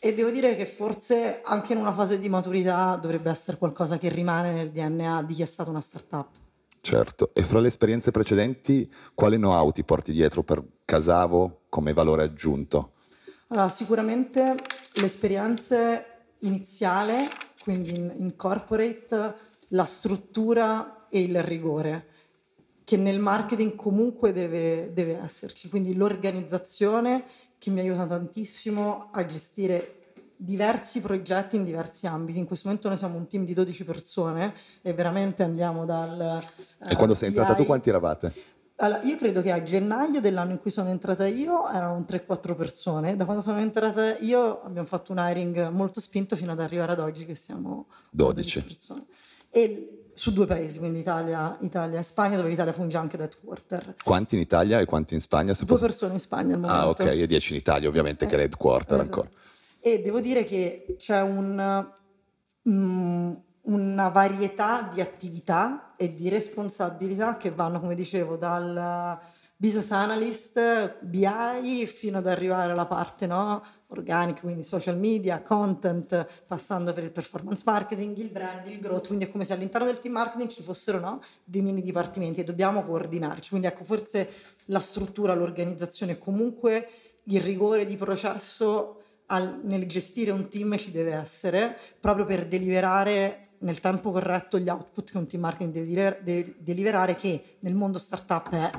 E 0.00 0.14
devo 0.14 0.30
dire 0.30 0.54
che 0.54 0.64
forse 0.64 1.40
anche 1.42 1.72
in 1.72 1.78
una 1.80 1.92
fase 1.92 2.18
di 2.18 2.28
maturità 2.28 2.96
dovrebbe 2.96 3.30
essere 3.30 3.58
qualcosa 3.58 3.98
che 3.98 4.08
rimane 4.08 4.52
nel 4.52 4.70
DNA 4.70 5.22
di 5.24 5.34
chi 5.34 5.42
è 5.42 5.46
stata 5.46 5.70
una 5.70 5.80
startup. 5.80 6.28
Certo, 6.80 7.30
e 7.34 7.42
fra 7.42 7.58
le 7.58 7.66
esperienze 7.66 8.12
precedenti, 8.12 8.90
quale 9.14 9.36
know-how 9.36 9.70
ti 9.72 9.82
porti 9.82 10.12
dietro 10.12 10.44
per 10.44 10.64
Casavo 10.84 11.62
come 11.68 11.92
valore 11.92 12.22
aggiunto? 12.22 12.92
Allora, 13.48 13.68
sicuramente 13.68 14.54
l'esperienza 14.94 16.04
iniziale, 16.40 17.28
quindi 17.62 17.96
in, 17.96 18.12
in 18.18 18.36
corporate, 18.36 19.34
la 19.70 19.84
struttura 19.84 21.08
e 21.10 21.22
il 21.22 21.42
rigore 21.42 22.06
che 22.88 22.96
nel 22.96 23.18
marketing 23.18 23.74
comunque 23.74 24.32
deve, 24.32 24.94
deve 24.94 25.20
esserci, 25.22 25.68
quindi 25.68 25.94
l'organizzazione 25.94 27.22
che 27.58 27.70
mi 27.70 27.80
aiuta 27.80 28.04
tantissimo 28.04 29.08
a 29.12 29.24
gestire 29.24 29.94
diversi 30.36 31.00
progetti 31.00 31.56
in 31.56 31.64
diversi 31.64 32.06
ambiti. 32.06 32.38
In 32.38 32.46
questo 32.46 32.68
momento 32.68 32.88
noi 32.88 32.96
siamo 32.96 33.16
un 33.16 33.26
team 33.26 33.44
di 33.44 33.54
12 33.54 33.84
persone 33.84 34.54
e 34.82 34.92
veramente 34.94 35.42
andiamo 35.42 35.84
dal... 35.84 36.42
E 36.86 36.94
uh, 36.94 36.96
quando 36.96 37.14
sei 37.14 37.28
entrata 37.28 37.54
tu 37.54 37.66
quanti 37.66 37.88
eravate? 37.88 38.32
Allora, 38.76 39.02
io 39.02 39.16
credo 39.16 39.42
che 39.42 39.50
a 39.50 39.60
gennaio 39.60 40.20
dell'anno 40.20 40.52
in 40.52 40.60
cui 40.60 40.70
sono 40.70 40.90
entrata 40.90 41.26
io 41.26 41.68
erano 41.68 42.04
3-4 42.08 42.54
persone, 42.54 43.16
da 43.16 43.24
quando 43.24 43.42
sono 43.42 43.58
entrata 43.58 44.16
io 44.18 44.62
abbiamo 44.62 44.86
fatto 44.86 45.10
un 45.10 45.18
hiring 45.20 45.70
molto 45.70 46.00
spinto 46.00 46.36
fino 46.36 46.52
ad 46.52 46.60
arrivare 46.60 46.92
ad 46.92 47.00
oggi 47.00 47.26
che 47.26 47.34
siamo 47.34 47.88
12 48.10 48.62
persone 48.62 49.06
e 49.50 50.07
su 50.18 50.32
due 50.32 50.46
paesi, 50.46 50.80
quindi 50.80 50.98
Italia, 50.98 51.56
Italia, 51.60 52.00
e 52.00 52.02
Spagna, 52.02 52.36
dove 52.36 52.48
l'Italia 52.48 52.72
funge 52.72 52.96
anche 52.96 53.16
da 53.16 53.22
headquarter. 53.22 53.94
Quanti 54.02 54.34
in 54.34 54.40
Italia 54.40 54.80
e 54.80 54.84
quanti 54.84 55.14
in 55.14 55.20
Spagna? 55.20 55.52
due 55.52 55.64
posso... 55.64 55.86
persone 55.86 56.14
in 56.14 56.18
Spagna 56.18 56.56
al 56.56 56.64
ah, 56.64 56.66
momento. 56.66 57.02
Ah, 57.02 57.06
ok, 57.06 57.20
e 57.20 57.26
dieci 57.28 57.52
in 57.52 57.60
Italia, 57.60 57.88
ovviamente, 57.88 58.24
eh, 58.24 58.28
che 58.28 58.34
è 58.34 58.38
l'headquarter 58.38 58.98
esatto. 58.98 59.20
ancora. 59.20 59.28
E 59.78 60.00
devo 60.00 60.18
dire 60.18 60.42
che 60.42 60.96
c'è 60.98 61.20
un, 61.20 61.88
um, 62.62 63.42
una 63.62 64.08
varietà 64.08 64.90
di 64.92 65.00
attività 65.00 65.94
e 65.96 66.12
di 66.12 66.28
responsabilità 66.28 67.36
che 67.36 67.52
vanno, 67.52 67.78
come 67.78 67.94
dicevo, 67.94 68.36
dal 68.36 69.20
business 69.60 69.90
analyst, 69.90 70.98
BI, 71.00 71.86
fino 71.86 72.18
ad 72.18 72.28
arrivare 72.28 72.70
alla 72.70 72.86
parte 72.86 73.26
no, 73.26 73.60
organica, 73.88 74.42
quindi 74.42 74.62
social 74.62 74.96
media, 74.96 75.42
content, 75.42 76.44
passando 76.46 76.92
per 76.92 77.02
il 77.02 77.10
performance 77.10 77.64
marketing, 77.66 78.16
il 78.18 78.30
brand, 78.30 78.68
il 78.68 78.78
growth, 78.78 79.08
quindi 79.08 79.24
è 79.24 79.28
come 79.28 79.42
se 79.42 79.54
all'interno 79.54 79.86
del 79.86 79.98
team 79.98 80.14
marketing 80.14 80.48
ci 80.48 80.62
fossero 80.62 81.00
no, 81.00 81.20
dei 81.42 81.60
mini 81.60 81.82
dipartimenti 81.82 82.38
e 82.38 82.44
dobbiamo 82.44 82.84
coordinarci. 82.84 83.48
Quindi 83.48 83.66
ecco, 83.66 83.82
forse 83.82 84.30
la 84.66 84.78
struttura, 84.78 85.34
l'organizzazione 85.34 86.18
comunque 86.18 86.88
il 87.24 87.40
rigore 87.40 87.84
di 87.84 87.96
processo 87.96 89.02
al, 89.26 89.60
nel 89.64 89.86
gestire 89.86 90.30
un 90.30 90.48
team 90.48 90.76
ci 90.76 90.92
deve 90.92 91.14
essere 91.14 91.76
proprio 91.98 92.24
per 92.24 92.44
deliberare 92.44 93.48
nel 93.58 93.80
tempo 93.80 94.12
corretto 94.12 94.56
gli 94.60 94.68
output 94.68 95.10
che 95.10 95.18
un 95.18 95.26
team 95.26 95.42
marketing 95.42 95.72
deve, 95.72 96.20
deve 96.22 96.54
deliberare 96.60 97.16
che 97.16 97.56
nel 97.58 97.74
mondo 97.74 97.98
startup 97.98 98.50
è 98.50 98.70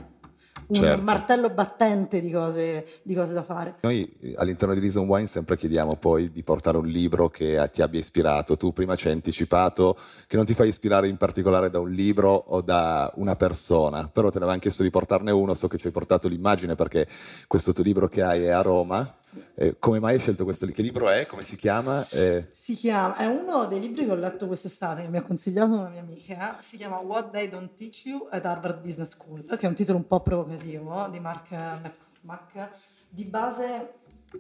un 0.70 0.76
certo. 0.76 1.04
martello 1.04 1.50
battente 1.50 2.20
di 2.20 2.32
cose, 2.32 2.86
di 3.02 3.14
cose, 3.14 3.34
da 3.34 3.44
fare. 3.44 3.74
Noi 3.82 4.10
all'interno 4.36 4.74
di 4.74 4.80
Reason 4.80 5.08
Wine 5.08 5.28
sempre 5.28 5.58
chiediamo 5.58 5.96
poi 5.96 6.32
di 6.32 6.44
portare 6.44 6.78
un 6.78 6.86
libro 6.86 7.30
che 7.30 7.70
ti 7.72 7.82
abbia 7.82 8.00
ispirato. 8.00 8.56
Tu 8.56 8.72
prima 8.72 8.96
ci 8.96 9.08
hai 9.08 9.14
anticipato 9.14 9.98
che 10.28 10.36
non 10.36 10.46
ti 10.46 10.54
fai 10.54 10.68
ispirare 10.68 11.08
in 11.08 11.18
particolare 11.18 11.70
da 11.70 11.80
un 11.80 11.90
libro 11.90 12.32
o 12.32 12.62
da 12.62 13.12
una 13.16 13.36
persona, 13.36 14.08
però 14.08 14.28
te 14.28 14.38
ne 14.38 14.44
avevamo 14.44 14.60
chiesto 14.60 14.84
di 14.84 14.90
portarne 14.90 15.32
uno, 15.32 15.54
so 15.54 15.68
che 15.68 15.78
ci 15.78 15.88
hai 15.88 15.94
portato 15.94 16.28
l'immagine 16.28 16.76
perché 16.76 17.08
questo 17.48 17.74
tuo 17.74 17.84
libro 17.84 18.08
che 18.08 18.22
hai 18.22 18.44
è 18.44 18.50
a 18.50 18.62
Roma 18.62 19.18
eh, 19.56 19.78
come 19.78 20.00
mai 20.00 20.14
hai 20.14 20.20
scelto 20.20 20.44
questo? 20.44 20.66
Che 20.66 20.82
libro 20.82 21.10
è? 21.10 21.26
Come 21.26 21.42
si 21.42 21.56
chiama? 21.56 22.06
Eh... 22.10 22.48
Si 22.52 22.74
chiama, 22.74 23.16
è 23.16 23.26
uno 23.26 23.66
dei 23.66 23.80
libri 23.80 24.06
che 24.06 24.12
ho 24.12 24.16
letto 24.16 24.48
quest'estate, 24.48 25.04
che 25.04 25.10
mi 25.10 25.18
ha 25.18 25.22
consigliato 25.22 25.74
una 25.74 25.90
mia 25.90 26.02
amica, 26.02 26.58
si 26.62 26.78
chiama 26.78 26.98
What 26.98 27.32
They 27.32 27.48
Don't 27.48 27.74
Teach 27.76 28.06
You 28.06 28.28
at 28.30 28.46
Harvard 28.46 28.82
Business 28.82 29.10
School, 29.10 29.46
che 29.46 29.66
è 29.66 29.68
un 29.68 29.76
titolo 29.76 29.98
un 29.98 30.08
po' 30.08 30.22
provocativo, 30.22 31.08
di 31.12 31.20
Mark 31.20 31.52
McCormack. 31.52 32.70
Di 33.10 33.26
base, 33.26 33.94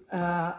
eh, 0.09 0.53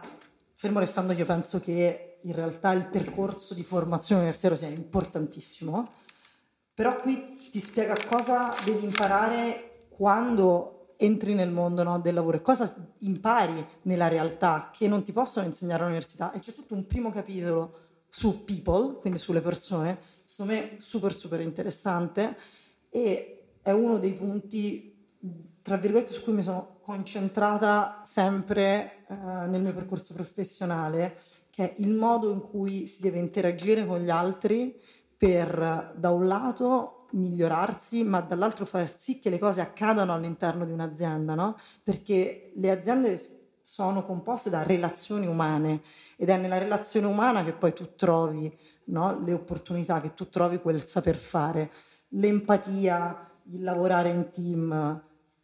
fermo 0.54 0.78
restando 0.78 1.12
io 1.12 1.24
penso 1.24 1.58
che 1.60 2.18
in 2.22 2.34
realtà 2.34 2.72
il 2.72 2.86
percorso 2.86 3.54
di 3.54 3.62
formazione 3.62 4.22
universitaria 4.22 4.56
sia 4.56 4.68
importantissimo, 4.68 5.92
però 6.74 7.00
qui 7.00 7.48
ti 7.50 7.60
spiega 7.60 7.96
cosa 8.06 8.54
devi 8.64 8.84
imparare 8.84 9.86
quando 9.88 10.79
entri 11.00 11.34
nel 11.34 11.50
mondo 11.50 11.82
no, 11.82 11.98
del 11.98 12.14
lavoro 12.14 12.36
e 12.36 12.42
cosa 12.42 12.72
impari 13.00 13.66
nella 13.82 14.08
realtà 14.08 14.70
che 14.72 14.86
non 14.86 15.02
ti 15.02 15.12
possono 15.12 15.46
insegnare 15.46 15.82
all'università. 15.82 16.30
E 16.32 16.38
c'è 16.38 16.52
tutto 16.52 16.74
un 16.74 16.86
primo 16.86 17.10
capitolo 17.10 17.88
su 18.08 18.44
people, 18.44 18.96
quindi 18.98 19.18
sulle 19.18 19.40
persone, 19.40 19.98
secondo 20.24 20.52
me 20.52 20.74
super 20.78 21.14
super 21.14 21.40
interessante 21.40 22.36
e 22.90 23.44
è 23.62 23.70
uno 23.70 23.98
dei 23.98 24.12
punti, 24.12 25.06
tra 25.62 25.76
virgolette, 25.76 26.12
su 26.12 26.22
cui 26.22 26.32
mi 26.32 26.42
sono 26.42 26.78
concentrata 26.82 28.02
sempre 28.04 29.04
eh, 29.08 29.14
nel 29.14 29.62
mio 29.62 29.72
percorso 29.72 30.12
professionale, 30.12 31.16
che 31.50 31.70
è 31.70 31.74
il 31.78 31.94
modo 31.94 32.30
in 32.30 32.40
cui 32.40 32.86
si 32.86 33.00
deve 33.00 33.18
interagire 33.18 33.86
con 33.86 34.00
gli 34.00 34.10
altri 34.10 34.78
per, 35.16 35.94
da 35.96 36.10
un 36.10 36.26
lato, 36.26 36.99
migliorarsi, 37.12 38.04
ma 38.04 38.20
dall'altro 38.20 38.64
far 38.64 38.92
sì 38.96 39.18
che 39.18 39.30
le 39.30 39.38
cose 39.38 39.60
accadano 39.60 40.12
all'interno 40.12 40.64
di 40.64 40.72
un'azienda, 40.72 41.34
no? 41.34 41.56
Perché 41.82 42.52
le 42.54 42.70
aziende 42.70 43.18
sono 43.62 44.04
composte 44.04 44.50
da 44.50 44.62
relazioni 44.62 45.26
umane 45.26 45.82
ed 46.16 46.28
è 46.28 46.36
nella 46.36 46.58
relazione 46.58 47.06
umana 47.06 47.44
che 47.44 47.52
poi 47.52 47.72
tu 47.72 47.94
trovi 47.94 48.52
no, 48.86 49.20
le 49.24 49.32
opportunità, 49.32 50.00
che 50.00 50.14
tu 50.14 50.28
trovi 50.28 50.60
quel 50.60 50.84
saper 50.84 51.16
fare, 51.16 51.70
l'empatia, 52.08 53.30
il 53.44 53.62
lavorare 53.62 54.10
in 54.10 54.28
team, 54.30 55.02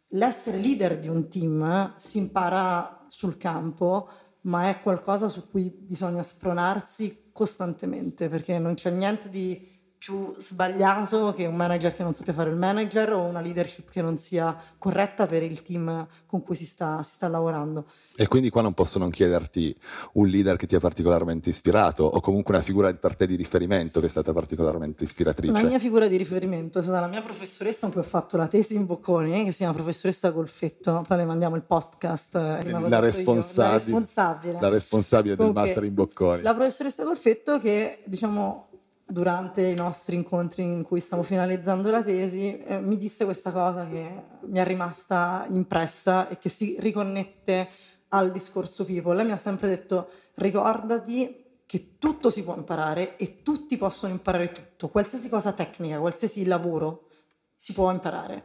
l'essere 0.09 0.57
leader 0.57 0.99
di 0.99 1.07
un 1.07 1.29
team 1.29 1.63
eh, 1.63 1.93
si 1.97 2.17
impara 2.17 3.05
sul 3.07 3.37
campo, 3.37 4.09
ma 4.41 4.69
è 4.69 4.81
qualcosa 4.81 5.27
su 5.27 5.49
cui 5.49 5.69
bisogna 5.69 6.23
spronarsi 6.23 7.29
costantemente 7.31 8.29
perché 8.29 8.59
non 8.59 8.73
c'è 8.73 8.89
niente 8.89 9.29
di 9.29 9.76
più 9.97 10.33
sbagliato 10.37 11.33
che 11.33 11.47
un 11.47 11.55
manager 11.55 11.93
che 11.93 12.03
non 12.03 12.13
sappia 12.13 12.33
fare 12.33 12.49
il 12.49 12.55
manager 12.55 13.13
o 13.13 13.23
una 13.23 13.41
leadership 13.41 13.89
che 13.89 14.01
non 14.01 14.17
sia 14.17 14.55
corretta 14.77 15.25
per 15.25 15.41
il 15.41 15.61
team 15.63 16.07
con 16.25 16.43
cui 16.43 16.55
si 16.55 16.65
sta, 16.65 17.01
si 17.01 17.13
sta 17.13 17.27
lavorando. 17.27 17.85
E 18.15 18.27
quindi 18.27 18.49
qua 18.49 18.61
non 18.61 18.73
posso 18.73 18.99
non 18.99 19.09
chiederti 19.09 19.75
un 20.13 20.27
leader 20.27 20.55
che 20.55 20.67
ti 20.67 20.75
ha 20.75 20.79
particolarmente 20.79 21.49
ispirato 21.49 22.03
o 22.03 22.19
comunque 22.21 22.53
una 22.53 22.63
figura 22.63 22.93
per 22.93 23.15
te 23.15 23.25
di 23.25 23.35
riferimento 23.35 23.99
che 23.99 24.05
è 24.05 24.09
stata 24.09 24.33
particolarmente 24.33 25.03
ispiratrice? 25.03 25.53
La 25.53 25.67
mia 25.67 25.79
figura 25.79 26.07
di 26.07 26.15
riferimento 26.15 26.79
è 26.79 26.81
stata 26.81 26.99
la 26.99 27.07
mia 27.07 27.21
professoressa 27.21 27.87
con 27.87 27.91
cui 27.91 28.01
ho 28.01 28.05
fatto 28.05 28.37
la 28.37 28.47
tesi 28.47 28.75
in 28.75 28.85
Bocconi, 28.85 29.45
che 29.45 29.51
si 29.51 29.57
chiama 29.57 29.73
professoressa 29.73 30.29
Golfetto, 30.29 31.03
poi 31.07 31.17
le 31.17 31.25
mandiamo 31.25 31.55
il 31.55 31.63
podcast. 31.63 32.35
Eh, 32.35 32.69
la, 32.69 32.99
responsabile, 32.99 33.67
la 33.67 33.73
responsabile. 33.73 34.57
La 34.59 34.69
responsabile 34.69 35.35
del 35.35 35.51
master 35.51 35.83
in 35.83 35.93
Bocconi. 35.93 36.41
La 36.43 36.53
professoressa 36.53 37.03
Golfetto 37.03 37.59
che 37.59 37.99
diciamo 38.05 38.66
durante 39.09 39.65
i 39.65 39.75
nostri 39.75 40.17
incontri 40.17 40.63
in 40.63 40.83
cui 40.83 40.99
stiamo 40.99 41.23
finalizzando 41.23 41.89
la 41.89 42.03
tesi, 42.03 42.57
eh, 42.57 42.79
mi 42.79 42.97
disse 42.97 43.23
questa 43.23 43.51
cosa 43.51 43.87
che 43.87 44.23
mi 44.41 44.59
è 44.59 44.65
rimasta 44.65 45.45
impressa 45.49 46.27
e 46.27 46.37
che 46.37 46.49
si 46.49 46.75
riconnette 46.79 47.69
al 48.09 48.31
discorso 48.31 48.83
people. 48.83 49.15
Lei 49.15 49.25
mi 49.25 49.31
ha 49.31 49.37
sempre 49.37 49.69
detto 49.69 50.09
ricordati 50.35 51.45
che 51.65 51.97
tutto 51.97 52.29
si 52.29 52.43
può 52.43 52.55
imparare 52.55 53.15
e 53.15 53.41
tutti 53.43 53.77
possono 53.77 54.11
imparare 54.11 54.51
tutto, 54.51 54.89
qualsiasi 54.89 55.29
cosa 55.29 55.53
tecnica, 55.53 55.99
qualsiasi 55.99 56.45
lavoro 56.45 57.07
si 57.55 57.73
può 57.73 57.89
imparare. 57.91 58.43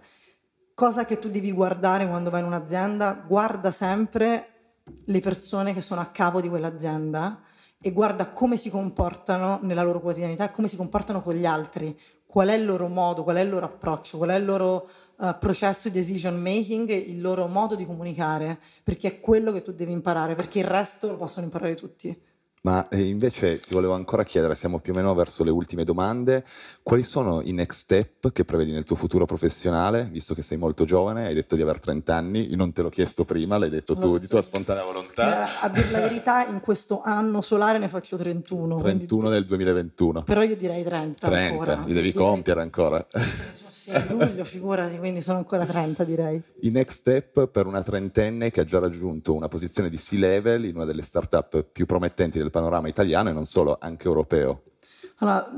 Cosa 0.74 1.04
che 1.04 1.18
tu 1.18 1.28
devi 1.28 1.52
guardare 1.52 2.06
quando 2.06 2.30
vai 2.30 2.40
in 2.40 2.46
un'azienda, 2.46 3.24
guarda 3.26 3.70
sempre 3.70 4.48
le 5.06 5.20
persone 5.20 5.72
che 5.72 5.80
sono 5.80 6.00
a 6.00 6.06
capo 6.06 6.40
di 6.40 6.48
quell'azienda 6.48 7.40
e 7.82 7.90
guarda 7.90 8.30
come 8.30 8.56
si 8.56 8.70
comportano 8.70 9.58
nella 9.62 9.82
loro 9.82 10.00
quotidianità, 10.00 10.50
come 10.50 10.68
si 10.68 10.76
comportano 10.76 11.20
con 11.20 11.34
gli 11.34 11.44
altri, 11.44 11.98
qual 12.24 12.48
è 12.48 12.54
il 12.54 12.64
loro 12.64 12.86
modo, 12.86 13.24
qual 13.24 13.36
è 13.36 13.40
il 13.40 13.50
loro 13.50 13.66
approccio, 13.66 14.18
qual 14.18 14.30
è 14.30 14.36
il 14.36 14.44
loro 14.44 14.88
uh, 15.16 15.36
processo 15.38 15.88
di 15.88 15.98
decision 15.98 16.40
making, 16.40 16.88
il 16.88 17.20
loro 17.20 17.48
modo 17.48 17.74
di 17.74 17.84
comunicare, 17.84 18.58
perché 18.84 19.08
è 19.08 19.20
quello 19.20 19.50
che 19.50 19.62
tu 19.62 19.72
devi 19.72 19.90
imparare, 19.90 20.36
perché 20.36 20.60
il 20.60 20.64
resto 20.64 21.08
lo 21.08 21.16
possono 21.16 21.44
imparare 21.44 21.74
tutti. 21.74 22.16
Ma 22.64 22.88
eh, 22.90 23.02
invece 23.02 23.58
ti 23.58 23.74
volevo 23.74 23.94
ancora 23.94 24.22
chiedere, 24.22 24.54
siamo 24.54 24.78
più 24.78 24.92
o 24.92 24.94
meno 24.94 25.12
verso 25.14 25.42
le 25.42 25.50
ultime 25.50 25.82
domande, 25.82 26.44
quali 26.84 27.02
sono 27.02 27.40
i 27.42 27.50
next 27.50 27.80
step 27.80 28.30
che 28.30 28.44
prevedi 28.44 28.70
nel 28.70 28.84
tuo 28.84 28.94
futuro 28.94 29.26
professionale, 29.26 30.08
visto 30.12 30.32
che 30.32 30.42
sei 30.42 30.58
molto 30.58 30.84
giovane, 30.84 31.26
hai 31.26 31.34
detto 31.34 31.56
di 31.56 31.62
aver 31.62 31.80
30 31.80 32.14
anni, 32.14 32.48
io 32.48 32.56
non 32.56 32.72
te 32.72 32.82
l'ho 32.82 32.88
chiesto 32.88 33.24
prima, 33.24 33.58
l'hai 33.58 33.68
detto 33.68 33.96
tu 33.96 34.16
di 34.16 34.28
tua 34.28 34.42
spontanea 34.42 34.84
volontà. 34.84 35.60
A 35.60 35.68
dire 35.70 35.90
la 35.90 36.00
verità, 36.02 36.46
in 36.46 36.60
questo 36.60 37.02
anno 37.02 37.40
solare 37.40 37.78
ne 37.78 37.88
faccio 37.88 38.16
31. 38.16 38.76
31 38.76 39.28
nel 39.28 39.44
2021. 39.44 40.22
Però 40.22 40.42
io 40.42 40.54
direi 40.54 40.84
30 40.84 41.26
30, 41.26 41.50
ancora. 41.50 41.74
li 41.84 41.92
devi 41.94 42.12
direi... 42.12 42.12
compiere 42.12 42.60
ancora. 42.60 43.04
Sì, 43.72 43.90
a 43.90 44.06
luglio, 44.08 44.44
figurati, 44.44 44.98
quindi 44.98 45.20
sono 45.20 45.38
ancora 45.38 45.66
30 45.66 46.04
direi. 46.04 46.40
I 46.60 46.70
next 46.70 46.98
step 46.98 47.48
per 47.48 47.66
una 47.66 47.82
trentenne 47.82 48.50
che 48.50 48.60
ha 48.60 48.64
già 48.64 48.78
raggiunto 48.78 49.34
una 49.34 49.48
posizione 49.48 49.88
di 49.88 49.96
C-level 49.96 50.66
in 50.66 50.76
una 50.76 50.84
delle 50.84 51.02
start-up 51.02 51.64
più 51.64 51.86
promettenti 51.86 52.38
del 52.38 52.50
panorama 52.52 52.86
italiano 52.86 53.30
e 53.30 53.32
non 53.32 53.44
solo, 53.44 53.76
anche 53.80 54.06
europeo? 54.06 54.62
Allora, 55.16 55.50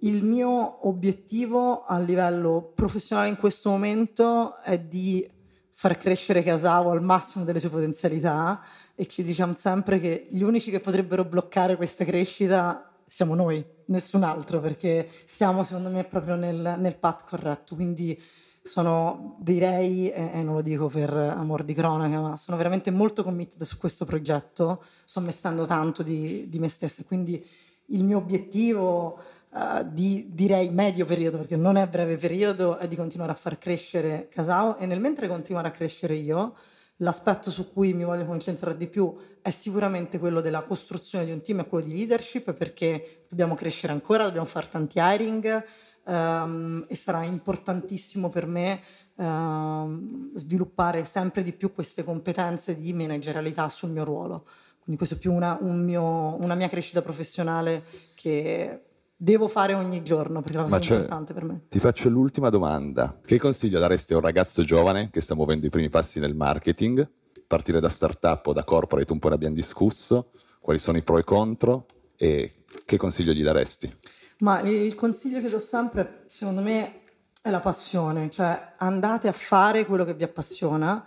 il 0.00 0.22
mio 0.22 0.86
obiettivo 0.86 1.84
a 1.84 1.98
livello 1.98 2.72
professionale 2.74 3.28
in 3.28 3.36
questo 3.36 3.70
momento 3.70 4.58
è 4.58 4.78
di 4.78 5.26
far 5.70 5.96
crescere 5.96 6.42
Casavo 6.42 6.90
al 6.90 7.02
massimo 7.02 7.44
delle 7.44 7.58
sue 7.58 7.70
potenzialità 7.70 8.60
e 8.94 9.06
ci 9.06 9.22
diciamo 9.22 9.54
sempre 9.54 9.98
che 9.98 10.26
gli 10.28 10.42
unici 10.42 10.70
che 10.70 10.80
potrebbero 10.80 11.24
bloccare 11.24 11.76
questa 11.76 12.04
crescita 12.04 12.90
siamo 13.06 13.34
noi, 13.34 13.64
nessun 13.86 14.22
altro, 14.22 14.60
perché 14.60 15.08
siamo 15.24 15.64
secondo 15.64 15.90
me 15.90 16.04
proprio 16.04 16.36
nel, 16.36 16.76
nel 16.78 16.96
path 16.96 17.24
corretto. 17.28 17.74
Quindi 17.74 18.16
sono, 18.62 19.36
direi, 19.40 20.10
e, 20.10 20.42
non 20.42 20.54
lo 20.54 20.60
dico 20.60 20.86
per 20.86 21.12
amor 21.12 21.64
di 21.64 21.74
cronaca, 21.74 22.20
ma 22.20 22.36
sono 22.36 22.56
veramente 22.56 22.90
molto 22.90 23.22
committed 23.22 23.62
su 23.62 23.78
questo 23.78 24.04
progetto, 24.04 24.82
sto 25.04 25.20
mettendo 25.20 25.64
tanto 25.64 26.02
di, 26.02 26.48
di 26.48 26.58
me 26.58 26.68
stessa, 26.68 27.02
quindi 27.04 27.44
il 27.86 28.04
mio 28.04 28.18
obiettivo 28.18 29.18
uh, 29.50 29.86
di, 29.90 30.30
direi, 30.32 30.70
medio 30.70 31.04
periodo, 31.04 31.38
perché 31.38 31.56
non 31.56 31.76
è 31.76 31.88
breve 31.88 32.16
periodo, 32.16 32.76
è 32.78 32.86
di 32.86 32.96
continuare 32.96 33.32
a 33.32 33.34
far 33.34 33.58
crescere 33.58 34.28
Casao. 34.28 34.76
E 34.76 34.86
nel 34.86 35.00
mentre 35.00 35.28
continuare 35.28 35.68
a 35.68 35.72
crescere 35.72 36.14
io, 36.14 36.54
l'aspetto 36.96 37.50
su 37.50 37.72
cui 37.72 37.94
mi 37.94 38.04
voglio 38.04 38.24
concentrare 38.26 38.76
di 38.76 38.86
più 38.86 39.14
è 39.42 39.50
sicuramente 39.50 40.18
quello 40.18 40.40
della 40.40 40.62
costruzione 40.62 41.24
di 41.24 41.32
un 41.32 41.40
team 41.40 41.60
e 41.60 41.66
quello 41.66 41.84
di 41.84 41.96
leadership, 41.96 42.52
perché 42.52 43.22
dobbiamo 43.28 43.54
crescere 43.54 43.92
ancora, 43.92 44.24
dobbiamo 44.24 44.46
fare 44.46 44.68
tanti 44.68 44.98
hiring, 45.00 45.64
um, 46.04 46.84
e 46.88 46.94
sarà 46.94 47.24
importantissimo 47.24 48.28
per 48.28 48.46
me 48.46 48.80
uh, 49.14 50.30
sviluppare 50.34 51.04
sempre 51.04 51.42
di 51.42 51.52
più 51.52 51.72
queste 51.72 52.04
competenze 52.04 52.74
di 52.74 52.92
managerialità 52.92 53.68
sul 53.68 53.90
mio 53.90 54.04
ruolo. 54.04 54.46
Quindi 54.82 54.96
questo 54.96 55.14
è 55.14 55.18
più 55.18 55.32
una, 55.32 55.56
un 55.60 55.84
mio, 55.84 56.40
una 56.40 56.54
mia 56.54 56.68
crescita 56.68 57.02
professionale 57.02 57.84
che 58.14 58.84
devo 59.22 59.48
fare 59.48 59.74
ogni 59.74 60.02
giorno 60.02 60.40
perché 60.40 60.56
è 60.56 60.62
la 60.62 60.68
cosa 60.68 60.94
importante 60.94 61.34
per 61.34 61.44
me. 61.44 61.60
Ti 61.68 61.78
faccio 61.78 62.08
l'ultima 62.08 62.48
domanda. 62.48 63.20
Che 63.24 63.38
consiglio 63.38 63.78
daresti 63.78 64.14
a 64.14 64.16
un 64.16 64.22
ragazzo 64.22 64.64
giovane 64.64 65.10
che 65.10 65.20
sta 65.20 65.34
muovendo 65.34 65.66
i 65.66 65.70
primi 65.70 65.90
passi 65.90 66.18
nel 66.20 66.34
marketing? 66.34 67.08
Partire 67.46 67.80
da 67.80 67.90
startup 67.90 68.46
o 68.46 68.52
da 68.52 68.64
corporate 68.64 69.12
un 69.12 69.18
po' 69.18 69.28
ne 69.28 69.34
abbiamo 69.34 69.54
discusso. 69.54 70.30
Quali 70.58 70.78
sono 70.78 70.96
i 70.96 71.02
pro 71.02 71.18
e 71.18 71.24
contro? 71.24 71.86
E 72.16 72.54
che 72.84 72.96
consiglio 72.96 73.32
gli 73.32 73.42
daresti? 73.42 73.92
Ma 74.40 74.60
il 74.60 74.94
consiglio 74.94 75.40
che 75.40 75.48
do 75.48 75.58
sempre, 75.58 76.22
secondo 76.26 76.62
me, 76.62 77.02
è 77.42 77.50
la 77.50 77.60
passione, 77.60 78.28
cioè 78.28 78.74
andate 78.78 79.28
a 79.28 79.32
fare 79.32 79.86
quello 79.86 80.04
che 80.04 80.14
vi 80.14 80.24
appassiona. 80.24 81.06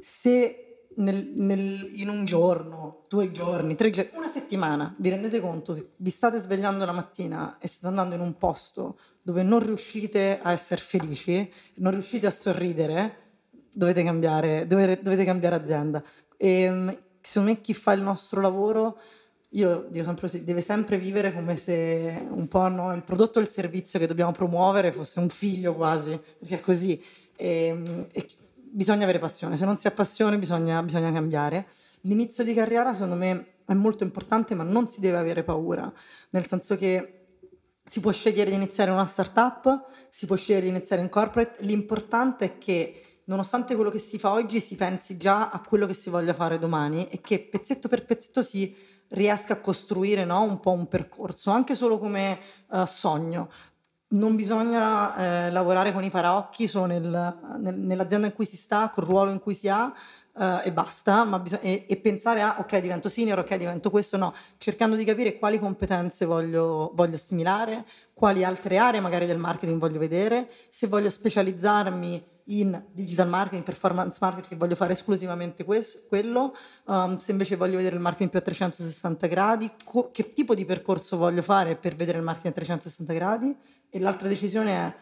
Se 0.00 0.64
nel, 0.96 1.32
nel, 1.34 1.90
in 1.94 2.08
un 2.08 2.24
giorno, 2.24 3.02
due 3.08 3.30
giorni, 3.32 3.74
tre 3.74 3.90
giorni, 3.90 4.10
una 4.14 4.28
settimana 4.28 4.94
vi 4.98 5.08
rendete 5.08 5.40
conto 5.40 5.72
che 5.74 5.90
vi 5.96 6.10
state 6.10 6.38
svegliando 6.38 6.84
la 6.84 6.92
mattina 6.92 7.58
e 7.58 7.66
state 7.66 7.88
andando 7.88 8.14
in 8.14 8.20
un 8.20 8.36
posto 8.36 8.98
dove 9.22 9.42
non 9.42 9.64
riuscite 9.64 10.40
a 10.40 10.52
essere 10.52 10.80
felici, 10.80 11.50
non 11.76 11.92
riuscite 11.92 12.26
a 12.26 12.30
sorridere, 12.30 13.22
dovete 13.72 14.04
cambiare, 14.04 14.66
dovete, 14.66 15.02
dovete 15.02 15.24
cambiare 15.24 15.56
azienda. 15.56 16.02
E 16.36 17.00
secondo 17.20 17.50
me 17.50 17.60
chi 17.60 17.74
fa 17.74 17.92
il 17.92 18.02
nostro 18.02 18.40
lavoro 18.40 18.98
io 19.54 19.86
dico 19.88 20.04
sempre 20.04 20.26
così, 20.26 20.42
deve 20.42 20.60
sempre 20.60 20.98
vivere 20.98 21.32
come 21.32 21.54
se 21.54 22.26
un 22.28 22.48
po' 22.48 22.66
no, 22.68 22.92
il 22.92 23.02
prodotto 23.02 23.38
o 23.38 23.42
il 23.42 23.48
servizio 23.48 23.98
che 23.98 24.06
dobbiamo 24.06 24.32
promuovere 24.32 24.90
fosse 24.90 25.20
un 25.20 25.28
figlio 25.28 25.74
quasi, 25.74 26.20
perché 26.38 26.56
è 26.56 26.60
così. 26.60 27.00
E, 27.36 28.08
e 28.10 28.26
bisogna 28.56 29.04
avere 29.04 29.20
passione, 29.20 29.56
se 29.56 29.64
non 29.64 29.76
si 29.76 29.86
ha 29.86 29.92
passione 29.92 30.38
bisogna, 30.38 30.82
bisogna 30.82 31.12
cambiare. 31.12 31.66
L'inizio 32.02 32.42
di 32.42 32.52
carriera 32.52 32.94
secondo 32.94 33.14
me 33.14 33.46
è 33.64 33.74
molto 33.74 34.02
importante, 34.02 34.56
ma 34.56 34.64
non 34.64 34.88
si 34.88 34.98
deve 34.98 35.18
avere 35.18 35.44
paura, 35.44 35.90
nel 36.30 36.46
senso 36.46 36.76
che 36.76 37.20
si 37.84 38.00
può 38.00 38.10
scegliere 38.10 38.50
di 38.50 38.56
iniziare 38.56 38.90
una 38.90 39.06
startup, 39.06 39.84
si 40.08 40.26
può 40.26 40.34
scegliere 40.34 40.64
di 40.64 40.70
iniziare 40.70 41.00
in 41.00 41.08
corporate, 41.08 41.62
l'importante 41.62 42.44
è 42.44 42.58
che 42.58 43.20
nonostante 43.26 43.76
quello 43.76 43.90
che 43.90 43.98
si 43.98 44.18
fa 44.18 44.32
oggi 44.32 44.58
si 44.58 44.74
pensi 44.74 45.16
già 45.16 45.50
a 45.50 45.60
quello 45.60 45.86
che 45.86 45.94
si 45.94 46.10
voglia 46.10 46.34
fare 46.34 46.58
domani 46.58 47.06
e 47.06 47.20
che 47.20 47.38
pezzetto 47.40 47.86
per 47.86 48.04
pezzetto 48.04 48.42
si 48.42 48.92
riesca 49.08 49.54
a 49.54 49.60
costruire 49.60 50.24
no, 50.24 50.42
un 50.42 50.60
po' 50.60 50.72
un 50.72 50.88
percorso, 50.88 51.50
anche 51.50 51.74
solo 51.74 51.98
come 51.98 52.38
uh, 52.70 52.84
sogno. 52.84 53.50
Non 54.06 54.36
bisogna 54.36 55.46
eh, 55.46 55.50
lavorare 55.50 55.92
con 55.92 56.04
i 56.04 56.10
paraocchi 56.10 56.68
solo 56.68 56.86
nel, 56.86 57.38
nel, 57.58 57.74
nell'azienda 57.74 58.28
in 58.28 58.32
cui 58.32 58.44
si 58.44 58.56
sta, 58.56 58.90
col 58.90 59.04
ruolo 59.04 59.30
in 59.30 59.40
cui 59.40 59.54
si 59.54 59.68
ha, 59.68 59.92
Uh, 60.36 60.58
e 60.64 60.72
basta, 60.72 61.22
ma 61.22 61.38
bisog- 61.38 61.62
e, 61.62 61.84
e, 61.86 61.96
pensare 61.98 62.42
a 62.42 62.56
ok, 62.58 62.80
divento 62.80 63.08
senior, 63.08 63.38
ok, 63.38 63.54
divento 63.54 63.88
questo, 63.88 64.16
no, 64.16 64.34
cercando 64.58 64.96
di 64.96 65.04
capire 65.04 65.38
quali 65.38 65.60
competenze 65.60 66.24
voglio, 66.24 66.90
voglio 66.94 67.14
assimilare, 67.14 67.84
quali 68.12 68.42
altre 68.42 68.78
aree 68.78 68.98
magari 68.98 69.26
del 69.26 69.38
marketing 69.38 69.78
voglio 69.78 70.00
vedere, 70.00 70.50
se 70.68 70.88
voglio 70.88 71.08
specializzarmi 71.08 72.32
in 72.46 72.84
digital 72.92 73.28
marketing, 73.28 73.62
performance 73.62 74.18
marketing, 74.20 74.48
che 74.48 74.56
voglio 74.56 74.74
fare 74.74 74.92
esclusivamente 74.92 75.64
questo, 75.64 76.00
quello, 76.08 76.52
um, 76.86 77.16
se 77.16 77.30
invece 77.30 77.54
voglio 77.56 77.76
vedere 77.76 77.94
il 77.94 78.02
marketing 78.02 78.30
più 78.30 78.38
a 78.40 78.42
360 78.42 79.26
gradi, 79.28 79.70
co- 79.84 80.10
che 80.10 80.28
tipo 80.30 80.54
di 80.54 80.64
percorso 80.64 81.16
voglio 81.16 81.42
fare 81.42 81.76
per 81.76 81.94
vedere 81.94 82.18
il 82.18 82.24
marketing 82.24 82.52
a 82.52 82.56
360 82.56 83.12
gradi? 83.12 83.56
E 83.88 84.00
l'altra 84.00 84.28
decisione 84.28 84.70
è 84.72 84.94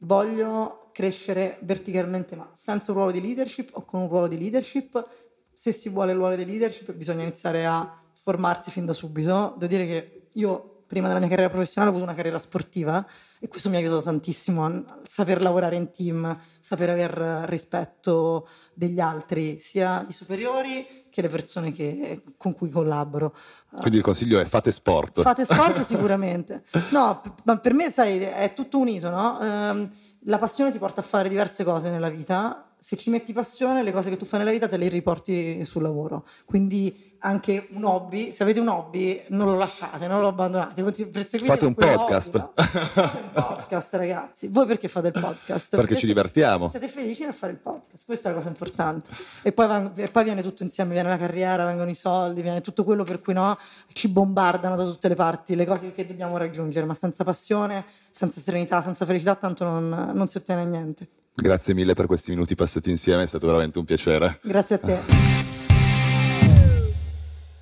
voglio 0.00 0.90
crescere 0.92 1.58
verticalmente 1.62 2.36
ma 2.36 2.50
senza 2.54 2.90
un 2.90 2.98
ruolo 2.98 3.12
di 3.12 3.20
leadership 3.20 3.70
o 3.72 3.84
con 3.84 4.02
un 4.02 4.08
ruolo 4.08 4.28
di 4.28 4.38
leadership 4.38 5.08
se 5.52 5.72
si 5.72 5.88
vuole 5.88 6.12
il 6.12 6.18
ruolo 6.18 6.36
di 6.36 6.44
leadership 6.44 6.92
bisogna 6.92 7.22
iniziare 7.22 7.66
a 7.66 8.00
formarsi 8.12 8.70
fin 8.70 8.86
da 8.86 8.92
subito. 8.92 9.54
Devo 9.58 9.66
dire 9.66 9.86
che 9.86 10.28
io 10.34 10.69
prima 10.90 11.06
della 11.06 11.20
mia 11.20 11.28
carriera 11.28 11.48
professionale 11.48 11.92
ho 11.92 11.94
avuto 11.94 12.10
una 12.10 12.16
carriera 12.16 12.40
sportiva 12.40 13.06
e 13.38 13.46
questo 13.46 13.68
mi 13.68 13.76
ha 13.76 13.78
aiutato 13.78 14.02
tantissimo 14.02 14.66
a 14.66 14.98
saper 15.06 15.40
lavorare 15.40 15.76
in 15.76 15.92
team, 15.92 16.36
saper 16.58 16.90
aver 16.90 17.44
rispetto 17.46 18.48
degli 18.74 18.98
altri, 18.98 19.60
sia 19.60 20.04
i 20.08 20.12
superiori 20.12 20.84
che 21.08 21.22
le 21.22 21.28
persone 21.28 21.70
che, 21.70 22.24
con 22.36 22.56
cui 22.56 22.70
collaboro. 22.70 23.36
Quindi 23.78 23.98
il 23.98 24.02
consiglio 24.02 24.40
è 24.40 24.44
fate 24.46 24.72
sport. 24.72 25.22
Fate 25.22 25.44
sport 25.44 25.78
sicuramente. 25.86 26.64
No, 26.90 27.20
ma 27.44 27.56
per 27.58 27.72
me, 27.72 27.88
sai, 27.92 28.18
è 28.18 28.52
tutto 28.52 28.78
unito, 28.78 29.10
no? 29.10 29.38
Um, 29.40 29.88
la 30.24 30.38
passione 30.38 30.72
ti 30.72 30.80
porta 30.80 31.02
a 31.02 31.04
fare 31.04 31.28
diverse 31.28 31.62
cose 31.62 31.88
nella 31.88 32.10
vita 32.10 32.64
se 32.80 32.96
ci 32.96 33.10
metti 33.10 33.34
passione, 33.34 33.82
le 33.82 33.92
cose 33.92 34.08
che 34.08 34.16
tu 34.16 34.24
fai 34.24 34.38
nella 34.38 34.50
vita 34.50 34.66
te 34.66 34.78
le 34.78 34.88
riporti 34.88 35.64
sul 35.66 35.82
lavoro. 35.82 36.24
Quindi 36.46 37.09
anche 37.20 37.68
un 37.72 37.84
hobby, 37.84 38.32
se 38.32 38.42
avete 38.42 38.60
un 38.60 38.68
hobby, 38.68 39.22
non 39.28 39.46
lo 39.46 39.56
lasciate, 39.56 40.06
non 40.06 40.20
lo 40.20 40.28
abbandonate. 40.28 40.82
Fate 40.82 41.64
un 41.66 41.74
podcast. 41.74 42.34
Hobby, 42.34 42.38
no? 42.38 42.52
Fate 42.54 43.18
un 43.20 43.30
podcast, 43.32 43.94
ragazzi. 43.94 44.48
Voi 44.48 44.66
perché 44.66 44.88
fate 44.88 45.08
il 45.08 45.12
podcast? 45.12 45.70
Perché, 45.70 45.86
perché 45.86 45.96
ci 45.96 46.06
divertiamo. 46.06 46.68
Siete 46.68 46.88
felici 46.88 47.24
nel 47.24 47.34
fare 47.34 47.52
il 47.52 47.58
podcast, 47.58 48.06
questa 48.06 48.28
è 48.28 48.30
la 48.32 48.36
cosa 48.38 48.48
importante. 48.48 49.10
E 49.42 49.52
poi, 49.52 49.66
van- 49.66 49.92
e 49.96 50.08
poi, 50.08 50.24
viene 50.24 50.42
tutto 50.42 50.62
insieme, 50.62 50.92
viene 50.92 51.08
la 51.08 51.18
carriera, 51.18 51.64
vengono 51.64 51.90
i 51.90 51.94
soldi, 51.94 52.40
viene 52.40 52.60
tutto 52.60 52.84
quello 52.84 53.04
per 53.04 53.20
cui 53.20 53.34
no, 53.34 53.58
ci 53.92 54.08
bombardano 54.08 54.76
da 54.76 54.84
tutte 54.84 55.08
le 55.08 55.14
parti, 55.14 55.54
le 55.54 55.66
cose 55.66 55.90
che 55.90 56.06
dobbiamo 56.06 56.36
raggiungere, 56.36 56.86
ma 56.86 56.94
senza 56.94 57.24
passione, 57.24 57.84
senza 58.10 58.40
serenità, 58.40 58.80
senza 58.80 59.04
felicità, 59.04 59.34
tanto 59.34 59.64
non, 59.64 60.12
non 60.14 60.26
si 60.26 60.38
ottiene 60.38 60.64
niente. 60.64 61.06
Grazie 61.34 61.74
mille 61.74 61.94
per 61.94 62.06
questi 62.06 62.30
minuti 62.30 62.54
passati 62.54 62.90
insieme, 62.90 63.24
è 63.24 63.26
stato 63.26 63.46
veramente 63.46 63.78
un 63.78 63.84
piacere. 63.84 64.40
Grazie 64.42 64.74
a 64.76 64.78
te. 64.78 65.58